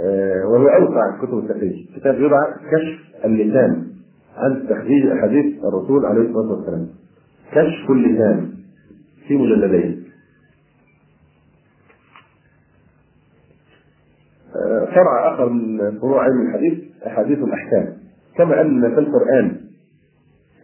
آه، 0.00 0.46
وهو 0.46 0.68
اوسع 0.68 1.18
كتب 1.22 1.38
التخريج. 1.38 1.86
كتاب 1.96 2.14
يدعى 2.14 2.52
كشف 2.72 3.24
اللسان 3.24 3.86
عن 4.36 4.66
تخريج 4.68 5.06
احاديث 5.06 5.64
الرسول 5.64 6.06
عليه 6.06 6.20
الصلاة 6.20 6.52
والسلام. 6.52 6.88
كشف 7.52 7.90
اللسان 7.90 8.50
في 9.28 9.36
مجلدين. 9.36 10.04
آه، 14.56 14.84
فرع 14.84 15.34
آخر 15.34 15.48
من 15.48 15.98
فروع 16.00 16.22
علم 16.22 16.40
الحديث 16.48 16.78
أحاديث 17.06 17.38
الأحكام. 17.38 17.96
كما 18.36 18.60
أن 18.60 18.94
في 18.94 19.00
القرآن 19.00 19.56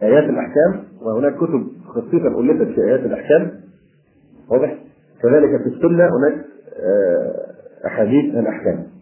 آيات 0.03 0.23
الأحكام 0.23 0.83
وهناك 1.01 1.35
كتب 1.35 1.67
خصيصا 1.87 2.27
ألفت 2.39 2.75
في 2.75 2.81
آيات 2.81 2.99
الأحكام. 2.99 3.51
واضح؟ 4.49 4.77
كذلك 5.23 5.61
في 5.63 5.67
السنة 5.75 6.03
هناك 6.17 6.45
آه، 6.79 7.87
أحاديث 7.87 8.35
الأحكام. 8.35 8.94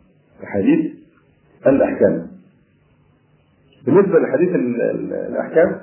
أحاديث 0.43 0.91
الأحكام. 1.67 2.27
بالنسبة 3.85 4.19
لحديث 4.19 4.49
الأحكام 5.29 5.75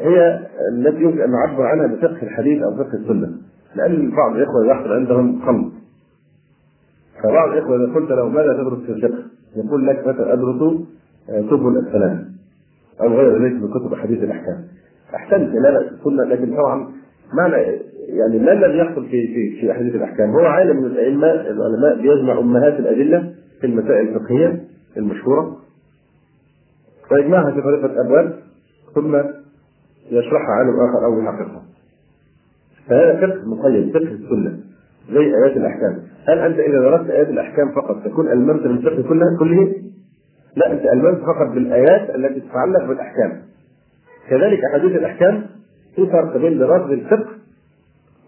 هي 0.00 0.48
التي 0.72 1.02
يمكن 1.02 1.20
أن 1.20 1.30
نعبر 1.30 1.66
عنها 1.66 1.86
بفقه 1.86 2.22
الحديث 2.22 2.62
أو 2.62 2.76
فقه 2.76 2.94
السنة 2.94 3.32
لأن 3.74 4.10
بعض 4.10 4.36
الإخوة 4.36 4.66
يحصل 4.66 4.92
عندهم 4.92 5.42
خلط 5.46 5.72
فبعض 7.22 7.48
الإخوة 7.48 7.76
إذا 7.76 7.94
قلت 7.94 8.10
له 8.10 8.28
ماذا 8.28 8.52
تدرس 8.52 8.78
في 8.86 8.92
الفقه؟ 8.92 9.22
يقول 9.56 9.86
لك 9.86 10.06
مثلا 10.06 10.32
أدرس 10.32 10.62
آه، 11.30 11.40
سبل 11.50 11.78
السلام 11.86 12.32
أو 13.00 13.08
غير 13.08 13.42
ذلك 13.42 13.52
من 13.52 13.70
كتب 13.70 13.92
أحاديث 13.92 14.22
الأحكام. 14.22 14.64
أحسنت 15.14 15.54
لا 15.54 15.68
لا 16.04 16.34
لكن 16.34 16.56
طبعا 16.56 16.92
معنى 17.34 17.56
يعني 18.12 18.38
ما 18.38 18.52
الذي 18.52 18.78
يحصل 18.78 19.04
في 19.06 19.26
في 19.26 19.60
في 19.60 19.72
أحاديث 19.72 19.94
الأحكام؟ 19.94 20.30
هو 20.30 20.44
عالم 20.44 20.76
من 20.76 20.86
الأئمة 20.86 21.26
العلماء 21.32 21.96
بيجمع 22.02 22.38
أمهات 22.38 22.80
الأدلة 22.80 23.34
في 23.60 23.66
المسائل 23.66 24.08
الفقهية 24.08 24.60
المشهورة 24.96 25.56
ويجمعها 27.10 27.50
في 27.50 27.62
طريقة 27.62 28.00
ابواب 28.00 28.34
ثم 28.94 29.16
يشرحها 30.10 30.50
عالم 30.58 30.80
آخر 30.80 31.04
أو 31.04 31.20
يحققها. 31.20 31.62
فهذا 32.88 33.26
فقه 33.26 33.46
مقيد 33.46 33.90
فقه 33.90 34.12
السنة 34.12 34.58
زي 35.10 35.34
آيات 35.44 35.56
الأحكام. 35.56 36.02
هل 36.28 36.38
أنت 36.38 36.58
إذا 36.58 36.80
درست 36.80 37.10
آيات 37.10 37.28
الأحكام 37.28 37.72
فقط 37.72 38.04
تكون 38.04 38.32
ألممت 38.32 38.66
من 38.66 38.76
الفقه 38.76 39.08
كله 39.08 39.26
كله؟ 39.38 39.74
لا 40.56 40.72
أنت 40.72 40.82
ألممت 40.86 41.20
فقط 41.20 41.54
بالآيات 41.54 42.14
التي 42.14 42.40
تتعلق 42.40 42.84
بالأحكام. 42.88 43.42
كذلك 44.30 44.64
أحاديث 44.64 44.96
الأحكام 44.96 45.42
في 45.96 46.06
فرق 46.06 46.36
بين 46.36 46.58
دراسة 46.58 46.92
الفقه 46.92 47.41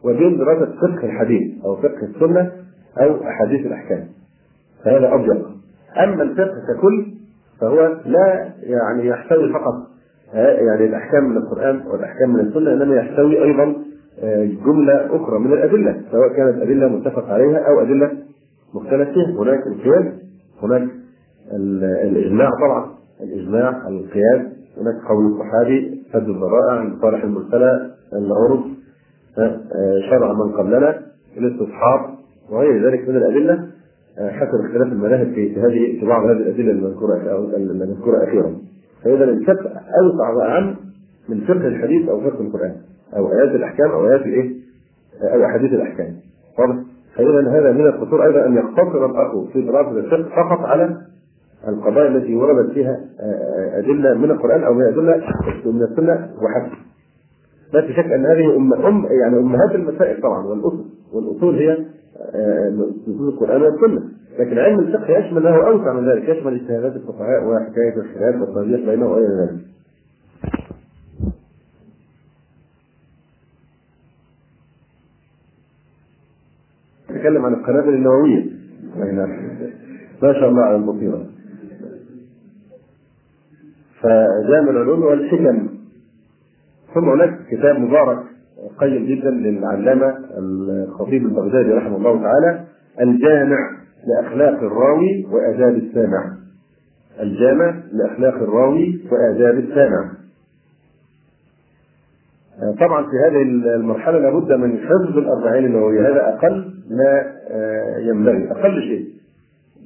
وبين 0.04 0.38
دراسة 0.38 0.72
فقه 0.80 1.04
الحديث 1.06 1.64
أو 1.64 1.76
فقه 1.76 2.02
السنة 2.14 2.52
أو 3.00 3.28
أحاديث 3.28 3.66
الأحكام. 3.66 4.04
فهذا 4.84 5.14
أضيق 5.14 5.46
أما 6.04 6.22
الفقه 6.22 6.54
ككل 6.68 7.06
فهو 7.60 7.96
لا 8.06 8.48
يعني 8.62 9.06
يحتوي 9.06 9.52
فقط 9.52 9.74
يعني 10.34 10.84
الأحكام 10.84 11.24
من 11.24 11.36
القرآن 11.36 11.80
والأحكام 11.86 12.30
من 12.30 12.40
السنة 12.40 12.72
إنما 12.72 12.96
يحتوي 12.96 13.44
أيضا 13.44 13.74
آه، 14.22 14.44
جملة 14.66 15.16
أخرى 15.16 15.38
من 15.38 15.52
الأدلة 15.52 16.00
سواء 16.12 16.28
كانت 16.28 16.62
أدلة 16.62 16.88
متفق 16.88 17.28
عليها 17.28 17.58
أو 17.58 17.80
أدلة 17.80 18.10
مختلف 18.74 19.08
فيها. 19.08 19.30
هناك 19.38 19.66
القياس 19.66 20.14
هناك 20.62 20.88
الإجماع 22.02 22.50
طبعا 22.50 22.90
الإجماع 23.20 23.88
القياس. 23.88 24.40
هناك 24.80 25.04
قول 25.08 25.26
الصحابي 25.26 26.02
سد 26.12 26.28
الذرائع 26.28 26.82
المصالح 26.82 27.24
المرسلة 27.24 27.90
العرف. 28.12 28.60
آه، 28.60 28.83
شرع 30.10 30.32
من 30.32 30.52
قبلنا 30.52 31.00
الاستصحاب 31.36 32.00
وغير 32.50 32.86
ذلك 32.86 33.08
من 33.08 33.16
الأدلة 33.16 33.68
آه، 34.18 34.30
حسب 34.30 34.64
اختلاف 34.64 34.92
المذاهب 34.92 35.32
في 35.34 35.60
هذه 35.60 36.00
في 36.00 36.06
بعض 36.06 36.24
هذه 36.24 36.36
الأدلة 36.36 36.70
المذكورة 36.70 37.18
أو 37.18 37.44
المذكورة 37.56 38.24
أخيرا. 38.24 38.56
فاذا 39.04 39.24
الفقه 39.24 39.70
أوسع 40.02 40.30
وأعم 40.30 40.76
من 41.28 41.40
فقه 41.40 41.66
الحديث 41.66 42.08
أو 42.08 42.20
فقه 42.20 42.40
القرآن 42.40 42.76
أو 43.16 43.32
آيات 43.32 43.54
الأحكام 43.54 43.90
أو 43.90 44.06
آيات 44.06 44.20
الإيه؟ 44.20 44.54
أو 45.34 45.44
أحاديث 45.44 45.72
الأحكام. 45.72 46.16
واضح؟ 46.58 46.82
فاذا 47.16 47.50
هذا 47.50 47.72
من 47.72 47.86
الخطور 47.86 48.24
أيضا 48.24 48.46
أن 48.46 48.54
يقتصر 48.54 49.06
الاخ 49.06 49.52
في 49.52 49.62
دراسة 49.62 49.90
الفقه 49.90 50.22
فقط 50.22 50.60
على 50.60 50.96
القضايا 51.68 52.08
التي 52.08 52.34
وردت 52.34 52.72
فيها 52.72 53.00
آه، 53.20 53.24
آه، 53.24 53.78
أدلة 53.78 54.14
من 54.14 54.30
القرآن 54.30 54.64
أو 54.64 54.74
من 54.74 54.82
ادله 54.82 55.22
من 55.64 55.82
السنة 55.82 56.30
وحسب. 56.42 56.72
لا 57.74 57.92
شك 57.92 57.98
أن 57.98 58.26
هذه 58.26 58.56
ام 58.56 58.72
ام 58.72 59.04
يعني 59.04 59.38
أمهات 59.38 59.74
المسائل 59.74 60.22
طبعا 60.22 60.46
والأصول 60.46 60.84
والأصول 61.12 61.54
هي 61.58 61.78
نصوص 63.08 63.32
القرآن 63.32 63.62
والسنة. 63.62 64.02
لكن 64.38 64.58
علم 64.58 64.78
الفقه 64.78 65.18
يشمل 65.18 65.42
له 65.42 65.66
اوسع 65.66 65.92
من 65.92 66.08
ذلك 66.10 66.28
يشمل 66.28 66.54
اجتهادات 66.54 66.96
الفقهاء 66.96 67.44
وحكاية 67.44 67.96
الخلاف 67.96 68.40
والترجيح 68.40 68.88
بينه 68.88 69.06
وغير 69.06 69.28
ذلك. 69.28 69.60
نتكلم 77.10 77.44
عن 77.44 77.54
القنابل 77.54 77.94
النووية. 77.94 78.50
ما 80.22 80.32
شاء 80.32 80.48
الله 80.48 80.62
على 80.62 80.76
المصيبة. 80.76 81.26
فجامع 84.00 84.70
العلوم 84.70 85.02
والحكم. 85.02 85.68
ثم 86.94 87.08
هناك 87.08 87.38
كتاب 87.50 87.78
مبارك 87.78 88.18
قيم 88.78 89.06
جدا 89.06 89.30
للعلامة 89.30 90.14
الخطيب 90.38 91.26
البغدادي 91.26 91.70
رحمه 91.70 91.96
الله 91.96 92.22
تعالى 92.22 92.64
الجامع 93.00 93.58
لأخلاق 94.06 94.62
الراوي 94.62 95.26
وآداب 95.32 95.74
السامع. 95.74 96.32
الجامع 97.20 97.74
لأخلاق 97.92 98.34
الراوي 98.34 99.00
وآداب 99.12 99.58
السامع. 99.58 100.10
طبعا 102.80 103.02
في 103.02 103.16
هذه 103.26 103.42
المرحلة 103.76 104.18
لابد 104.18 104.52
من 104.52 104.78
حفظ 104.78 105.18
الأربعين 105.18 105.64
النووية 105.64 106.00
هذا 106.00 106.28
أقل 106.28 106.74
ما 106.90 107.32
ينبغي 107.98 108.50
أقل 108.50 108.80
شيء. 108.80 109.06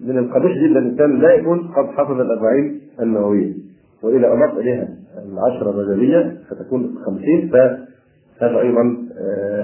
من 0.06 0.18
القبيح 0.18 0.52
جدا 0.52 0.78
الإنسان 0.78 1.18
لا 1.18 1.34
يكون 1.34 1.58
قد 1.58 1.86
حفظ 1.86 2.20
الأربعين 2.20 2.80
النووية. 3.02 3.67
وإذا 4.02 4.26
أضاف 4.32 4.58
إليها 4.58 4.88
العشرة 5.32 5.70
الرجالية 5.70 6.36
فتكون 6.50 6.94
خمسين 7.06 7.50
فهذا 7.52 8.60
أيضا 8.60 8.82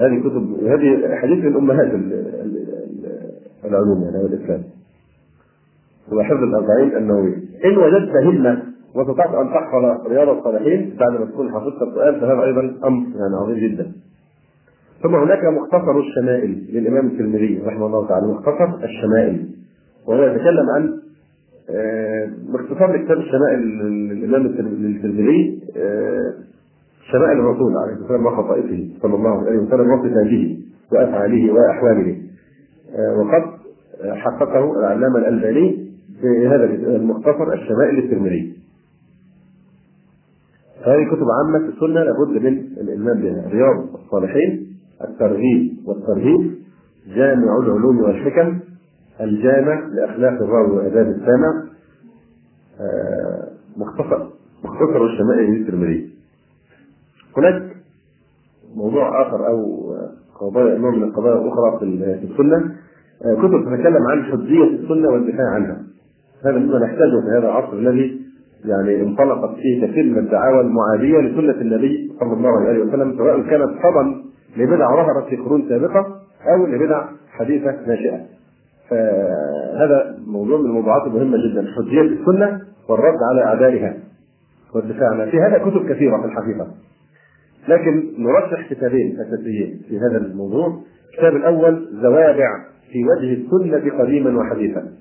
هذه 0.01 0.19
كتب 0.19 0.63
هذه 0.67 1.15
حديث 1.15 1.45
من 1.45 1.55
أمهات 1.55 1.87
العلوم 3.65 4.03
يعني 4.03 4.25
الإسلام. 4.25 4.63
هو 6.13 6.23
حفظ 6.23 6.43
الأربعين 6.43 6.97
النووية 6.97 7.35
إن 7.65 7.77
وجدت 7.77 8.15
همة 8.15 8.63
وتطاق 8.95 9.39
أن 9.39 9.47
تحفظ 9.49 10.07
رياض 10.07 10.29
الصالحين 10.29 10.95
بعد 10.99 11.19
ما 11.19 11.25
تكون 11.25 11.51
حفظت 11.51 11.81
القرآن 11.81 12.19
فهذا 12.19 12.43
أيضا 12.43 12.61
أمر 12.87 13.05
يعني 13.07 13.35
عظيم 13.41 13.57
جدا. 13.57 13.91
ثم 15.03 15.15
هناك 15.15 15.43
مختصر 15.45 15.99
الشمائل 15.99 16.65
للإمام 16.73 17.07
الترمذي 17.07 17.61
رحمه 17.65 17.85
الله 17.85 18.07
تعالى 18.07 18.27
مختصر 18.27 18.83
الشمائل 18.83 19.47
وهو 20.07 20.23
يتكلم 20.23 20.69
عن 20.75 20.99
باختصار 22.53 22.97
كتاب 23.05 23.17
الشمائل 23.17 23.59
للإمام 24.09 24.45
الترمذي 24.45 25.61
شمائل 27.11 27.39
الرسول 27.39 27.77
عليه 27.77 27.93
الصلاة 27.93 28.11
والسلام 28.11 28.25
وخصائصه 28.25 28.89
صلى 29.01 29.15
الله 29.15 29.45
عليه 29.47 29.59
وسلم 29.59 29.91
وصفا 29.91 30.23
به 30.23 30.57
وأفعاله 30.91 31.53
وأحواله 31.53 32.17
وقد 33.17 33.43
حققه 34.15 34.79
العلامة 34.79 35.17
الألباني 35.17 35.85
في 36.21 36.47
هذا 36.47 36.63
المختصر 36.95 37.53
الشمائل 37.53 37.97
الترمذي. 37.97 38.55
هذه 40.85 41.05
كتب 41.11 41.25
عامة 41.31 41.59
في 41.59 41.73
السنة 41.75 42.03
لابد 42.03 42.43
من 42.43 42.57
الإلمام 42.81 43.21
بها. 43.21 43.49
رياض 43.49 43.85
الصالحين 43.95 44.67
الترغيب 45.09 45.73
والترهيب 45.85 46.51
جامع 47.15 47.57
العلوم 47.57 47.99
والحكم 48.01 48.59
الجامع 49.21 49.79
لأخلاق 49.93 50.33
الراوي 50.41 50.75
وآداب 50.77 51.07
السامع 51.07 51.63
مختصر 53.77 54.25
مختصر 54.63 55.05
الشمائل 55.05 55.61
الترمذي. 55.61 56.09
هناك 57.37 57.63
موضوع 58.75 59.21
آخر 59.21 59.47
أو 59.47 59.85
قضايا 60.39 60.77
نوع 60.77 60.91
من 60.91 61.03
القضايا 61.03 61.35
الأخرى 61.35 61.79
في 61.79 61.85
السنة. 62.31 62.75
كتب 63.21 63.65
تتكلم 63.65 64.07
عن 64.11 64.23
حجية 64.23 64.63
السنة 64.63 65.09
والدفاع 65.09 65.49
عنها. 65.49 65.83
هذا 66.45 66.57
مما 66.57 66.79
نحتاجه 66.79 67.21
في 67.21 67.37
هذا 67.37 67.47
العصر 67.47 67.73
الذي 67.73 68.21
يعني 68.65 69.01
انطلقت 69.01 69.55
فيه 69.55 69.87
كثير 69.87 70.03
من 70.03 70.17
الدعاوى 70.17 70.61
المعادية 70.61 71.17
لسنة 71.19 71.61
النبي 71.61 72.11
صلى 72.19 72.33
الله 72.33 72.67
عليه 72.67 72.83
وسلم 72.83 73.17
سواء 73.17 73.41
كانت 73.41 73.83
طبعا 73.83 74.23
لبدع 74.57 74.95
ظهرت 74.95 75.27
في 75.29 75.35
قرون 75.35 75.69
سابقة 75.69 76.21
أو 76.53 76.65
لبدع 76.65 77.05
حديثة 77.29 77.71
ناشئة. 77.87 78.34
فهذا 78.89 80.17
موضوع 80.27 80.59
من 80.59 80.65
الموضوعات 80.65 81.07
المهمة 81.07 81.37
جدا. 81.37 81.65
حجية 81.77 82.01
السنة 82.01 82.61
والرد 82.89 83.17
على 83.31 83.43
أعدائها 83.43 83.97
والدفاع 84.75 85.09
عنها. 85.09 85.25
في 85.25 85.37
هذا 85.37 85.57
كتب 85.57 85.89
كثيرة 85.89 86.21
في 86.21 86.25
الحقيقة. 86.25 86.67
لكن 87.67 88.13
نرشح 88.17 88.69
كتابين 88.69 89.17
أساسيين 89.21 89.81
في 89.89 89.99
هذا 89.99 90.17
الموضوع. 90.17 90.81
الكتاب 91.11 91.35
الأول 91.35 91.87
زوابع 92.01 92.49
في 92.91 93.05
وجه 93.05 93.33
السنة 93.33 93.99
قديما 93.99 94.37
وحديثا. 94.39 94.91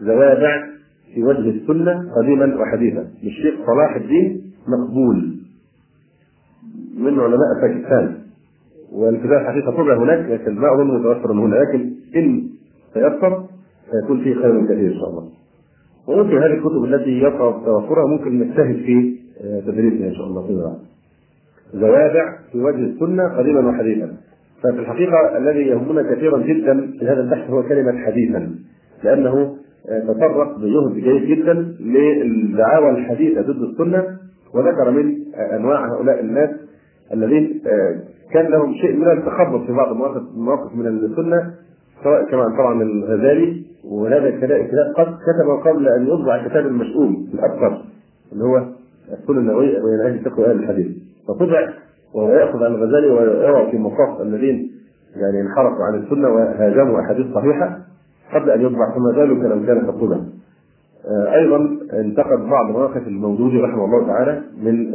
زوابع 0.00 0.66
في 1.14 1.22
وجه 1.22 1.50
السنة 1.50 2.12
قديما 2.16 2.56
وحديثا. 2.60 3.06
للشيخ 3.22 3.54
صلاح 3.66 3.96
الدين 3.96 4.52
مقبول 4.68 5.36
من 6.96 7.20
علماء 7.20 7.60
باكستان. 7.62 8.14
والكتاب 8.92 9.32
الحقيقة 9.32 9.70
طبع 9.70 9.96
هناك 9.96 10.30
لكن 10.30 10.54
ما 10.54 10.74
أظن 10.74 11.00
متوفرا 11.00 11.32
هنا. 11.32 11.56
لكن 11.56 11.90
إن 12.16 12.48
تيسر 12.94 13.44
سيكون 13.90 14.20
فيه 14.20 14.34
خير 14.34 14.64
كثير 14.64 14.92
إن 14.92 14.98
شاء 15.00 15.08
الله. 15.08 15.28
وممكن 16.08 16.36
هذه 16.38 16.52
الكتب 16.52 16.84
التي 16.84 17.10
يصعب 17.18 17.64
توفرها 17.64 18.06
ممكن 18.06 18.38
نجتهد 18.38 18.76
في 18.76 19.14
تدريسها 19.66 20.08
إن 20.08 20.14
شاء 20.14 20.26
الله 20.26 20.46
فيما 20.46 20.62
بعد 20.64 20.78
زوابع 21.74 22.36
في 22.52 22.58
وجه 22.60 22.76
السنة 22.76 23.28
قديما 23.28 23.68
وحديثا. 23.68 24.16
ففي 24.62 24.78
الحقيقة 24.78 25.38
الذي 25.38 25.60
يهمنا 25.60 26.02
كثيرا 26.14 26.38
جدا 26.38 26.90
في 26.98 27.04
هذا 27.08 27.20
البحث 27.20 27.50
هو 27.50 27.62
كلمة 27.62 27.98
حديثا 27.98 28.54
لأنه 29.04 29.56
تطرق 30.08 30.58
بجهد 30.58 30.94
جيد 30.94 31.38
جدا 31.38 31.52
للدعاوى 31.80 32.90
الحديثة 32.90 33.40
ضد 33.42 33.62
السنة 33.62 34.04
وذكر 34.54 34.90
من 34.90 35.14
أنواع 35.34 35.86
هؤلاء 35.94 36.20
الناس 36.20 36.50
الذين 37.12 37.60
كان 38.32 38.46
لهم 38.46 38.74
شيء 38.74 38.96
من 38.96 39.10
التخبط 39.10 39.66
في 39.66 39.72
بعض 39.72 39.92
المواقف 40.36 40.74
من 40.74 40.86
السنة 40.86 41.54
سواء 42.02 42.24
كما 42.30 42.44
طبعا 42.58 42.82
الغزالي 42.82 43.62
وهذا 43.84 44.28
الكتاب 44.28 44.94
قد 44.96 45.06
كتب 45.06 45.70
قبل 45.70 45.88
أن 45.88 46.06
يطبع 46.06 46.48
كتاب 46.48 46.66
المشؤوم 46.66 47.28
الأكثر 47.34 47.82
اللي 48.32 48.44
هو 48.44 48.56
السنة 49.12 49.38
النووية 49.38 49.78
بين 49.82 50.00
أهل 50.00 50.14
الفقه 50.14 50.40
وأهل 50.40 50.50
الحديث 50.62 50.86
فطبع 51.28 51.68
وهو 52.14 52.32
يأخذ 52.32 52.64
عن 52.64 52.74
الغزالي 52.74 53.10
ويرى 53.10 53.70
في 53.70 53.78
مصاف 53.78 54.20
الذين 54.20 54.70
يعني 55.16 55.40
انحرفوا 55.40 55.84
عن 55.84 55.94
السنة 55.94 56.28
وهاجموا 56.28 57.00
أحاديث 57.00 57.26
صحيحة 57.34 57.78
قبل 58.34 58.50
أن 58.50 58.60
يطبع 58.60 58.94
فما 58.94 59.12
بالك 59.12 59.44
لو 59.44 59.66
كان 59.66 59.86
قد 59.90 60.00
طبع. 60.00 60.16
أيضا 61.34 61.56
انتقد 61.92 62.38
بعض 62.50 62.70
مواقف 62.70 63.06
الموجود 63.06 63.54
رحمه 63.54 63.84
الله 63.84 64.06
تعالى 64.06 64.40
من 64.62 64.92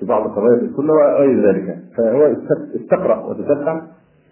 في 0.00 0.06
بعض 0.06 0.28
قضايا 0.30 0.54
السنة 0.54 0.92
وغير 0.92 1.48
ذلك 1.48 1.78
فهو 1.96 2.32
استقرأ 2.76 3.26
وتتبع 3.26 3.82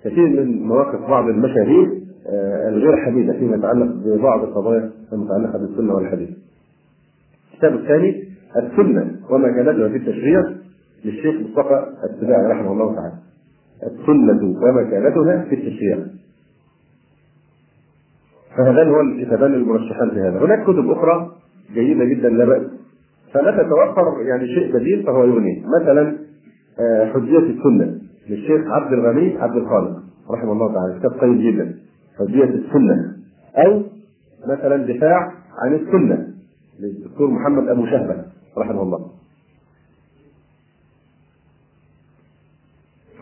كثير 0.05 0.29
من 0.29 0.63
مواقف 0.63 1.01
بعض 1.11 1.29
المشاهير 1.29 2.01
الغير 2.69 2.97
حميده 2.97 3.33
فيما 3.33 3.57
يتعلق 3.57 3.93
ببعض 4.05 4.43
القضايا 4.45 4.91
المتعلقة 5.13 5.59
بالسنة 5.59 5.95
والحديث. 5.95 6.29
الكتاب 7.53 7.75
الثاني 7.75 8.25
السنة 8.57 9.17
وما 9.31 9.49
كانت 9.53 9.91
في 9.93 9.97
التشريع 9.97 10.43
للشيخ 11.05 11.35
مصطفى 11.35 11.87
السباعي 12.11 12.47
رحمه 12.47 12.73
الله 12.73 12.95
تعالى. 12.95 13.15
السنة 13.83 14.59
ومكانتها 14.63 15.45
في 15.49 15.55
التشريع. 15.55 15.99
فهذان 18.57 18.89
هو 18.89 19.01
الكتابان 19.01 19.55
المرشحان 19.55 20.11
في 20.11 20.21
هذا. 20.21 20.39
هناك 20.39 20.63
كتب 20.63 20.91
أخرى 20.91 21.33
جيدة 21.75 22.05
جدا 22.05 22.29
لا 22.29 22.45
بأس. 22.45 22.63
فمتى 23.33 23.69
توفر 23.69 24.23
يعني 24.23 24.47
شيء 24.47 24.75
بديل 24.75 25.03
فهو 25.03 25.25
يغني 25.25 25.65
مثلا 25.81 26.17
حجية 27.13 27.39
السنة. 27.39 27.99
للشيخ 28.29 28.61
عبد 28.67 28.93
الغني 28.93 29.37
عبد 29.39 29.57
الخالق 29.57 30.03
رحمه 30.31 30.53
الله 30.53 30.75
تعالى 30.75 30.99
كتاب 30.99 31.21
طيب 31.21 31.41
جدا 31.41 31.75
حجية 32.19 32.45
السنة 32.45 33.17
أو 33.57 33.83
مثلا 34.49 34.77
دفاع 34.77 35.33
عن 35.65 35.75
السنة 35.75 36.29
للدكتور 36.81 37.31
محمد 37.31 37.69
أبو 37.69 37.87
شهبة 37.87 38.25
رحمه 38.59 38.83
الله. 38.83 39.11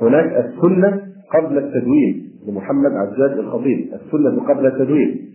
هناك 0.00 0.24
السنة 0.46 1.02
قبل 1.34 1.58
التدوين 1.58 2.32
لمحمد 2.46 2.92
عزاز 2.92 3.38
الخطيب 3.38 3.94
السنة 3.94 4.48
قبل 4.48 4.66
التدوين. 4.66 5.32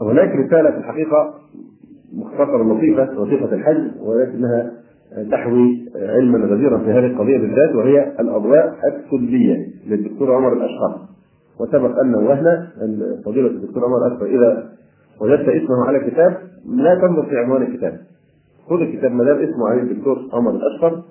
هناك 0.00 0.28
رسالة 0.28 0.70
في 0.70 0.78
الحقيقة 0.78 1.34
مختصرة 2.12 2.62
لطيفة 2.74 3.20
وثيقة 3.20 3.54
الحج 3.54 3.90
ولكنها 4.00 4.72
تحوي 5.30 5.78
علما 5.96 6.38
غزيرا 6.38 6.78
في 6.78 6.90
هذه 6.90 7.06
القضية 7.06 7.38
بالذات 7.38 7.74
وهي 7.74 8.12
الأضواء 8.20 8.74
السلبية 8.86 9.56
للدكتور 9.86 10.34
عمر 10.34 10.52
الأشقر 10.52 10.98
وسبق 11.60 12.00
أن 12.04 12.14
وهنا 12.14 12.68
أن 12.82 13.22
فضيلة 13.24 13.46
الدكتور 13.46 13.84
عمر 13.84 14.06
الأشقر 14.06 14.26
إذا 14.26 14.68
وجدت 15.20 15.48
اسمه 15.48 15.84
على 15.86 16.10
كتاب 16.10 16.36
لا 16.66 16.94
تنظر 16.94 17.22
في 17.26 17.38
عنوان 17.38 17.62
الكتاب 17.62 18.00
خذ 18.68 18.80
الكتاب 18.80 19.12
ما 19.12 19.24
دام 19.24 19.38
اسمه 19.38 19.68
عليه 19.68 19.82
الدكتور 19.82 20.18
عمر 20.32 20.50
الأشقر 20.50 21.02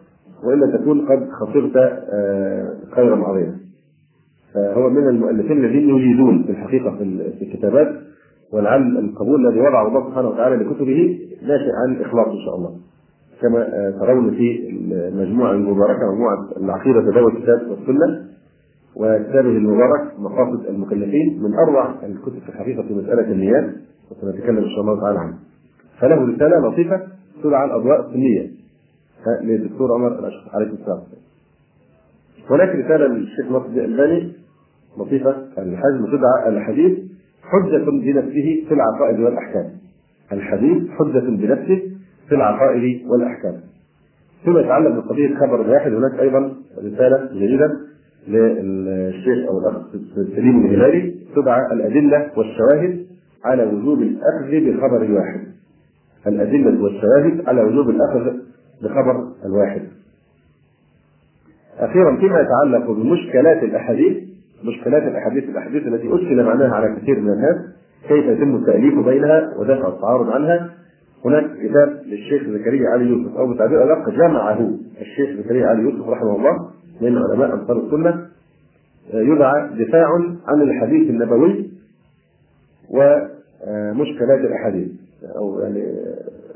وإلا 0.44 0.78
تكون 0.78 1.02
قد 1.02 1.30
خسرت 1.32 1.74
خيرا 2.96 3.16
عظيما. 3.16 3.56
فهو 4.54 4.90
من 4.90 5.08
المؤلفين 5.08 5.66
الذين 5.66 5.90
يجيدون 5.90 6.44
في 6.44 6.52
الحقيقة 6.52 6.96
في 7.40 7.42
الكتابات 7.42 7.96
ولعل 8.54 8.98
القبول 8.98 9.48
الذي 9.48 9.60
وضعه 9.60 9.88
الله 9.88 10.10
سبحانه 10.10 10.30
وتعالى 10.30 10.56
لكتبه 10.56 11.20
ناشئ 11.42 11.72
عن 11.84 12.02
اخلاص 12.02 12.28
إن 12.28 12.46
شاء 12.46 12.56
الله. 12.56 12.76
كما 13.42 13.92
ترون 14.00 14.32
في 14.32 14.70
المجموعة 14.92 15.52
المباركة 15.52 16.12
مجموعة 16.12 16.50
العقيدة 16.58 17.02
تداول 17.02 17.36
الكتاب 17.38 17.62
والسنة 17.72 18.26
وكتابه 18.96 19.50
المبارك 19.50 20.20
مقاصد 20.20 20.66
المكلفين 20.66 21.44
من 21.44 21.54
أروع 21.54 21.96
الكتب 22.04 22.40
في 22.40 22.50
الحقيقة 22.50 22.84
في 22.84 22.94
مسألة 22.94 23.32
النيات 23.32 23.70
وسنتكلم 24.12 24.58
إن 24.58 24.70
شاء 24.70 24.82
الله 24.82 25.02
تعالى 25.02 25.20
عنه. 25.20 25.34
فله 26.00 26.16
رسالة 26.36 26.68
لطيفة 26.68 27.02
تدعى 27.44 27.66
الأضواء 27.66 28.08
السنية 28.08 28.48
للدكتور 29.44 29.94
عمر 29.94 30.08
الاشقر 30.20 30.50
عليه 30.56 30.66
السلام. 30.66 31.00
هناك 32.50 32.70
رسالة 32.70 33.08
للشيخ 33.08 33.52
ناصر 33.52 33.66
الألباني 33.66 34.32
لطيفة 34.98 35.36
الحزم 35.58 36.06
تدعى 36.06 36.50
الحديث 36.50 37.00
حجة 37.44 37.78
بنفسه 37.90 38.64
في 38.68 38.74
العقائد 38.74 39.20
والأحكام 39.20 39.70
الحديث 40.32 40.90
حجة 40.90 41.20
بنفسه 41.20 41.82
في 42.30 42.36
العقائد 42.36 43.02
والأحكام. 43.08 43.56
فيما 44.44 44.60
يتعلق 44.60 44.90
بقضية 44.90 45.36
خبر 45.36 45.62
الواحد 45.62 45.94
هناك 45.94 46.20
أيضا 46.20 46.54
رسالة 46.78 47.30
جيدة 47.34 47.72
للشيخ 48.28 49.48
أو 49.50 49.60
الأخ 49.60 49.76
سليم 50.36 50.66
الهلالي 50.66 51.16
تدعى 51.36 51.74
الأدلة 51.74 52.32
والشواهد 52.38 53.06
على 53.46 53.64
وجوب 53.64 54.02
الأخذ 54.02 54.52
بخبر 54.52 55.02
الواحد 55.02 55.40
الأدلة 56.28 56.84
والشواهد 56.84 57.48
على 57.48 57.64
وجوب 57.64 57.90
الأخذ 57.90 58.34
بخبر 58.84 59.28
الواحد 59.46 59.82
أخيرا 61.80 62.16
فيما 62.16 62.40
يتعلق 62.40 62.92
بمشكلات 62.92 63.64
الأحاديث 63.64 64.18
مشكلات 64.64 65.04
الأحاديث 65.04 65.44
الأحاديث 65.44 65.88
التي 65.88 66.08
أشكل 66.16 66.44
معناها 66.44 66.76
على 66.76 66.96
كثير 66.96 67.20
من 67.20 67.30
الناس 67.30 67.56
كيف 68.08 68.26
يتم 68.26 68.56
التأليف 68.56 69.06
بينها 69.06 69.54
ودفع 69.58 69.88
التعارض 69.88 70.30
عنها 70.30 70.70
هناك 71.26 71.44
كتاب 71.58 72.02
للشيخ 72.06 72.44
زكريا 72.44 72.90
علي 72.90 73.06
يوسف 73.10 73.38
أو 73.38 73.54
بتعبير 73.54 73.84
ادق 73.84 74.10
جمعه 74.10 74.72
الشيخ 75.02 75.30
زكريا 75.44 75.68
علي 75.68 75.82
يوسف 75.82 76.08
رحمه 76.10 76.36
الله 76.36 76.70
من 77.02 77.18
علماء 77.18 77.54
انصار 77.54 77.78
السنة 77.78 78.26
يدعى 79.14 79.70
دفاع 79.86 80.08
عن 80.48 80.62
الحديث 80.62 81.10
النبوي 81.10 81.70
ومشكلات 82.90 84.40
الأحاديث 84.40 84.90
أو 85.38 85.60
يعني 85.60 85.84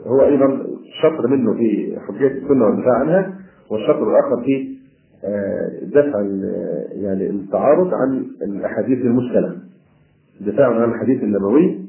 هو 0.06 0.26
أيضا 0.26 0.64
شطر 1.02 1.28
منه 1.28 1.54
في 1.54 1.98
حجية 2.08 2.28
السنة 2.28 2.66
والدفاع 2.66 2.94
عنها 3.00 3.34
والشطر 3.72 4.12
الآخر 4.12 4.44
في 4.46 4.74
دفع 5.86 6.22
يعني 6.92 7.30
التعارض 7.30 7.94
عن 7.94 8.26
الأحاديث 8.42 9.00
المشكلة 9.06 9.58
دفاع 10.42 10.68
عن 10.68 10.90
الحديث 10.92 11.24
النبوي 11.24 11.80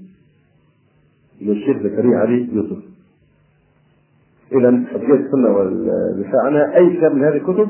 للشيخ 1.42 1.76
زكريا 1.82 2.18
علي 2.18 2.48
يوسف. 2.52 2.63
اذا 4.54 4.82
حجيه 4.92 5.14
السنة 5.14 5.56
والدفاع 5.56 6.42
عنها 6.44 6.76
أي 6.76 6.96
كتاب 6.96 7.14
من 7.14 7.24
هذه 7.24 7.36
الكتب 7.36 7.68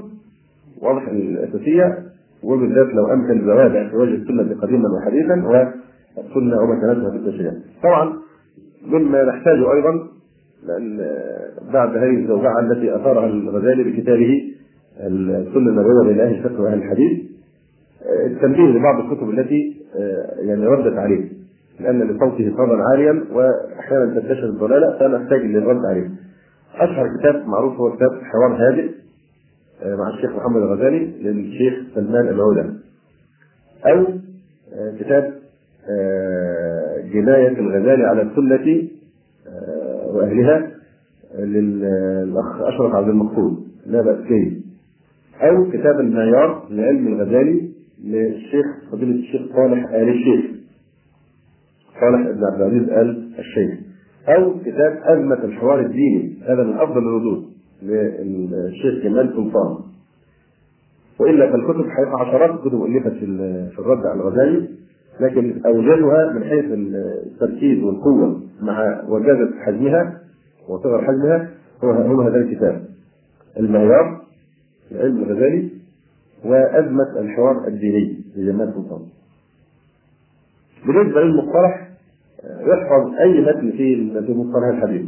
واضح 0.82 1.08
الأساسية 1.08 1.98
وبالذات 2.44 2.86
لو 2.86 3.12
أمكن 3.12 3.44
زواج 3.46 3.76
احتواج 3.76 4.08
السنة 4.08 4.60
قديما 4.62 4.88
وحديثا 4.96 5.34
والسنة 6.16 6.62
ومكانتها 6.62 7.10
في 7.10 7.16
التشريع. 7.16 7.52
طبعا 7.82 8.12
مما 8.86 9.24
نحتاجه 9.24 9.72
أيضا 9.72 10.08
لأن 10.66 11.00
بعد 11.72 11.96
هذه 11.96 12.16
الزوجعه 12.22 12.60
التي 12.60 12.96
أثارها 12.96 13.26
الغزالي 13.26 13.84
بكتابه 13.84 14.42
السنة 15.00 15.70
النبوية 15.70 16.24
أهل 16.24 16.34
الفقه 16.34 16.62
وأهل 16.62 16.78
الحديث 16.78 17.20
التنبيه 18.26 18.62
لبعض 18.78 19.04
الكتب 19.04 19.30
التي 19.30 19.76
يعني 20.38 20.66
ردت 20.66 20.98
عليه 20.98 21.28
لأن 21.80 22.02
لصوته 22.02 22.50
صوتا 22.50 22.82
عاليا 22.92 23.24
واحيانا 23.32 24.20
تنتشر 24.20 24.44
الضلالة 24.44 24.98
فنحتاج 24.98 25.40
للرد 25.40 25.80
عليه. 25.90 26.10
أشهر 26.80 27.06
كتاب 27.20 27.46
معروف 27.48 27.76
هو 27.76 27.96
كتاب 27.96 28.10
حوار 28.22 28.56
هادئ 28.68 28.90
مع 29.84 30.08
الشيخ 30.14 30.30
محمد 30.36 30.62
الغزالي 30.62 30.98
للشيخ 31.22 31.74
سلمان 31.94 32.28
العودة 32.28 32.74
أو 33.86 34.06
كتاب 35.00 35.34
جناية 37.12 37.48
الغزالي 37.58 38.04
على 38.04 38.22
السنة 38.22 38.88
وأهلها 40.14 40.70
للأخ 41.38 42.60
أشرف 42.60 42.94
عبد 42.94 43.08
المقصود 43.08 43.64
لا 43.86 44.02
بأس 44.02 44.18
به. 44.18 44.60
أو 45.40 45.70
كتاب 45.70 46.00
المعيار 46.00 46.66
لعلم 46.70 47.06
الغزالي 47.06 47.70
للشيخ 48.04 48.66
فضيلة 48.92 49.14
الشيخ 49.14 49.42
صالح 49.56 49.90
آل 49.90 50.08
الشيخ 50.08 50.50
صالح 52.00 52.30
بن 52.30 52.44
عبد 52.44 52.60
العزيز 52.60 52.88
آل 52.88 53.32
الشيخ. 53.38 53.78
أو 54.28 54.60
كتاب 54.60 55.00
أزمة 55.02 55.44
الحوار 55.44 55.80
الديني. 55.80 56.38
هذا 56.42 56.62
من 56.62 56.74
أفضل 56.74 56.98
الردود 56.98 57.44
للشيخ 57.82 59.02
كمال 59.02 59.32
سلطان. 59.36 59.78
وإلا 61.20 61.52
فالكتب 61.52 61.88
حقيقة 61.90 62.18
عشرات 62.20 62.50
الكتب 62.50 62.84
ألفت 62.84 63.12
في 63.74 63.78
الرد 63.78 64.06
على 64.06 64.20
الغزالي 64.20 64.68
لكن 65.20 65.60
أوجدها 65.66 66.32
من 66.32 66.44
حيث 66.44 66.64
التركيز 66.64 67.82
والقوة 67.82 68.40
مع 68.62 69.02
وجازة 69.08 69.50
حجمها 69.66 70.20
وصغر 70.68 71.02
حجمها 71.04 71.50
هو 71.84 71.90
هو 71.90 72.20
هذا 72.20 72.36
الكتاب. 72.36 72.84
المعيار 73.58 74.20
علم 74.92 75.18
الغزالي 75.18 75.68
وأزمة 76.44 77.20
الحوار 77.20 77.68
الديني 77.68 78.18
لجمال 78.36 78.72
سلطان. 78.74 79.00
بالنسبة 80.86 81.20
للمصطلح 81.20 81.83
يحفظ 82.60 83.14
أي 83.20 83.40
متن 83.40 83.70
في 83.70 84.10
في 84.26 84.32
مصطلح 84.32 84.66
الحديث. 84.68 85.02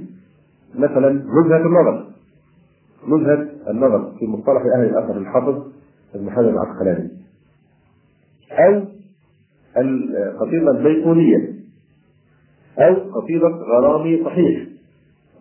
مثلا 0.74 1.10
نزهة 1.10 1.66
النظر. 1.66 2.06
نزهة 3.08 3.48
النظر 3.70 4.12
في 4.18 4.26
مصطلح 4.26 4.62
أهل 4.76 4.84
الأثر 4.84 5.16
الحافظ 5.18 5.62
ابن 6.14 6.30
حجر 6.30 6.50
العسقلاني. 6.50 7.10
أو 8.52 8.82
القصيدة 9.76 10.70
البيقونية. 10.70 11.52
أو 12.78 12.94
قصيدة 12.94 13.48
غرامي 13.48 14.24
صحيح. 14.24 14.66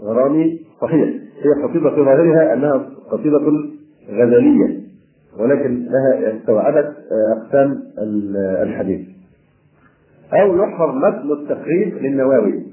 غرامي 0.02 0.60
صحيح. 0.82 1.10
هي 1.42 1.64
قصيدة 1.64 1.90
في 1.90 1.96
ظاهرها 1.96 2.54
أنها 2.54 2.90
قصيدة 3.12 3.40
غزلية 4.10 4.86
ولكن 5.40 5.86
لها 5.86 6.38
استوعبت 6.38 6.96
أقسام 7.38 7.84
الحديث. 8.64 9.15
أو 10.42 10.58
يحفظ 10.58 10.96
متن 10.96 11.32
التقريب 11.32 11.94
للنواوي. 12.02 12.64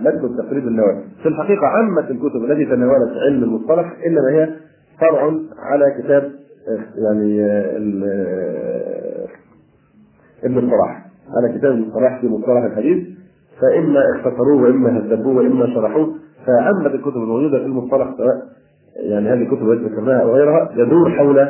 متن 0.00 0.24
التقريب 0.24 0.68
النواوي 0.68 1.02
في 1.22 1.28
الحقيقة 1.28 1.66
عامة 1.66 2.10
الكتب 2.10 2.44
التي 2.44 2.64
تناولت 2.64 3.12
علم 3.26 3.44
المصطلح 3.44 3.96
إنما 4.06 4.30
هي 4.30 4.48
فرع 5.00 5.32
على 5.58 5.84
كتاب 6.02 6.32
يعني 6.98 7.44
ابن 10.44 10.58
الصلاح 10.58 11.06
على 11.36 11.58
كتاب 11.58 11.72
ابن 11.72 11.82
الصلاح 11.82 12.20
في 12.20 12.28
مصطلح 12.28 12.64
الحديث. 12.64 13.08
فإما 13.60 14.00
اختصروه 14.16 14.62
وإما 14.62 14.98
هذبوه 14.98 15.36
وإما 15.36 15.66
شرحوه. 15.74 16.14
فعامة 16.46 16.86
الكتب 16.86 17.16
الموجودة 17.16 17.58
في 17.58 17.64
المصطلح 17.64 18.14
سواء 18.16 18.42
يعني 18.96 19.28
هذه 19.28 19.42
الكتب 19.42 19.70
التي 19.70 19.84
ذكرناها 19.84 20.22
أو 20.22 20.34
غيرها 20.34 20.70
يدور 20.76 21.10
حول 21.10 21.48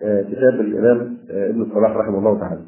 كتاب 0.00 0.60
الإمام 0.60 1.16
ابن 1.30 1.62
الصلاح 1.62 1.96
رحمه 1.96 2.18
الله 2.18 2.40
تعالى. 2.40 2.60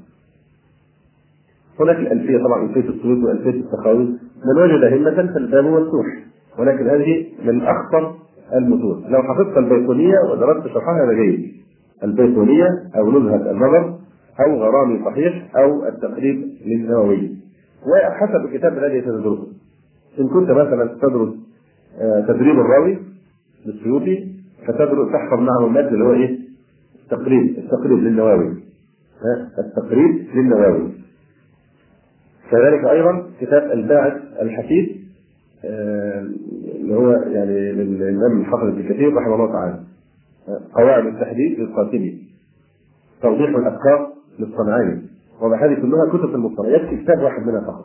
هناك 1.81 1.97
الألفية 1.97 2.39
طبعا 2.39 2.63
ألفية 2.63 2.89
السويد 2.91 3.25
وألفية 3.25 3.61
السخاوي 3.61 4.05
من 4.45 4.63
وجد 4.63 4.85
همة 4.93 5.33
فالباب 5.35 5.65
مفتوح 5.65 6.07
ولكن 6.59 6.89
هذه 6.89 7.27
من 7.45 7.63
أخطر 7.63 8.15
المتون 8.55 9.05
لو 9.09 9.23
حفظت 9.23 9.57
البيقونية 9.59 10.15
ودرست 10.31 10.67
شرحها 10.67 11.05
هذا 11.05 11.13
جيد 11.13 11.53
البيقونية 12.05 12.69
أو 12.97 13.11
نزهة 13.11 13.51
النظر 13.51 13.95
أو 14.47 14.57
غرامي 14.63 15.05
صحيح 15.05 15.57
أو 15.57 15.89
التقريب 15.89 16.45
للنووي. 16.67 17.31
وحسب 17.87 18.45
الكتاب 18.45 18.79
الذي 18.79 19.01
تدرسه. 19.01 19.47
إن 20.21 20.29
كنت 20.29 20.51
مثلا 20.51 20.99
تدرس 21.03 21.35
تدريب 22.29 22.61
الراوي 22.61 22.99
للسيوطي 23.67 24.29
فتدرس 24.67 25.13
تحفظ 25.13 25.41
معه 25.41 25.67
المادة 25.67 25.89
اللي 25.89 26.05
هو 26.05 26.13
إيه؟ 26.13 26.39
التقريب 27.05 27.59
التقريب 27.59 27.99
للنووي. 27.99 28.55
التقريب 29.59 30.27
للنووي. 30.35 30.93
كذلك 32.51 32.85
أيضا 32.85 33.27
كتاب 33.41 33.71
الباعث 33.73 34.13
الحفيد 34.43 34.97
اللي 35.65 36.95
هو 36.95 37.13
يعني 37.13 37.73
للإمام 37.73 38.41
الحافظ 38.41 38.65
ابن 38.65 38.83
كثير 38.83 39.15
رحمه 39.15 39.35
الله 39.35 39.53
تعالى. 39.53 39.81
قواعد 40.75 41.07
التحديد 41.07 41.61
للقاسمي. 41.61 42.19
توضيح 43.23 43.49
الأفكار 43.49 44.09
للصنعاني. 44.39 45.03
وهذه 45.41 45.75
كلها 45.75 46.09
كتب 46.13 46.35
المصطلح 46.35 46.69
يكفي 46.69 46.97
كتاب 46.97 47.23
واحد 47.23 47.43
منها 47.47 47.61
فقط. 47.61 47.85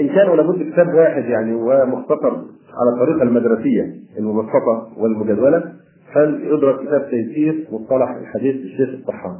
إن 0.00 0.08
كان 0.08 0.36
لابد 0.36 0.72
كتاب 0.72 0.94
واحد 0.94 1.24
يعني 1.24 1.54
ومختصر 1.54 2.32
على 2.74 2.90
الطريقة 2.94 3.22
المدرسية 3.22 3.94
المبسطه 4.18 4.88
والمجدوله 4.96 5.72
فليدرس 6.14 6.80
كتاب 6.86 7.10
تيسير 7.10 7.66
مصطلح 7.72 8.10
الحديث 8.10 8.56
للشيخ 8.56 8.88
الصحاب 8.88 9.36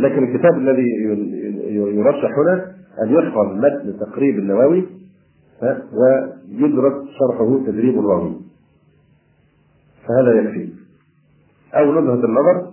لكن 0.00 0.24
الكتاب 0.24 0.58
الذي 0.58 0.88
يرشح 1.74 2.30
هنا 2.38 2.72
أن 3.02 3.14
يحفظ 3.14 3.52
متن 3.56 3.98
تقريب 4.00 4.38
النووي 4.38 4.84
ويدرس 5.92 7.08
شرحه 7.18 7.58
تدريب 7.66 7.98
الراوي. 7.98 8.34
فهذا 10.08 10.40
يكفي. 10.40 10.68
أو 11.74 12.00
نزهة 12.00 12.24
النظر 12.24 12.70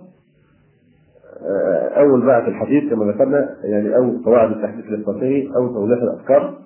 أو 1.96 2.16
الباعث 2.16 2.48
الحديث 2.48 2.90
كما 2.90 3.04
ذكرنا 3.04 3.56
يعني 3.64 3.96
أو 3.96 4.16
قواعد 4.24 4.50
التحديث 4.50 4.84
الإسقاطي 4.84 5.48
أو 5.56 5.68
توضيح 5.68 5.98
الأفكار. 6.02 6.58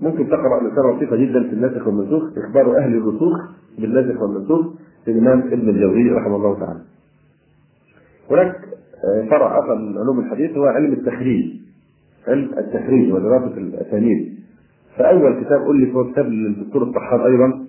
ممكن 0.00 0.28
تقرأ 0.28 0.58
رساله 0.58 0.96
لطيفة 0.96 1.16
جدا 1.16 1.42
في 1.42 1.52
الناسخ 1.52 1.86
والمنسوخ 1.86 2.22
إخبار 2.38 2.78
أهل 2.78 2.94
الرسوخ 2.94 3.40
بالناسخ 3.78 4.22
والمنسوخ 4.22 4.66
للامام 5.06 5.40
ابن 5.40 5.68
الجوزي 5.68 6.10
رحمه 6.10 6.36
الله 6.36 6.58
تعالى. 6.58 6.80
هناك 8.30 8.56
فرع 9.30 9.58
آخر 9.58 9.74
من 9.74 9.98
علوم 9.98 10.20
الحديث 10.20 10.56
هو 10.56 10.64
علم 10.64 10.92
التخريج 10.92 11.46
علم 12.28 12.50
التخريج 12.58 13.12
ودراسة 13.12 13.56
الأسانيد. 13.58 14.36
فأول 14.96 15.44
كتاب 15.44 15.70
ألف 15.70 15.96
هو 15.96 16.12
كتاب 16.12 16.26
للدكتور 16.26 16.82
الطحان 16.82 17.20
أيضا 17.20 17.66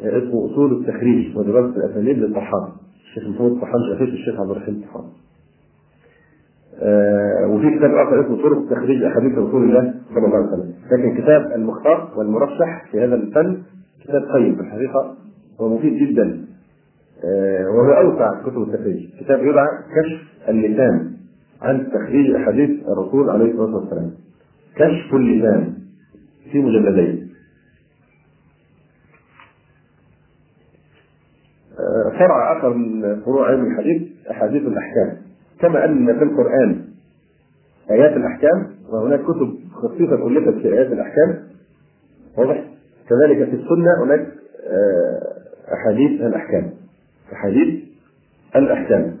اسمه 0.00 0.46
أصول 0.46 0.72
التخريج 0.72 1.36
ودراسة 1.36 1.76
الأسانيد 1.76 2.18
للطحان. 2.18 2.68
الشيخ 3.04 3.28
محمود 3.28 3.52
الطحان 3.52 3.80
شقيق 3.94 4.08
الشيخ 4.12 4.40
عبد 4.40 4.50
الرحيم 4.50 4.74
الطحان 4.74 5.04
آه 6.82 7.46
وفي 7.46 7.78
كتاب 7.78 7.94
آخر 7.94 8.26
اسمه 8.26 8.42
طرق 8.42 8.70
تخريج 8.70 9.02
أحاديث 9.02 9.38
رسول 9.38 9.62
الله 9.64 9.94
صلى 10.14 10.26
الله 10.26 10.36
عليه 10.36 10.46
وسلم. 10.46 10.72
لكن 10.92 11.22
كتاب 11.22 11.52
المختار 11.54 12.12
والمرشح 12.16 12.84
في 12.90 13.04
هذا 13.04 13.14
الفن 13.14 13.62
كتاب 14.04 14.22
قيم 14.34 14.54
في 14.54 14.60
الحقيقة 14.60 15.16
هو 15.60 15.76
مفيد 15.76 15.94
جدا. 15.94 16.24
آه 16.24 16.49
وهو 17.24 17.92
اوسع 17.92 18.42
كتب 18.42 18.62
التخريج. 18.62 19.08
كتاب 19.20 19.38
يدعى 19.44 19.66
كشف 19.66 20.48
اللسان 20.48 21.12
عن 21.62 21.88
تخريج 21.92 22.34
احاديث 22.34 22.70
الرسول 22.88 23.30
عليه 23.30 23.50
الصلاة 23.52 23.76
والسلام. 23.76 24.10
كشف 24.76 25.14
اللسان 25.14 25.74
في 26.52 26.58
مجلدين. 26.58 27.30
آه 31.78 32.10
فرع 32.18 32.58
آخر 32.58 32.74
من 32.74 33.20
فروع 33.20 33.48
علم 33.48 33.66
الحديث 33.66 34.02
أحاديث 34.30 34.62
الأحكام. 34.62 35.16
كما 35.60 35.84
أن 35.84 36.18
في 36.18 36.24
القرآن 36.24 36.84
آيات 37.90 38.16
الأحكام 38.16 38.66
وهناك 38.92 39.20
كتب 39.20 39.58
خصيصة 39.72 40.26
الفت 40.28 40.62
في 40.62 40.68
آيات 40.68 40.92
الأحكام. 40.92 41.38
واضح؟ 42.38 42.64
كذلك 43.08 43.48
في 43.48 43.54
السنة 43.56 44.04
هناك 44.04 44.26
أحاديث 45.72 46.20
الأحكام. 46.20 46.70
أحاديث 47.32 47.84
الأحكام 48.56 49.16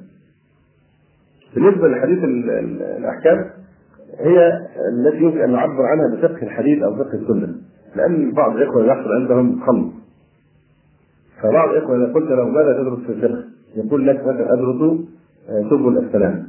بالنسبة 1.54 1.88
لحديث 1.88 2.18
الأحكام 2.98 3.50
هي 4.18 4.52
التي 4.92 5.16
يمكن 5.16 5.40
أن 5.40 5.52
نعبر 5.52 5.86
عنها 5.86 6.16
بفقه 6.16 6.42
الحديث 6.42 6.82
أو 6.82 6.96
فقه 6.96 7.14
السنة 7.14 7.54
لأن 7.96 8.32
بعض 8.32 8.56
الإخوة 8.56 8.84
يحصل 8.86 9.12
عندهم 9.12 9.60
خلط 9.60 9.92
فبعض 11.42 11.68
الإخوة 11.68 11.96
إذا 11.96 12.12
قلت 12.12 12.30
له 12.30 12.44
ماذا 12.44 12.72
تدرس 12.72 12.98
في 13.06 13.12
الفقه؟ 13.12 13.44
يقول 13.76 14.06
لك 14.06 14.20
مثلا 14.20 14.52
أدرس 14.52 15.00
سبل 15.70 15.98
السلام 15.98 16.46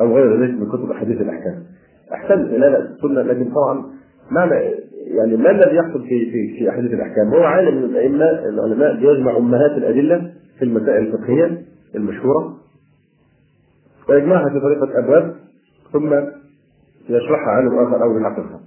أو 0.00 0.16
غير 0.16 0.42
ذلك 0.42 0.60
من 0.60 0.68
كتب 0.68 0.90
أحاديث 0.90 1.20
الأحكام. 1.20 1.62
أحسنت 2.12 2.50
لا 2.50 2.66
لا 2.66 2.78
السنة 2.78 3.22
لكن 3.22 3.50
طبعا 3.50 3.84
معنى 4.30 4.54
يعني 5.06 5.36
ما 5.36 5.50
الذي 5.50 5.76
يحصل 5.76 6.02
في 6.02 6.30
في 6.30 6.58
في 6.58 6.70
أحاديث 6.70 6.92
الأحكام؟ 6.92 7.28
هو 7.28 7.42
عالم 7.42 7.78
من 7.78 7.84
الأئمة 7.84 8.24
العلماء 8.24 8.96
بيجمع 8.96 9.36
أمهات 9.36 9.70
الأدلة 9.70 10.30
في 10.58 10.64
المسائل 10.64 11.06
الفقهية 11.06 11.62
المشهورة 11.94 12.56
ويجمعها 14.08 14.48
في 14.48 14.60
طريقة 14.60 14.98
أبواب 14.98 15.34
ثم 15.92 16.12
يشرحها 17.08 17.48
عالم 17.48 17.78
اخر 17.78 18.02
أو 18.02 18.16
ينعقدها. 18.18 18.60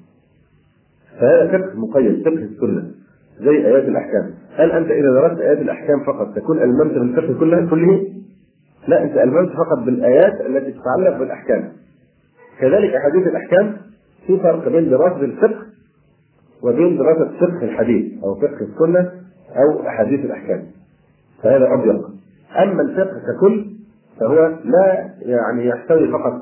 فهذا 1.20 1.58
فقه 1.58 1.80
مقيد 1.80 2.22
فقه 2.22 2.34
السنة 2.34 2.92
زي 3.39 3.68
آيات 3.68 3.84
الأحكام. 3.84 4.34
هل 4.56 4.72
أنت 4.72 4.92
إذا 4.92 5.12
درست 5.12 5.42
آيات 5.42 5.58
الأحكام 5.58 6.04
فقط 6.04 6.36
تكون 6.36 6.58
ألممت 6.64 6.94
بالفقه 6.94 7.39
كلها 7.39 7.70
كله؟ 7.70 8.08
لا 8.88 9.04
أنت 9.04 9.18
ألممت 9.18 9.50
فقط 9.50 9.86
بالآيات 9.86 10.42
التي 10.42 10.72
تتعلق 10.72 11.18
بالأحكام. 11.20 11.72
كذلك 12.60 12.94
أحاديث 12.94 13.28
الأحكام 13.28 13.78
في 14.28 14.38
فرق 14.39 14.70
بين 14.70 14.89
دراسة 14.89 15.22
الفقه 15.22 15.66
وبين 16.64 16.98
دراسة 16.98 17.32
فقه 17.39 17.64
الحديث 17.64 18.24
أو 18.24 18.36
فقه 18.36 18.62
السنة 18.62 19.12
أو 19.56 19.88
أحاديث 19.88 20.26
الأحكام. 20.26 20.64
فهذا 21.44 21.74
ابيض. 21.74 22.04
أما 22.64 22.82
الفقه 22.82 23.14
ككل 23.28 23.66
فهو 24.20 24.36
لا 24.66 25.10
يعني 25.22 25.66
يحتوي 25.68 26.12
فقط 26.12 26.42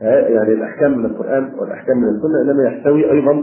يعني 0.00 0.52
الأحكام 0.52 0.98
من 0.98 1.04
القرآن 1.04 1.50
والأحكام 1.58 1.96
من 1.98 2.08
السنة 2.08 2.42
إنما 2.52 2.62
يحتوي 2.64 3.10
أيضا 3.12 3.42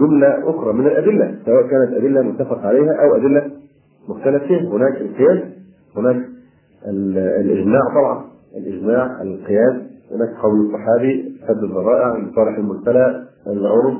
جملة 0.00 0.50
أخرى 0.50 0.72
من 0.72 0.86
الأدلة 0.86 1.34
سواء 1.46 1.62
كانت 1.62 1.92
أدلة 1.92 2.22
متفق 2.22 2.58
عليها 2.66 2.92
أو 3.02 3.16
أدلة 3.16 3.50
مختلف 4.08 4.42
فيها 4.42 4.60
هناك 4.60 5.00
القياس 5.00 5.38
هناك 5.96 6.16
الإجماع 7.40 7.80
طبعا 7.94 8.24
الإجماع 8.56 9.22
القياس. 9.22 9.74
هناك 10.12 10.28
قول 10.42 10.66
الصحابي 10.66 11.38
سد 11.48 11.62
الذرائع 11.64 12.16
لصالح 12.18 12.58
المبتلى 12.58 13.24
العرف 13.46 13.94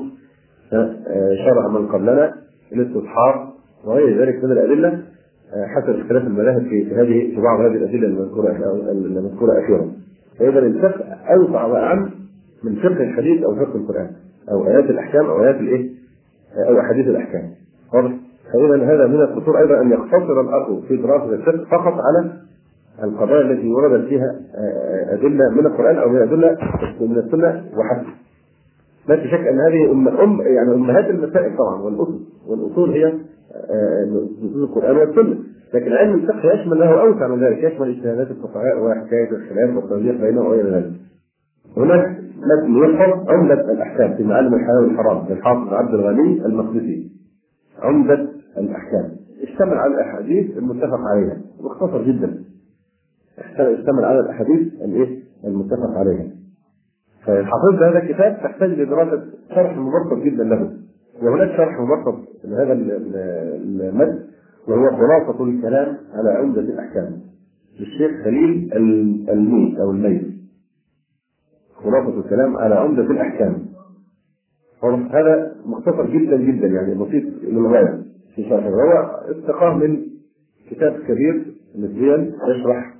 شرع 1.45 1.67
من 1.67 1.87
قبلنا 1.87 2.33
الاستصحاب 2.73 3.47
وغير 3.85 4.21
ذلك 4.21 4.43
من 4.43 4.51
الأدلة. 4.51 5.01
حسب 5.75 5.99
اختلاف 5.99 6.23
المذاهب 6.23 6.61
في 6.61 6.95
هذه 6.95 7.35
في 7.35 7.41
بعض 7.41 7.59
هذه 7.59 7.75
الأدلة 7.75 8.07
المذكورة 8.07 8.51
المذكورة 8.91 9.59
أخيرا. 9.63 9.91
فاذا 10.39 10.59
الفقه 10.59 11.03
اوسع 11.13 11.65
وأعم 11.65 12.09
من 12.63 12.75
فقه 12.75 13.03
الحديث 13.03 13.43
أو 13.43 13.55
فقه 13.55 13.75
القرآن 13.75 14.09
أو 14.51 14.67
آيات 14.67 14.89
الأحكام 14.89 15.25
أو 15.25 15.43
آيات 15.43 15.55
الإيه؟ 15.55 15.89
أو 16.69 16.79
أحاديث 16.79 17.07
الأحكام. 17.07 17.43
واضح؟ 17.93 18.11
فاذا 18.53 18.85
هذا 18.85 19.07
من 19.07 19.21
الخطور 19.21 19.59
أيضا 19.59 19.81
أن 19.81 19.91
يقتصر 19.91 20.41
الاخ 20.41 20.79
في 20.87 20.97
دراسة 20.97 21.33
الفقه 21.33 21.65
فقط 21.71 21.93
على 21.93 22.31
القضايا 23.03 23.41
التي 23.51 23.71
وردت 23.71 24.07
فيها 24.07 24.39
أدلة 25.09 25.49
من 25.49 25.65
القرآن 25.65 25.97
أو 25.97 26.09
من 26.09 26.21
أدلة 26.21 26.57
من 27.01 27.17
السنة 27.17 27.65
وحسب. 27.77 28.07
لا 29.07 29.15
في 29.15 29.27
شك 29.27 29.47
أن 29.47 29.59
هذه 29.59 29.91
ام 29.91 30.07
ام 30.07 30.41
يعني 30.41 30.73
أمهات 30.73 31.09
المسائل 31.09 31.57
طبعا 31.57 31.81
والاصول 31.81 32.19
والأصول 32.47 32.91
هي 32.91 33.13
نصوص 34.41 34.69
القرآن 34.69 34.97
والسنة. 34.97 35.37
لكن 35.73 35.91
علم 35.93 36.13
الفقه 36.13 36.53
يشمل 36.53 36.79
له 36.79 37.01
أوسع 37.01 37.27
من 37.27 37.43
ذلك 37.43 37.63
يشمل 37.63 37.89
اجتهادات 37.89 38.31
الفقهاء 38.31 38.79
وحكاية 38.83 39.31
الخلاف 39.31 39.75
والتوجيه 39.75 40.11
بينهم 40.11 40.45
وغير 40.45 40.73
ذلك. 40.75 40.93
هناك 41.77 42.17
متن 42.37 42.93
يحفظ 42.93 43.29
عمدة 43.29 43.71
الأحكام 43.71 44.17
في 44.17 44.23
معالم 44.23 44.53
الحلال 44.53 44.83
والحرام 44.83 45.25
للحافظ 45.29 45.73
عبد 45.73 45.93
الغني 45.93 46.45
المقدسي. 46.45 47.11
عمدة 47.79 48.27
الأحكام. 48.57 49.11
اشتمل 49.43 49.73
على 49.73 49.93
الأحاديث 49.93 50.57
المتفق 50.57 50.99
عليها 51.11 51.37
مختصر 51.61 52.03
جدا. 52.03 52.43
اشتمل 53.57 54.05
على 54.05 54.19
الأحاديث 54.19 54.73
الإيه؟ 54.81 55.23
المتفق 55.45 55.97
عليها. 55.97 56.27
فحفظت 57.25 57.81
هذا 57.81 58.03
الكتاب 58.03 58.37
تحتاج 58.43 58.69
لدراسة 58.69 59.23
شرح 59.55 59.77
مبسط 59.77 60.23
جدا 60.23 60.43
له. 60.43 60.71
وهناك 61.21 61.57
شرح 61.57 61.79
مبسط 61.79 62.27
لهذا 62.45 62.73
المتن 62.73 64.19
وهو 64.67 64.89
خلاصة 64.97 65.43
الكلام 65.43 65.97
على 66.13 66.29
عمدة 66.31 66.61
الأحكام 66.61 67.21
للشيخ 67.79 68.23
خليل 68.23 68.69
الميت 69.29 69.79
أو 69.79 69.91
الميت 69.91 70.27
خلاصة 71.75 72.19
الكلام 72.19 72.57
على 72.57 72.75
عمدة 72.75 73.03
الأحكام. 73.03 73.65
هذا 75.11 75.55
مختصر 75.65 76.05
جدا 76.05 76.37
جدا 76.37 76.67
يعني 76.67 76.93
بسيط 76.95 77.23
للغاية 77.43 78.01
في 78.35 78.49
شرحه 78.49 78.69
وهو 78.69 79.21
استقاه 79.31 79.73
من 79.77 80.05
كتاب 80.71 80.93
كبير 81.07 81.53
نسبيا 81.77 82.31
يشرح 82.47 82.93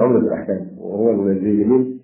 عمدة 0.00 0.18
الأحكام 0.18 0.66
وهو 0.78 1.22
الذي 1.22 1.62
يمين 1.62 2.00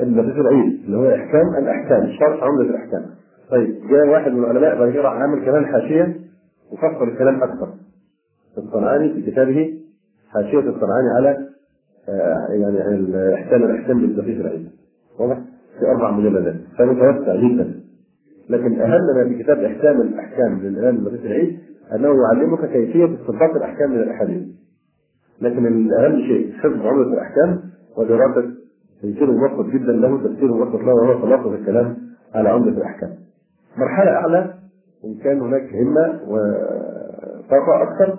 ابن 0.00 0.20
العيد 0.20 0.84
اللي 0.84 0.96
هو 0.96 1.14
إحكام 1.14 1.48
الأحكام 1.58 2.12
شرح 2.18 2.42
عمدة 2.42 2.62
الأحكام. 2.70 3.04
طيب 3.50 3.74
جاء 3.90 4.06
واحد 4.08 4.32
من 4.32 4.38
العلماء 4.44 4.78
بعد 4.78 4.90
كده 4.90 5.08
عامل 5.08 5.44
كمان 5.44 5.66
حاشية 5.66 6.16
وفصل 6.72 7.08
الكلام 7.08 7.42
أكثر. 7.42 7.68
الصنعاني 8.58 9.12
في 9.14 9.30
كتابه 9.30 9.74
حاشية 10.28 10.58
الصنعاني 10.58 11.08
على 11.16 11.48
يعني 12.60 13.34
إحكام 13.34 13.62
الأحكام 13.62 14.00
بالدقيق 14.00 14.40
العيد. 14.40 14.68
واضح؟ 15.20 15.38
في 15.78 15.86
أربع 15.86 16.10
مجلدات 16.10 16.56
فمتوسع 16.78 17.36
جدا 17.36 17.80
لكن 18.48 18.80
أهم 18.80 19.00
ما 19.16 19.28
في 19.28 19.42
كتاب 19.42 19.58
إحكام 19.58 20.00
الأحكام 20.00 20.60
للإمام 20.62 20.96
المدرسة 20.96 21.24
العيد 21.26 21.58
أنه 21.94 22.08
يعلمك 22.22 22.70
كيفية 22.72 23.04
استنباط 23.04 23.56
الأحكام 23.56 23.90
من 23.90 24.00
الأحاديث 24.00 24.42
لكن 25.40 25.66
الأهم 25.66 26.18
شيء 26.18 26.52
حفظ 26.52 26.86
عمدة 26.86 27.12
الأحكام 27.12 27.60
ودراسة 27.96 28.50
تفسير 29.02 29.30
مبسط 29.32 29.66
جدا 29.70 29.92
له 29.92 30.18
تفسير 30.18 30.54
مبسط 30.54 30.80
له 30.80 30.94
وهو 30.94 31.18
خلاصة 31.22 31.54
الكلام 31.54 31.96
على 32.34 32.48
عمدة 32.48 32.70
الأحكام 32.78 33.10
مرحلة 33.78 34.10
أعلى 34.10 34.54
إن 35.04 35.14
كان 35.14 35.40
هناك 35.40 35.74
همة 35.74 36.20
وطاقة 36.28 37.82
أكثر 37.82 38.18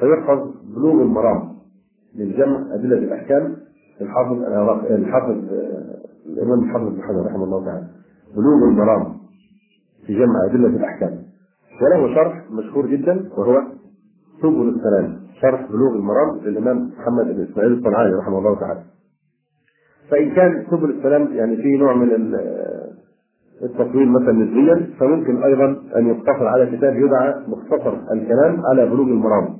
فيحفظ 0.00 0.50
بلوغ 0.76 1.02
المرام 1.02 1.56
للجمع 2.16 2.74
أدلة 2.74 2.98
الأحكام. 2.98 3.56
للحافظ 4.00 4.42
الحافظ 4.90 5.36
الإمام 6.26 6.64
الحافظ 6.64 6.88
بن 6.88 7.02
حجر 7.02 7.26
رحمه 7.26 7.44
الله 7.44 7.64
تعالى 7.64 7.86
بلوغ 8.36 8.68
المرام 8.68 9.16
في 10.06 10.14
جمع 10.14 10.44
أدلة 10.44 10.68
الأحكام. 10.68 11.22
وله 11.82 12.14
شرح 12.14 12.50
مشهور 12.50 12.86
جدا 12.86 13.28
وهو 13.36 13.62
سبل 14.42 14.68
السلام 14.68 15.20
شرح 15.40 15.70
بلوغ 15.70 15.92
المرام 15.94 16.40
للإمام 16.44 16.90
محمد 16.98 17.24
بن 17.24 17.42
إسماعيل 17.50 17.72
الصنعاني 17.72 18.14
رحمه 18.14 18.38
الله 18.38 18.60
تعالى. 18.60 18.80
فإن 20.10 20.34
كان 20.34 20.66
سبل 20.70 20.90
السلام 20.90 21.32
يعني 21.32 21.56
فيه 21.56 21.78
نوع 21.78 21.94
من 21.94 22.08
التطويل 23.62 24.08
مثلا 24.12 24.32
نسبيا 24.32 24.86
فممكن 25.00 25.42
أيضا 25.42 25.64
أن 25.96 26.06
يقتصر 26.06 26.46
على 26.46 26.76
كتاب 26.76 26.96
يدعى 26.96 27.34
مختصر 27.48 27.94
الكلام 28.12 28.66
على 28.70 28.86
بلوغ 28.86 29.06
المرام. 29.06 29.56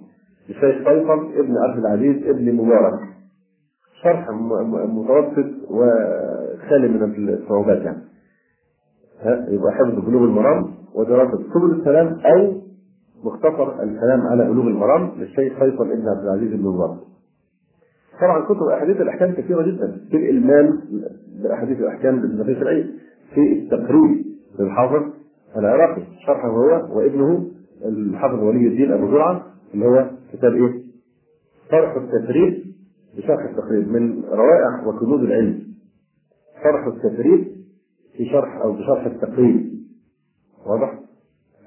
للشيخ 0.49 0.77
فيصل 0.79 1.33
ابن 1.39 1.55
عبد 1.59 1.79
العزيز 1.79 2.27
ابن 2.27 2.55
مبارك. 2.55 2.99
شرح 4.03 4.31
متوسط 4.89 5.71
وخالي 5.71 6.89
من 6.89 7.29
الصعوبات 7.29 7.79
يعني. 7.83 8.03
يبقى 9.49 9.73
حفظ 9.73 10.05
بلوغ 10.07 10.25
المرام 10.25 10.75
ودراسة 10.95 11.39
سبل 11.55 11.71
السلام 11.81 12.07
أو 12.07 12.53
مختصر 13.25 13.83
الكلام 13.83 14.21
على 14.21 14.45
بلوغ 14.45 14.67
المرام 14.67 15.11
للشيخ 15.19 15.53
فيصل 15.59 15.91
ابن 15.91 16.09
عبد 16.09 16.25
العزيز 16.25 16.53
بن 16.53 16.69
مبارك. 16.69 16.99
طبعا 18.21 18.45
كتب 18.45 18.63
احاديث 18.77 19.01
الأحكام 19.01 19.33
كثيرة 19.33 19.63
جدا. 19.63 20.01
في 20.11 20.17
الإلمام 20.17 20.81
باحاديث 21.43 21.79
الأحكام 21.81 22.21
بالنبي 22.21 22.53
الشرعي 22.53 22.87
في 23.35 23.53
التقريب 23.53 24.25
للحافظ 24.59 25.03
العراقي 25.57 26.03
شرحه 26.27 26.49
هو 26.49 26.97
وابنه 26.99 27.47
الحافظ 27.85 28.43
ولي 28.43 28.67
الدين 28.69 28.93
أبو 28.93 29.11
زرعة 29.11 29.47
اللي 29.75 29.87
هو 29.87 30.11
كتاب 30.33 30.53
إيه؟ 30.55 30.83
شرح 31.71 31.97
التفريد 31.97 32.65
بشرح 33.17 33.45
التقريب 33.51 33.89
من 33.89 34.25
روائع 34.25 34.87
وكنوز 34.87 35.21
العلم 35.21 35.63
شرح 36.63 36.87
التفريد 36.87 37.57
في 38.17 38.25
شرح 38.27 38.57
أو 38.57 38.73
بشرح 38.73 39.07
التقريب 39.07 39.71
واضح؟ 40.67 40.99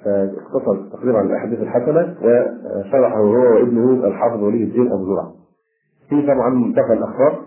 فاختصر 0.05 0.71
التقرير 0.71 1.15
عن 1.15 1.25
الأحاديث 1.25 1.59
الحسنة 1.59 2.15
وشرحه 2.21 3.17
هو 3.19 3.55
وابنه 3.55 4.07
الحافظ 4.07 4.43
ولي 4.43 4.63
الدين 4.63 4.91
أبو 4.91 5.05
زرعة. 5.05 5.33
في 6.09 6.21
طبعا 6.21 6.49
منتقى 6.49 6.93
الأخبار 6.93 7.45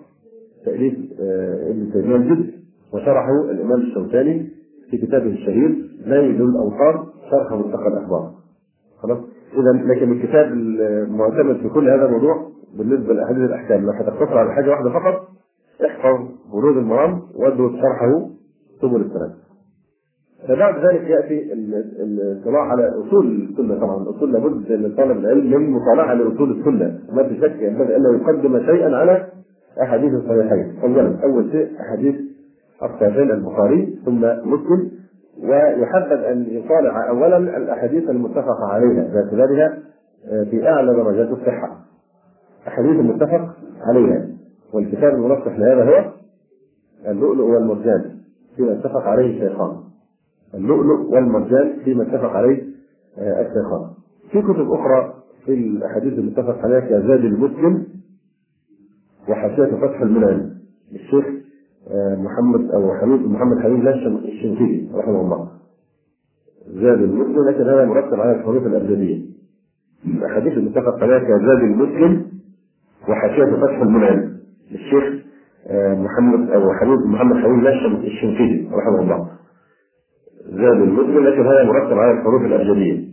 تأليف 0.64 0.94
آه، 1.20 1.70
ابن 1.70 1.92
تيمية 1.92 2.16
الجد 2.16 2.61
وشرحه 2.94 3.50
الإمام 3.50 3.80
الشوكاني 3.80 4.48
في 4.90 4.98
كتابه 4.98 5.26
الشهير 5.30 5.68
نيل 6.06 6.42
الأوطار 6.42 7.06
شرح 7.30 7.52
منتقى 7.52 7.88
الأخبار. 7.88 8.30
خلاص؟ 9.02 9.18
اذا 9.52 9.94
لكن 9.94 10.12
الكتاب 10.12 10.52
المعتمد 10.52 11.56
في 11.56 11.68
كل 11.68 11.88
هذا 11.90 12.06
الموضوع 12.06 12.48
بالنسبة 12.78 13.14
لأحاديث 13.14 13.42
الأحكام 13.42 13.84
لو 13.84 13.90
هتقتصر 13.92 14.38
على 14.38 14.52
حاجة 14.52 14.70
واحدة 14.70 14.90
فقط 14.90 15.28
احفظ 15.86 16.28
بلوغ 16.52 16.78
المرام 16.78 17.22
وادرس 17.34 17.72
شرحه 17.72 18.28
سبل 18.82 19.00
السلام. 19.00 19.30
فبعد 20.48 20.74
ذلك 20.84 21.00
يأتي 21.10 21.52
الاطلاع 22.02 22.60
على 22.62 22.88
أصول 22.88 23.26
السنة 23.50 23.74
طبعا 23.80 24.02
الأصول 24.02 24.32
لابد 24.32 24.72
لطالب 24.72 25.18
العلم 25.18 25.50
من 25.50 25.70
مطالعة 25.70 26.14
لاصول 26.14 26.50
السنة 26.60 26.98
ما 27.12 27.28
في 27.28 27.36
شك 27.40 27.56
ينبغي 27.62 27.96
الا 27.96 28.10
يقدم 28.16 28.58
شيئا 28.66 28.96
على 28.96 29.28
أحاديث 29.82 30.12
الصحيحين 30.14 30.74
اولا 30.82 31.24
أول 31.24 31.50
شيء 31.52 31.68
أحاديث 31.80 32.14
الصحيحين 32.82 33.30
البخاري 33.30 33.98
ثم 34.04 34.20
مسلم 34.44 34.90
ويحبذ 35.42 36.12
أن 36.24 36.46
يطالع 36.50 37.08
اولا 37.08 37.36
الأحاديث 37.36 38.10
المتفق 38.10 38.60
عليها 38.70 39.08
باعتبارها 39.14 39.78
في 40.50 40.68
أعلى 40.68 40.94
درجات 40.94 41.28
الصحة. 41.28 41.78
أحاديث 42.68 42.90
المتفق 43.00 43.56
عليها. 43.86 44.28
والكتاب 44.72 45.14
المرشح 45.14 45.58
لهذا 45.58 45.84
هو 45.84 46.12
اللؤلؤ 47.10 47.44
والمرجان 47.44 48.04
فيما 48.56 48.72
اتفق 48.72 49.02
عليه 49.02 49.36
الشيخان. 49.36 49.76
اللؤلؤ 50.54 51.14
والمرجان 51.14 51.72
فيما 51.84 52.02
اتفق 52.02 52.30
عليه 52.30 52.62
آه، 53.18 53.40
الشيخان. 53.42 53.90
في 54.30 54.42
كتب 54.42 54.72
أخرى 54.72 55.14
في 55.46 55.54
الأحاديث 55.54 56.12
المتفق 56.12 56.58
عليها 56.58 56.80
كزاد 56.80 57.24
المسلم 57.24 57.86
وحاشية 59.28 59.76
فتح 59.76 60.00
المنعم. 60.00 60.50
للشيخ 60.92 61.41
محمد 62.18 62.70
أو 62.70 62.94
حبيب 62.94 63.30
محمد 63.30 63.62
حبيب 63.62 63.82
لاشم 63.84 64.16
الشنقيطي 64.16 64.88
رحمه 64.94 65.20
الله. 65.20 65.48
زاد 66.68 67.02
المسلم 67.02 67.48
لكن 67.48 67.62
هذا 67.62 67.84
مرتب 67.84 68.20
على 68.20 68.32
الحروف 68.32 68.66
الأبجدية. 68.66 69.20
الاحاديث 70.06 70.52
المتفق 70.52 71.02
عليها 71.02 71.18
كزاد 71.18 71.58
المسلم 71.62 72.26
وحاشية 73.08 73.44
فتح 73.44 73.80
المنعم 73.82 74.32
للشيخ 74.70 75.22
آه، 75.66 75.94
محمد 75.94 76.50
أو 76.50 76.72
حبيب 76.72 76.98
محمد 77.06 77.36
حبيب 77.36 77.62
لاشم 77.62 77.94
الشنقيطي 77.96 78.68
رحمه 78.72 79.00
الله. 79.00 79.28
زاد 80.46 80.82
المسلم 80.82 81.24
لكن 81.26 81.46
هذا 81.46 81.64
مرتب 81.64 81.98
على 81.98 82.12
الحروف 82.12 82.42
الأبجدية 82.42 83.12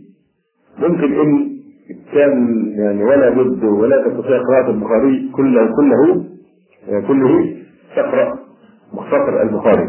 ممكن 0.78 1.12
إن 1.20 1.50
كان 2.14 2.64
يعني 2.78 3.04
ولا 3.04 3.30
بد 3.30 3.64
ولا 3.64 4.08
تستطيع 4.08 4.42
قراءة 4.42 4.70
البخاري 4.70 5.30
كله 5.36 5.74
كله 5.76 6.24
يعني 6.88 7.06
كله 7.08 7.56
تقرأ 7.96 8.39
مختصر 8.94 9.42
البخاري. 9.42 9.88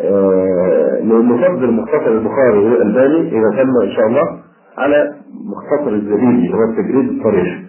آه 0.00 1.00
نفضل 1.02 1.70
مختصر 1.72 2.08
البخاري 2.08 2.58
والألباني 2.58 3.28
إذا 3.28 3.50
تم 3.62 3.70
إن 3.82 3.90
شاء 3.96 4.06
الله 4.06 4.38
على 4.78 5.14
مختصر 5.52 5.92
الزبيدي 5.94 6.54
هو 6.54 6.58
التجريد 6.70 7.08
الصريح 7.18 7.62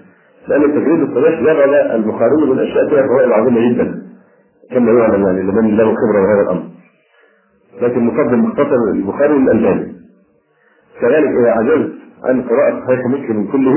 لأن 0.48 0.64
التجريد 0.64 1.02
الصريح 1.02 1.42
جعل 1.44 1.74
البخاري 1.74 2.36
من 2.46 2.52
الأشياء 2.52 2.90
فيها 2.90 3.08
فوائد 3.08 3.32
عظيمة 3.32 3.70
جدا 3.70 4.02
كما 4.72 4.92
يعلم 4.92 5.24
يعني 5.26 5.42
لمن 5.42 5.78
له 5.78 5.84
خبرة 5.96 6.22
بهذا 6.26 6.42
الأمر. 6.42 6.64
لكن 7.82 8.06
مقدم 8.06 8.40
مختصر 8.44 8.92
البخاري 8.94 9.34
والألباني 9.34 9.96
كذلك 11.02 11.30
إذا 11.30 11.52
عجزت 11.52 11.92
عن 12.24 12.42
قراءة 12.42 12.86
صحيح 12.86 13.00
مسلم 13.06 13.48
كله 13.52 13.76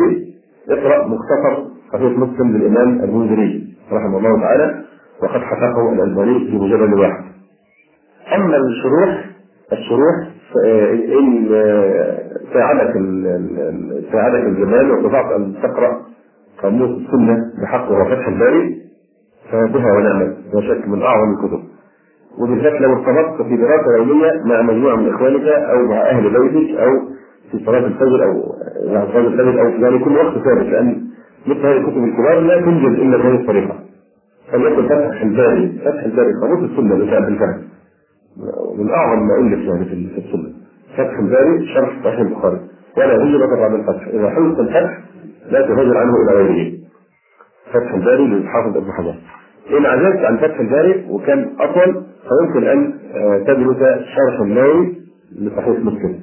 اقرأ 0.69 1.09
مختصر 1.09 1.65
صحيح 1.93 2.19
مسلم 2.19 2.57
للإمام 2.57 2.89
المنذري 3.05 3.75
رحمه 3.93 4.19
الله 4.19 4.41
تعالى. 4.41 4.88
وقد 5.23 5.41
حققه 5.41 5.93
الألباني 5.93 6.39
في 6.51 6.57
مجلد 6.57 6.93
واحد. 6.93 7.25
أما 8.35 8.57
الشروح 8.57 9.25
الشروح 9.73 10.15
إن 11.19 11.49
ساعدك 12.53 12.93
ساعدك 14.13 14.47
الزمان 14.47 14.91
واستطعت 14.91 15.33
أن 15.33 15.55
تقرأ 15.63 16.01
قاموس 16.63 16.91
السنة 16.91 17.37
بحقه 17.63 17.93
وفتح 17.93 18.29
الباري 18.29 18.83
فبها 19.53 19.93
ونعمت 19.97 20.37
لا 20.55 20.61
شك 20.61 20.89
من 20.89 21.03
أعظم 21.03 21.35
الكتب. 21.35 21.61
وبالذات 22.39 22.81
لو 22.81 22.93
ارتبطت 22.93 23.43
في 23.43 23.57
دراسة 23.57 23.97
يومية 23.97 24.43
مع 24.45 24.63
مجموعة 24.63 24.97
من 24.97 25.15
إخوانك 25.15 25.47
أو 25.49 25.87
مع 25.87 25.97
أهل 26.11 26.31
بيتك 26.31 26.79
أو 26.79 26.91
في 27.51 27.65
صلاة 27.67 27.87
الفجر 27.87 28.25
أو 28.25 28.55
مع 28.95 29.05
صلاة 29.13 29.27
الفجر 29.27 29.61
أو 29.61 29.67
يعني 29.69 29.99
كل 30.05 30.17
وقت 30.17 30.35
ثابت 30.35 30.67
لأن 30.67 31.03
مثل 31.47 31.67
هذه 31.67 31.77
الكتب 31.77 32.05
الكبار 32.05 32.41
لا 32.41 32.61
تنجز 32.61 33.01
إلا 33.01 33.17
بهذه 33.17 33.35
الطريقة. 33.41 33.75
فليكن 34.53 34.89
فتح 34.89 35.23
الباري 35.23 35.79
فتح 35.85 36.05
الباري 36.05 36.33
قاموس 36.43 36.71
السنة 36.71 37.05
بتاع 37.05 37.19
الفهم 37.19 37.63
من 38.79 38.91
أعظم 38.91 39.27
ما 39.29 39.35
الف 39.39 39.59
يعني 39.69 39.85
في 39.85 40.19
السنة. 40.19 40.53
فتح 40.97 41.19
الباري 41.19 41.67
شرح 41.75 42.05
صحيح 42.05 42.21
البخاري 42.21 42.61
ولا 42.97 43.15
هجرة 43.17 43.57
بعد 43.61 43.73
الفتح 43.75 44.07
إذا 44.07 44.31
حدث 44.31 44.59
الفتح 44.61 44.99
لا 45.51 45.67
تهاجر 45.67 45.97
عنه 45.99 46.13
إلى 46.23 46.33
غيره. 46.43 46.73
فتح 47.73 47.95
الباري 47.95 48.27
للحافظ 48.27 48.77
ابن 48.77 48.93
حجر. 48.93 49.15
إن 49.79 49.87
عجزت 49.87 50.25
عن 50.25 50.37
فتح 50.37 50.61
الباري 50.61 51.07
وكان 51.11 51.51
أطول 51.61 52.03
فيمكن 52.29 52.67
أن 52.67 52.95
آه، 53.15 53.39
تدرس 53.39 53.77
شرح 54.17 54.41
النووي 54.41 54.95
لصحيح 55.41 55.79
مسلم. 55.79 56.21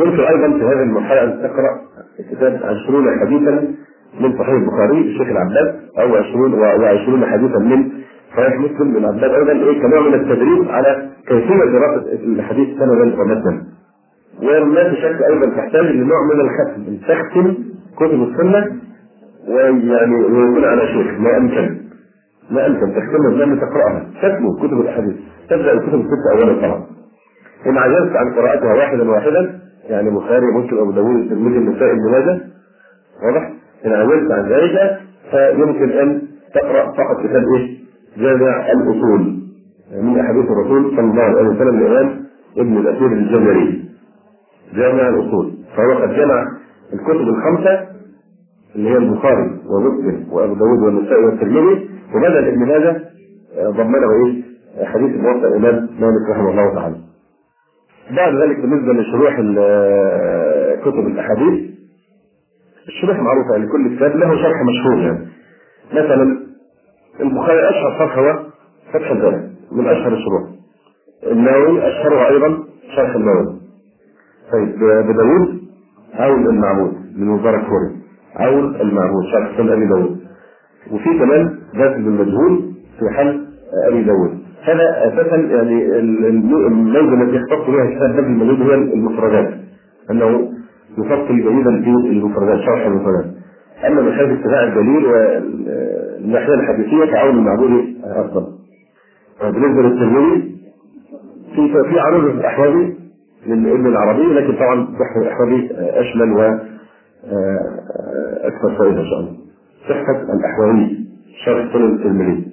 يمكن 0.00 0.20
أيضا 0.20 0.58
في 0.58 0.64
هذه 0.64 0.82
المرحلة 0.82 1.24
أن 1.24 1.42
تقرأ 1.42 1.80
كتاب 2.30 2.60
20 2.64 3.20
حديثا 3.20 3.74
من 4.20 4.38
صحيح 4.38 4.54
البخاري 4.54 5.02
للشيخ 5.02 5.28
العباس 5.28 5.74
أو 5.98 6.16
20 6.16 6.52
و20 6.52 7.24
حديثا 7.24 7.58
من 7.58 7.88
صحيح 8.36 8.54
مسلم 8.60 8.96
للعباس 8.96 9.30
أيضا 9.30 9.52
إيه 9.52 9.82
كنوع 9.82 10.00
من 10.00 10.14
التدريب 10.14 10.68
على 10.70 11.08
كيفية 11.28 11.64
دراسة 11.64 12.12
الحديث 12.24 12.68
سندا 12.78 13.20
ومتنا. 13.20 13.62
وما 14.42 14.90
في 14.90 14.96
شك 14.96 15.22
أيضا 15.30 15.46
تحتاج 15.56 15.84
لنوع 15.86 16.18
من 16.34 16.40
الختم 16.40 16.82
أن 16.88 17.00
تختم 17.00 17.54
كتب 17.96 18.22
السنة 18.22 18.76
ويعني 19.48 20.14
ويكون 20.14 20.64
على 20.64 20.86
شيخ 20.86 21.20
ما 21.20 21.36
أمكن 21.36 21.76
لا 22.50 22.66
انت 22.66 22.78
تختمها 22.80 23.30
لما 23.44 23.56
تقرأها 23.56 24.06
تتلو 24.22 24.56
كتب 24.56 24.80
الاحاديث 24.80 25.16
تبدأ 25.50 25.72
الكتب 25.72 25.94
الستة 25.94 26.32
اولا 26.32 26.54
طبعا 26.66 26.86
إن 27.66 27.78
عجزت 27.78 28.16
عن 28.16 28.34
قراءتها 28.34 28.74
واحدا 28.74 29.10
واحدا 29.10 29.60
يعني 29.88 30.10
بخاري 30.10 30.46
مسلم 30.46 30.78
أبو 30.78 30.90
داوود 30.92 31.16
الترمذي 31.16 31.58
النسائي 31.58 31.90
ابن 31.92 32.40
واضح؟ 33.22 33.50
إن 33.86 33.92
عجزت 33.92 34.32
عن 34.32 34.48
ذلك 34.48 34.98
فيمكن 35.30 35.90
أن 35.90 36.22
تقرأ 36.54 36.84
فقط 36.92 37.26
كتاب 37.26 37.42
إيه؟ 37.56 37.78
جامع 38.18 38.66
الأصول 38.72 39.38
من 40.02 40.18
احاديث 40.20 40.44
الرسول 40.50 40.90
صلى 40.96 41.00
الله 41.00 41.22
عليه 41.22 41.48
وسلم 41.48 41.78
الامام 41.78 42.24
ابن 42.58 42.76
الاثير 42.76 43.06
الجزري 43.12 43.84
جامع 44.74 45.08
الأصول 45.08 45.52
فهو 45.76 45.92
قد 46.02 46.14
جمع 46.14 46.44
الكتب 46.92 47.28
الخمسة 47.28 47.86
اللي 48.76 48.88
هي 48.90 48.96
البخاري 48.96 49.50
ومسلم 49.70 50.26
وأبو 50.32 50.54
داوود 50.54 50.78
والنسائي 50.82 51.24
والترمذي 51.24 51.88
وبدل 52.14 52.48
ابن 52.48 52.58
ماجه 52.66 52.96
آه، 53.58 53.70
ضمنه 53.70 54.26
إيه؟ 54.26 54.42
حديث 54.86 55.16
موطأ 55.16 55.48
الإمام 55.48 55.88
مالك 56.00 56.30
رحمه 56.30 56.50
الله 56.50 56.74
تعالى. 56.74 56.96
بعد 58.16 58.34
ذلك 58.34 58.60
بالنسبة 58.60 58.92
لشروح 58.92 59.40
آه، 59.58 60.74
كتب 60.74 61.06
الأحاديث 61.06 61.70
الشروح 62.88 63.16
معروفة 63.20 63.52
يعني 63.52 63.66
كل 63.72 63.96
كتاب 63.96 64.16
له 64.16 64.36
شرح 64.42 64.56
مشهور 64.62 64.98
يعني. 65.02 65.26
مثلا 65.92 66.38
البخاري 67.20 67.68
أشهر 67.68 67.98
شرح 67.98 68.18
هو 68.18 68.38
فتح 68.92 69.10
الباري 69.10 69.50
من 69.72 69.86
أشهر 69.88 70.12
الشروح. 70.12 70.42
النووي 71.32 71.88
اشهرها 71.88 72.28
أيضا 72.28 72.58
شرح 72.96 73.14
النووي. 73.14 73.60
طيب 74.52 74.74
بداوود 74.78 75.58
عون 76.14 76.46
المعبود 76.46 76.92
من 77.16 77.26
مبارك 77.26 77.60
فوري. 77.60 77.96
عون 78.36 78.76
المعبود 78.76 79.24
شرح 79.32 79.56
سنة 79.56 79.72
أبي 79.72 79.86
داوود 79.86 80.18
وفي 80.92 81.18
كمان 81.18 81.58
ذات 81.76 81.96
المجهول 81.96 82.72
في 82.98 83.16
حل 83.16 83.46
أبي 83.88 84.02
داوود 84.02 84.38
هذا 84.62 85.08
أساسا 85.08 85.36
يعني 85.36 85.98
اللوزه 86.66 87.22
التي 87.22 87.36
يختص 87.36 87.66
بها 87.70 87.86
كتاب 87.96 88.10
ذات 88.10 88.24
المجهول 88.24 88.62
هي 88.70 88.74
المفردات 88.74 89.54
أنه 90.10 90.52
يفصل 90.98 91.36
جيدا 91.36 91.82
في 91.82 91.90
المفردات 92.10 92.60
شرح 92.60 92.86
المفردات. 92.86 93.24
أما 93.86 94.02
من 94.02 94.12
حيث 94.12 94.28
الدليل 94.46 95.06
والناحيه 95.06 96.54
الحديثية 96.54 97.04
فعون 97.12 97.38
المعبود 97.38 97.84
أفضل. 98.04 98.46
بالنسبة 99.42 99.82
للترمذي 99.82 100.54
في 101.54 101.68
في 101.90 102.00
عروض 102.00 102.24
الاحوالي 102.24 102.94
للابن 103.46 103.86
العربي 103.86 104.22
لكن 104.34 104.52
طبعا 104.52 104.86
صحه 104.86 105.22
الاحوالي 105.22 105.68
أشمل 106.00 106.32
و 106.32 106.40
أكثر 108.44 108.78
فائده 108.78 109.00
إن 109.00 109.06
شاء 109.06 109.18
الله. 109.20 109.32
صحة 109.88 110.22
الاحوالي 110.38 111.04
شرح 111.44 111.72
سنن 111.72 111.94
الترمذي 111.94 112.44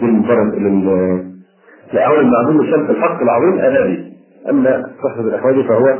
دي 0.00 0.06
المفرد 0.06 0.54
لأول 1.92 2.20
المعلوم 2.20 2.60
الشمس 2.60 2.90
الحق 2.90 3.22
العظيم 3.22 3.58
أناني 3.58 4.12
أما 4.50 4.86
صحة 5.04 5.20
الأحوالي 5.20 5.64
فهو 5.64 5.98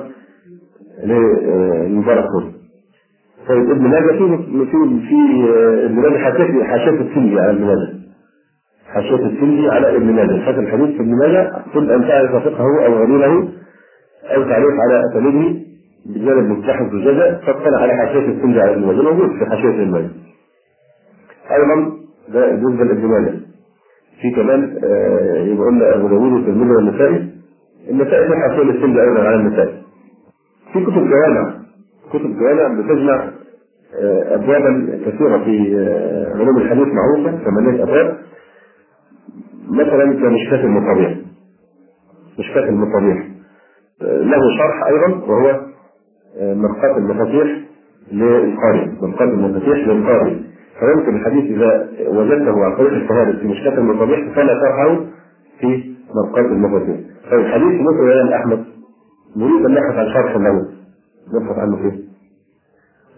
للمبارك 1.05 2.25
كله. 2.25 2.53
طيب 3.49 3.71
ابن 3.71 3.83
ماجه 3.89 4.13
في 4.19 4.39
في 4.67 5.01
في 5.09 5.17
ابن 5.85 5.95
ماجه 6.01 6.19
حاشيه 6.19 6.65
حاشية 6.65 6.91
السندي 7.01 7.41
على 7.41 7.51
ابن 7.51 7.65
ماجه. 7.65 7.89
حاشية 8.95 9.27
السندي 9.27 9.69
على 9.71 9.97
ابن 9.97 10.13
ماجه، 10.13 10.41
حاشيه 10.45 10.61
الحديث 10.61 10.97
في 10.97 11.01
ابن 11.03 11.19
ماجه 11.19 11.53
كل 11.75 11.91
أن 11.91 12.01
تعرف 12.09 12.31
فقهه 12.45 12.87
أو 12.87 12.95
غريبه 12.95 13.49
أو 14.25 14.43
تعريف 14.43 14.75
على 14.85 15.03
اسانيده 15.11 15.61
بجانب 16.07 16.51
مفتاح 16.51 16.81
الزجاجة 16.81 17.41
فاطلع 17.47 17.79
على 17.83 17.93
حاشية 17.93 18.29
السندي 18.29 18.61
على 18.61 18.75
ابن 18.75 18.87
ماجه 18.87 19.03
موجود 19.03 19.31
في 19.39 19.47
حاشية 19.51 19.69
ابن 19.69 19.91
ماجه. 19.91 20.11
أيضا 21.51 21.97
ده 22.29 22.51
بالنسبة 22.51 22.85
لابن 22.85 23.07
ماجه. 23.07 23.33
في 24.23 24.31
كمان 24.31 24.63
يبقى 25.47 25.67
قلنا 25.67 25.95
أبو 25.95 26.09
داوود 26.09 26.33
والترمذي 26.33 26.71
والنسائي 26.71 27.31
النسائي 27.91 28.29
في 28.29 28.35
حاشية 28.37 28.63
السندي 28.71 29.01
أيضا 29.01 29.21
على 29.21 29.37
النسائي. 29.37 29.86
في 30.79 30.85
كتب 30.85 31.09
جوامع 31.11 31.55
كتب 32.13 32.39
جوامع 32.39 32.81
بتجمع 32.81 33.31
ابوابا 34.35 34.99
كثيرة 35.07 35.39
في 35.45 35.77
علوم 36.35 36.57
الحديث 36.57 36.89
معروفة 36.89 37.45
ثمانية 37.45 37.83
أبواب. 37.83 38.17
مثلا 39.71 40.13
كمشكاة 40.13 40.65
المصابيح 40.65 41.15
مشكاة 42.39 42.69
المصابيح 42.69 43.27
له 44.03 44.41
شرح 44.59 44.87
أيضا 44.87 45.25
وهو 45.27 45.61
مرقاة 46.41 46.97
المفاتيح 46.97 47.59
للقارئ. 48.13 48.87
مرقاة 49.03 49.25
المفاتيح 49.25 49.89
للقارئ. 49.89 50.35
فيمكن 50.81 51.17
الحديث 51.17 51.45
إذا 51.45 51.89
وجدته 52.09 52.65
على 52.65 52.77
طريق 52.77 52.93
الشهاده 52.93 53.39
في 53.39 53.47
مشكاة 53.47 53.79
المصابيح 53.79 54.35
فلا 54.35 54.55
شرحه 54.61 55.01
في 55.61 55.95
مرقاة 56.15 56.53
المفاتيح. 56.53 56.97
طيب 57.31 57.47
حديث 57.47 57.81
مسلم 57.81 58.09
الإمام 58.09 58.33
أحمد 58.33 58.65
نريد 59.37 59.67
أن 59.67 59.73
نبحث 59.73 59.97
عن 59.99 60.07
شرح 60.15 60.37
له. 60.37 60.66
نبحث 61.35 61.59
عنه 61.59 61.77
فين؟ 61.77 62.09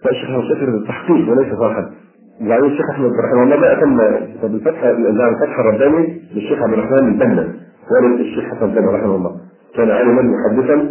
فالشيخ 0.05 0.31
أحمد 0.31 0.43
شاكر 0.45 0.69
التحقيق 0.69 1.31
وليس 1.31 1.49
شرحا 1.59 1.91
وبعدين 2.41 2.71
الشيخ 2.71 2.91
أحمد 2.91 3.11
رحمه 3.25 3.43
الله 3.43 3.57
بقى 3.57 3.81
تم 3.81 3.97
كتاب 4.71 4.97
الفتح 4.97 5.59
الرباني 5.59 6.23
للشيخ 6.35 6.59
عبد 6.63 6.73
الرحمن 6.73 7.09
البنا. 7.09 7.55
والد 7.91 8.21
الشيخ 8.21 8.45
حسن 8.45 8.65
البنا 8.65 8.91
رحمه 8.91 9.15
الله. 9.17 9.37
كان 9.77 9.91
عالما 9.91 10.23
محدثا 10.23 10.91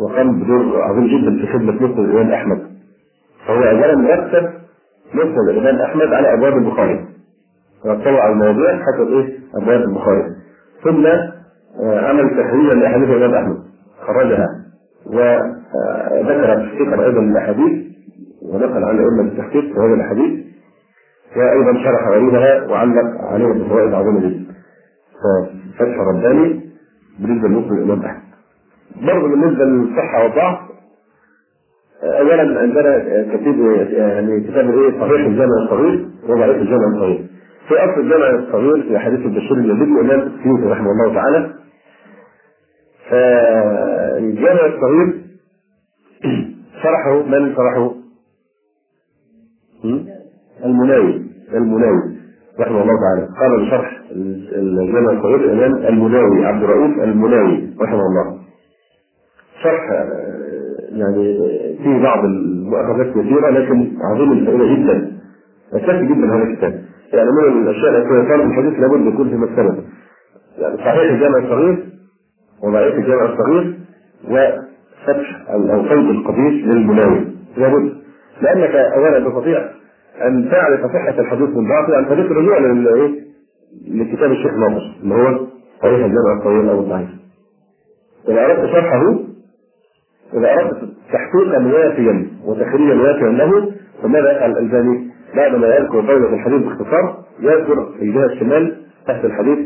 وقام 0.00 0.40
بدور 0.40 0.82
عظيم 0.82 1.06
جدا 1.06 1.46
في 1.46 1.52
خدمة 1.52 1.72
مسند 1.72 1.98
الإمام 1.98 2.30
أحمد. 2.32 2.58
فهو 3.46 3.62
اولا 3.62 4.14
رتب 4.14 4.50
مسند 5.14 5.48
الإمام 5.48 5.76
أحمد 5.82 6.12
على 6.12 6.34
أبواب 6.34 6.52
البخاري. 6.56 7.04
رتبه 7.86 8.20
على 8.20 8.32
المواضيع 8.32 8.78
حسب 8.82 9.08
إيه؟ 9.08 9.38
أبواب 9.62 9.80
البخاري. 9.80 10.22
ثم 10.84 11.06
عمل 11.84 12.30
تحريرا 12.30 12.74
لأحاديث 12.74 13.08
الإمام 13.08 13.34
أحمد. 13.34 13.58
خرجها. 14.06 14.46
وذكر 15.06 16.54
تحقيقا 16.66 17.04
أيضا 17.06 17.20
الأحاديث 17.20 17.86
ونقل 18.42 18.84
عن 18.84 18.98
ائمه 18.98 19.20
التحقيق 19.32 19.64
في 19.64 19.80
هذا 19.80 19.94
الحديث 19.94 20.46
وأيضا 21.36 21.72
شرح 21.84 22.08
غريبها 22.08 22.66
وعلق 22.66 23.20
عليها 23.32 23.52
بفوائد 23.52 23.94
عظيمة 23.94 24.20
جدا. 24.20 24.44
ففتح 25.22 25.98
رباني 25.98 26.60
بالنسبة 27.20 27.48
لمسلم 27.48 27.72
الامام 27.78 28.02
أحمد. 28.04 28.22
برضه 29.06 29.28
بالنسبة 29.28 29.64
للصحة 29.64 30.22
والضعف 30.22 30.58
اولا 32.02 32.60
عندنا 32.60 32.98
كتاب 33.36 33.58
يعني 33.92 34.40
كتاب 34.40 34.70
إيه 34.70 34.90
صحيح 35.00 35.26
الجامع 35.26 35.54
الصغير 35.64 36.08
وضعيف 36.28 36.56
الجامع 36.56 36.86
الصغير. 36.94 37.26
في 37.68 37.74
أصل 37.74 38.00
الجامع 38.00 38.30
الصغير 38.30 38.82
في 38.82 38.98
حديث 38.98 39.20
البشير 39.20 39.56
اليزيدي 39.56 40.00
الإمام 40.00 40.20
السيوطي 40.20 40.62
رحمه 40.72 40.90
الله 40.90 41.14
تعالى 41.14 41.50
فالجامع 43.10 44.66
الصغير. 44.66 45.24
شرحه 46.82 47.22
من 47.22 47.54
شرحه؟ 47.56 47.94
المناوي 50.64 51.22
المناوي 51.54 52.02
رحمه 52.60 52.82
الله 52.82 52.94
تعالى. 53.00 53.28
قال 53.40 53.66
بشرح 53.66 54.00
الجامع 54.12 55.12
الصغير 55.12 55.40
الإمام 55.52 55.86
المناوي 55.86 56.46
عبد 56.46 56.62
الرؤوف 56.62 56.98
المناوي 56.98 57.74
رحمه 57.80 58.00
الله. 58.00 58.38
شرح 59.62 59.82
يعني 60.90 61.38
فيه 61.78 62.02
بعض 62.02 62.24
المؤاخذات 62.24 63.10
كثيرة 63.10 63.50
لكن 63.50 63.92
عظيم 64.00 64.32
الفائده 64.32 64.64
جدا. 64.74 65.12
اساسي 65.72 66.06
جدا 66.06 66.36
هذا 66.36 66.42
الكتاب. 66.42 66.82
يعني 67.12 67.30
من 67.30 67.62
الأشياء 67.62 67.90
التي 67.90 68.28
طالب 68.30 68.50
الحديث 68.50 68.80
لابد 68.80 69.14
يكون 69.14 69.28
في 69.28 69.36
مكتبه 69.36 69.82
يعني 70.58 70.76
صحيح 70.76 71.10
الجامع 71.12 71.38
الصغير 71.38 71.86
وضعيف 72.62 72.94
الجامع 72.94 73.24
الصغير 73.24 73.74
وفتح 74.24 75.50
أو 75.50 75.82
فوز 75.82 76.10
القضيش 76.10 76.64
للمناوي 76.64 77.24
لابد 77.56 77.92
لأنك 78.42 78.74
أولا 78.74 79.28
تستطيع 79.28 79.68
أن 80.26 80.48
تعرف 80.50 80.80
صحة 80.80 81.20
الحديث 81.20 81.48
من 81.48 81.68
ضعفه 81.68 81.96
عن 81.96 82.04
طريق 82.04 82.30
الرجوع 82.30 82.58
للايه؟ 82.58 83.28
لكتاب 83.88 84.30
الشيخ 84.32 84.52
ناصر 84.52 84.92
اللي 85.02 85.14
هو 85.14 85.46
صحيح 85.82 86.04
الجامع 86.04 86.38
الصغير 86.38 86.70
أو 86.70 86.80
الضعيف. 86.80 87.08
إذا 88.28 88.44
أردت 88.44 88.72
شرحه 88.72 89.18
إذا 90.34 90.54
أردت 90.54 90.88
تحقيقا 91.12 91.66
وافيا 91.66 92.26
وتخريجا 92.44 92.94
وافيا 93.02 93.28
له 93.28 93.72
فماذا 94.02 94.32
يفعل 94.36 94.50
الألباني؟ 94.50 95.10
بعد 95.36 95.54
ما 95.54 95.66
يذكر 95.76 96.00
قوله 96.00 96.34
الحديث 96.34 96.62
باختصار 96.62 97.24
يذكر 97.40 97.92
في 97.98 98.02
الجهه 98.04 98.24
الشمال 98.26 98.76
تحت 99.06 99.24
الحديث 99.24 99.58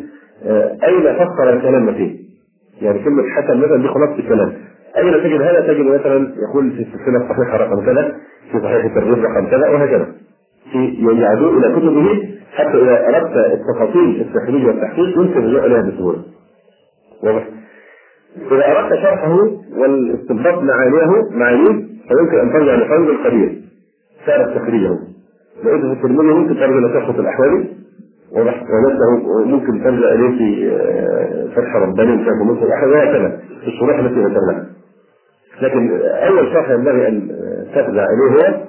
أين 0.84 1.02
فسر 1.14 1.52
الكلام 1.52 1.94
فيه؟ 1.94 2.22
يعني 2.82 2.98
كلمة 3.04 3.22
حسن 3.28 3.58
مثلا 3.58 3.76
دي 3.76 3.88
خلاصة 3.88 4.18
الكلام. 4.18 4.52
أين 4.96 5.12
تجد 5.12 5.42
هذا؟ 5.42 5.60
تجد 5.60 5.86
مثلا 5.86 6.34
يقول 6.50 6.70
في 6.70 6.82
السلسلة 6.82 7.16
الصحيحة 7.16 7.56
رقم 7.56 7.84
كذا، 7.86 8.16
في 8.52 8.60
صحيح 8.60 8.84
الترغيب 8.84 9.24
رقم 9.24 9.46
كذا 9.46 9.68
وهكذا. 9.68 10.06
في 10.72 11.06
يعودون 11.20 11.64
إلى 11.64 11.74
كتبه 11.76 12.28
حتى 12.52 12.82
إذا 12.82 13.08
أردت 13.08 13.36
التفاصيل 13.36 14.20
التخريج 14.20 14.66
والتحقيق 14.66 15.18
يمكن 15.18 15.38
الرجوع 15.40 15.64
إليها 15.64 15.82
بسهولة. 15.82 16.18
واضح؟ 17.22 17.46
إذا 18.52 18.78
أردت 18.78 18.94
شرحه 18.94 19.38
والاستنباط 19.76 20.62
معانيه 20.62 21.30
معانيه 21.30 21.68
فيمكن 22.08 22.38
أن 22.38 22.52
ترجع 22.52 22.74
لفوز 22.74 23.08
القدير. 23.08 23.62
تعرف 24.26 24.54
تخريجه. 24.54 24.98
لقيته 25.64 25.88
في 25.88 25.92
الترمذي 25.92 26.34
ممكن 26.34 26.54
ترجع 26.54 26.86
لشرحة 26.86 27.20
وجدته 28.36 29.44
ممكن 29.46 29.84
ترجع 29.84 30.12
إليه 30.12 30.38
في 30.38 31.50
فتح 31.56 31.76
رباني 31.76 32.24
في 32.24 32.30
مسلم 32.30 32.64
الاحد 32.64 32.88
وهكذا 32.88 33.40
في 33.60 33.66
الشروح 33.66 33.98
التي 33.98 34.14
ذكرناها. 34.14 34.66
لكن 35.62 36.00
أول 36.02 36.52
شرح 36.52 36.70
ينبغي 36.70 37.08
أن 37.08 37.28
تفزع 37.74 38.04
إليه 38.04 38.32
هو 38.32 38.64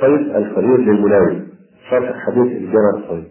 صيد 0.00 0.36
الخليل 0.36 0.80
للمناوي. 0.80 1.42
شرح 1.90 2.26
حديث 2.26 2.46
الجامع 2.56 2.90
الصغير. 2.96 3.24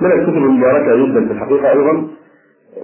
من 0.00 0.12
الكتب 0.12 0.36
المباركة 0.36 1.06
جدا 1.06 1.26
في 1.26 1.32
الحقيقة 1.32 1.70
أيضا 1.70 2.08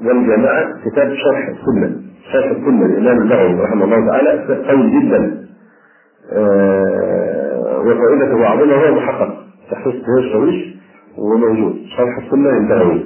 والجامعة 0.04 0.80
كتاب 0.84 1.14
شرح 1.14 1.48
السنة. 1.48 2.02
شرح 2.32 2.50
السنة. 2.50 2.86
للامام 2.86 3.22
النووي 3.22 3.64
رحمه 3.64 3.84
الله 3.84 4.06
تعالى 4.10 4.44
كتاب 4.44 4.64
قوي 4.64 5.00
جدا. 5.00 5.49
آه 6.32 7.80
وفائدته 7.80 8.46
عظيمه 8.46 8.72
وهو 8.74 8.94
محقق. 8.94 9.34
تحقيق 9.70 9.94
هو 9.94 10.32
شويش 10.32 10.74
وموجود. 11.18 11.76
شرح 11.96 12.18
السنة 12.18 12.50
النبوي 12.50 13.04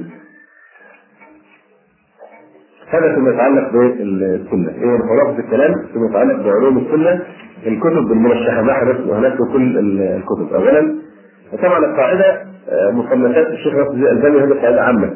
هذا 2.91 3.15
فيما 3.15 3.31
يتعلق 3.31 3.73
بالسنة. 3.73 4.71
إيه 4.71 4.99
خلاصه 4.99 5.39
الكلام 5.39 5.75
فيما 5.93 6.07
يتعلق 6.11 6.37
بعلوم 6.45 6.79
السنة 6.79 7.23
الكتب 7.67 8.13
المرشحة 8.13 8.63
ما 8.63 8.73
حدث 8.73 9.01
وهناك 9.07 9.37
كل 9.53 9.79
الكتب. 10.01 10.55
اولا 10.55 10.95
طبعا 11.63 11.79
القاعدة 11.79 12.43
آه، 12.69 12.91
مصنفات 12.91 13.47
الشيخ 13.47 13.75
ناصر 13.75 13.91
الألباني 13.93 14.41
هذه 14.41 14.61
قاعدة 14.61 14.83
عامة. 14.83 15.15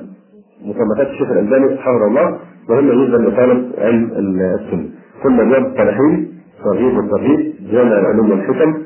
مصنفات 0.65 1.07
الشيخ 1.07 1.31
الألباني 1.31 1.77
حفظه 1.77 2.07
الله 2.07 2.39
مهمه 2.69 3.07
جدا 3.07 3.19
لطالب 3.19 3.73
علم 3.79 4.11
السنة. 4.15 4.89
كل 5.23 5.37
باب 5.37 5.67
الصالحين 5.67 6.38
ترغيب 6.65 6.97
والترهيب 6.97 7.55
جامع 7.73 7.99
العلوم 7.99 8.31
والحكم 8.31 8.83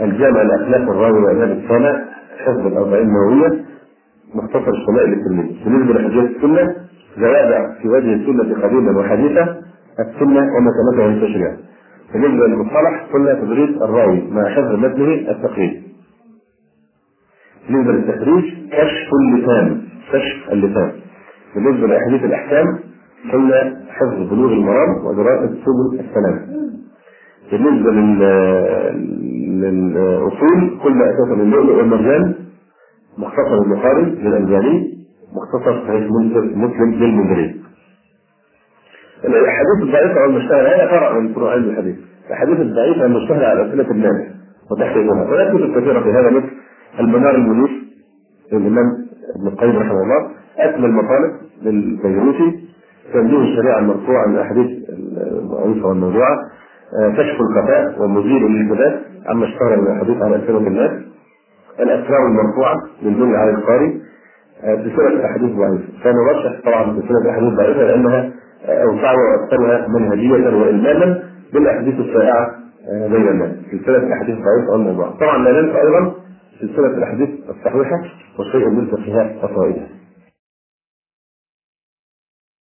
الجامع 0.00 0.42
الاخلاق 0.42 0.88
والراوي 0.88 1.18
وأداب 1.24 1.58
الصانع 1.64 2.04
حفظ 2.44 2.66
الأربعين 2.66 3.06
النووية 3.08 3.64
مختصر 4.34 4.70
الشمائل 4.70 5.12
الترمذي 5.12 5.60
بالنسبة 5.64 5.94
لحديث 6.00 6.36
السنة 6.36 6.74
زوائد 7.18 7.72
في 7.82 7.88
وجه 7.88 8.14
السنة 8.14 8.62
قديما 8.62 8.98
وحديثا 9.00 9.42
السنة 10.00 10.40
ومكانتها 10.56 11.18
في 11.18 11.24
التشريع 11.24 11.56
بالنسبة 12.12 12.46
للمصطلح 12.46 13.06
قلنا 13.12 13.34
تدريس 13.34 13.70
الراوي 13.82 14.22
مع 14.30 14.48
حفظ 14.48 14.74
متنه 14.74 15.14
التقريب. 15.30 15.82
بالنسبة 17.68 17.92
للتخريج 17.92 18.44
كشف 18.72 19.08
اللسان 19.22 19.82
كشف 20.12 20.52
اللسان. 20.52 20.92
بالنسبة 21.54 21.86
لاحاديث 21.86 22.24
الأحكام 22.24 22.78
قلنا 23.32 23.76
حفظ 23.88 24.30
بلوغ 24.30 24.52
المرام 24.52 25.06
ودراسه 25.06 25.46
سبل 25.64 26.00
السلام. 26.00 26.56
بالنسبة 27.52 27.90
لل 27.90 28.18
للأصول 29.60 30.78
قلنا 30.84 31.04
أساسا 31.10 31.42
اللؤلؤ 31.42 31.76
والمرجان 31.76 32.34
مختصر 33.18 33.62
البخاري 33.66 34.02
للألباني 34.02 34.96
مختصر 35.36 35.86
صحيح 35.86 36.10
مسلم 36.56 36.94
للمنذري 36.94 37.60
الاحاديث 39.24 39.82
الضعيفه 39.82 40.22
والمشتهره 40.22 40.68
هذا 40.68 40.86
فرع 40.90 41.18
من 41.18 41.34
فروع 41.34 41.52
علم 41.52 41.70
الحديث. 41.70 41.96
الاحاديث 42.26 42.60
الضعيفه 42.60 43.06
المشتهره 43.06 43.46
على 43.46 43.66
أسئلة 43.68 43.90
الناس 43.90 44.26
وتحريمها 44.70 45.30
ولا 45.30 45.50
كتب 45.50 45.70
كثيره 45.80 46.00
في 46.00 46.10
هذا 46.10 46.30
مثل 46.30 46.48
المنار 47.00 47.34
المنيف 47.34 47.70
للإمام 48.52 48.86
ابن 49.36 49.46
القيم 49.48 49.76
رحمه 49.76 50.02
الله 50.02 50.30
أكمل 50.58 50.84
المطالب 50.84 51.32
للبيروتي. 51.62 52.60
تنبيه 53.12 53.38
الشريعة 53.38 53.78
المرفوعة 53.78 54.22
عن 54.26 54.34
الأحاديث 54.34 54.66
الضعيفة 54.88 55.88
والموضوعة. 55.88 56.36
كشف 57.16 57.40
الخفاء 57.40 58.02
ومزيل 58.02 58.46
الالتباس 58.46 58.92
عما 59.26 59.44
اشتهر 59.46 59.76
من 59.80 59.86
الاحاديث 59.86 60.22
على 60.22 60.36
ألسنة 60.36 60.58
الناس 60.58 60.90
الأسرار 61.80 62.26
المرفوعة 62.26 62.74
للدل 63.02 63.36
على 63.36 63.50
القارئ 63.50 63.90
آه، 64.64 64.74
سلسله 64.76 65.08
الأحاديث 65.08 65.50
ضعيفه 65.52 65.84
فنرشح 66.04 66.60
طبعا 66.64 67.00
سلسله 67.00 67.18
الأحاديث 67.24 67.52
ضعيفه 67.54 67.82
لأنها 67.82 68.30
أوسع 68.68 69.12
وأكثرها 69.12 69.88
منهجية 69.88 70.56
وإلماما 70.56 71.22
بالأحاديث 71.52 72.00
الشائعة 72.00 72.50
آه، 72.90 73.06
بين 73.08 73.28
الناس. 73.28 73.50
سلسلة 73.70 73.96
الأحاديث 73.96 74.34
الضعيفة 74.36 74.68
أو 74.70 74.74
الموضوع 74.76 75.06
طبعا 75.20 75.38
لا 75.38 75.60
ننسى 75.62 75.80
أيضا 75.80 76.12
سلسلة 76.60 76.86
الأحاديث 76.86 77.28
الصحيحة 77.50 78.02
وشيء 78.38 78.68
من 78.68 78.86
فقهها 78.86 79.34
وفوائدها 79.44 79.86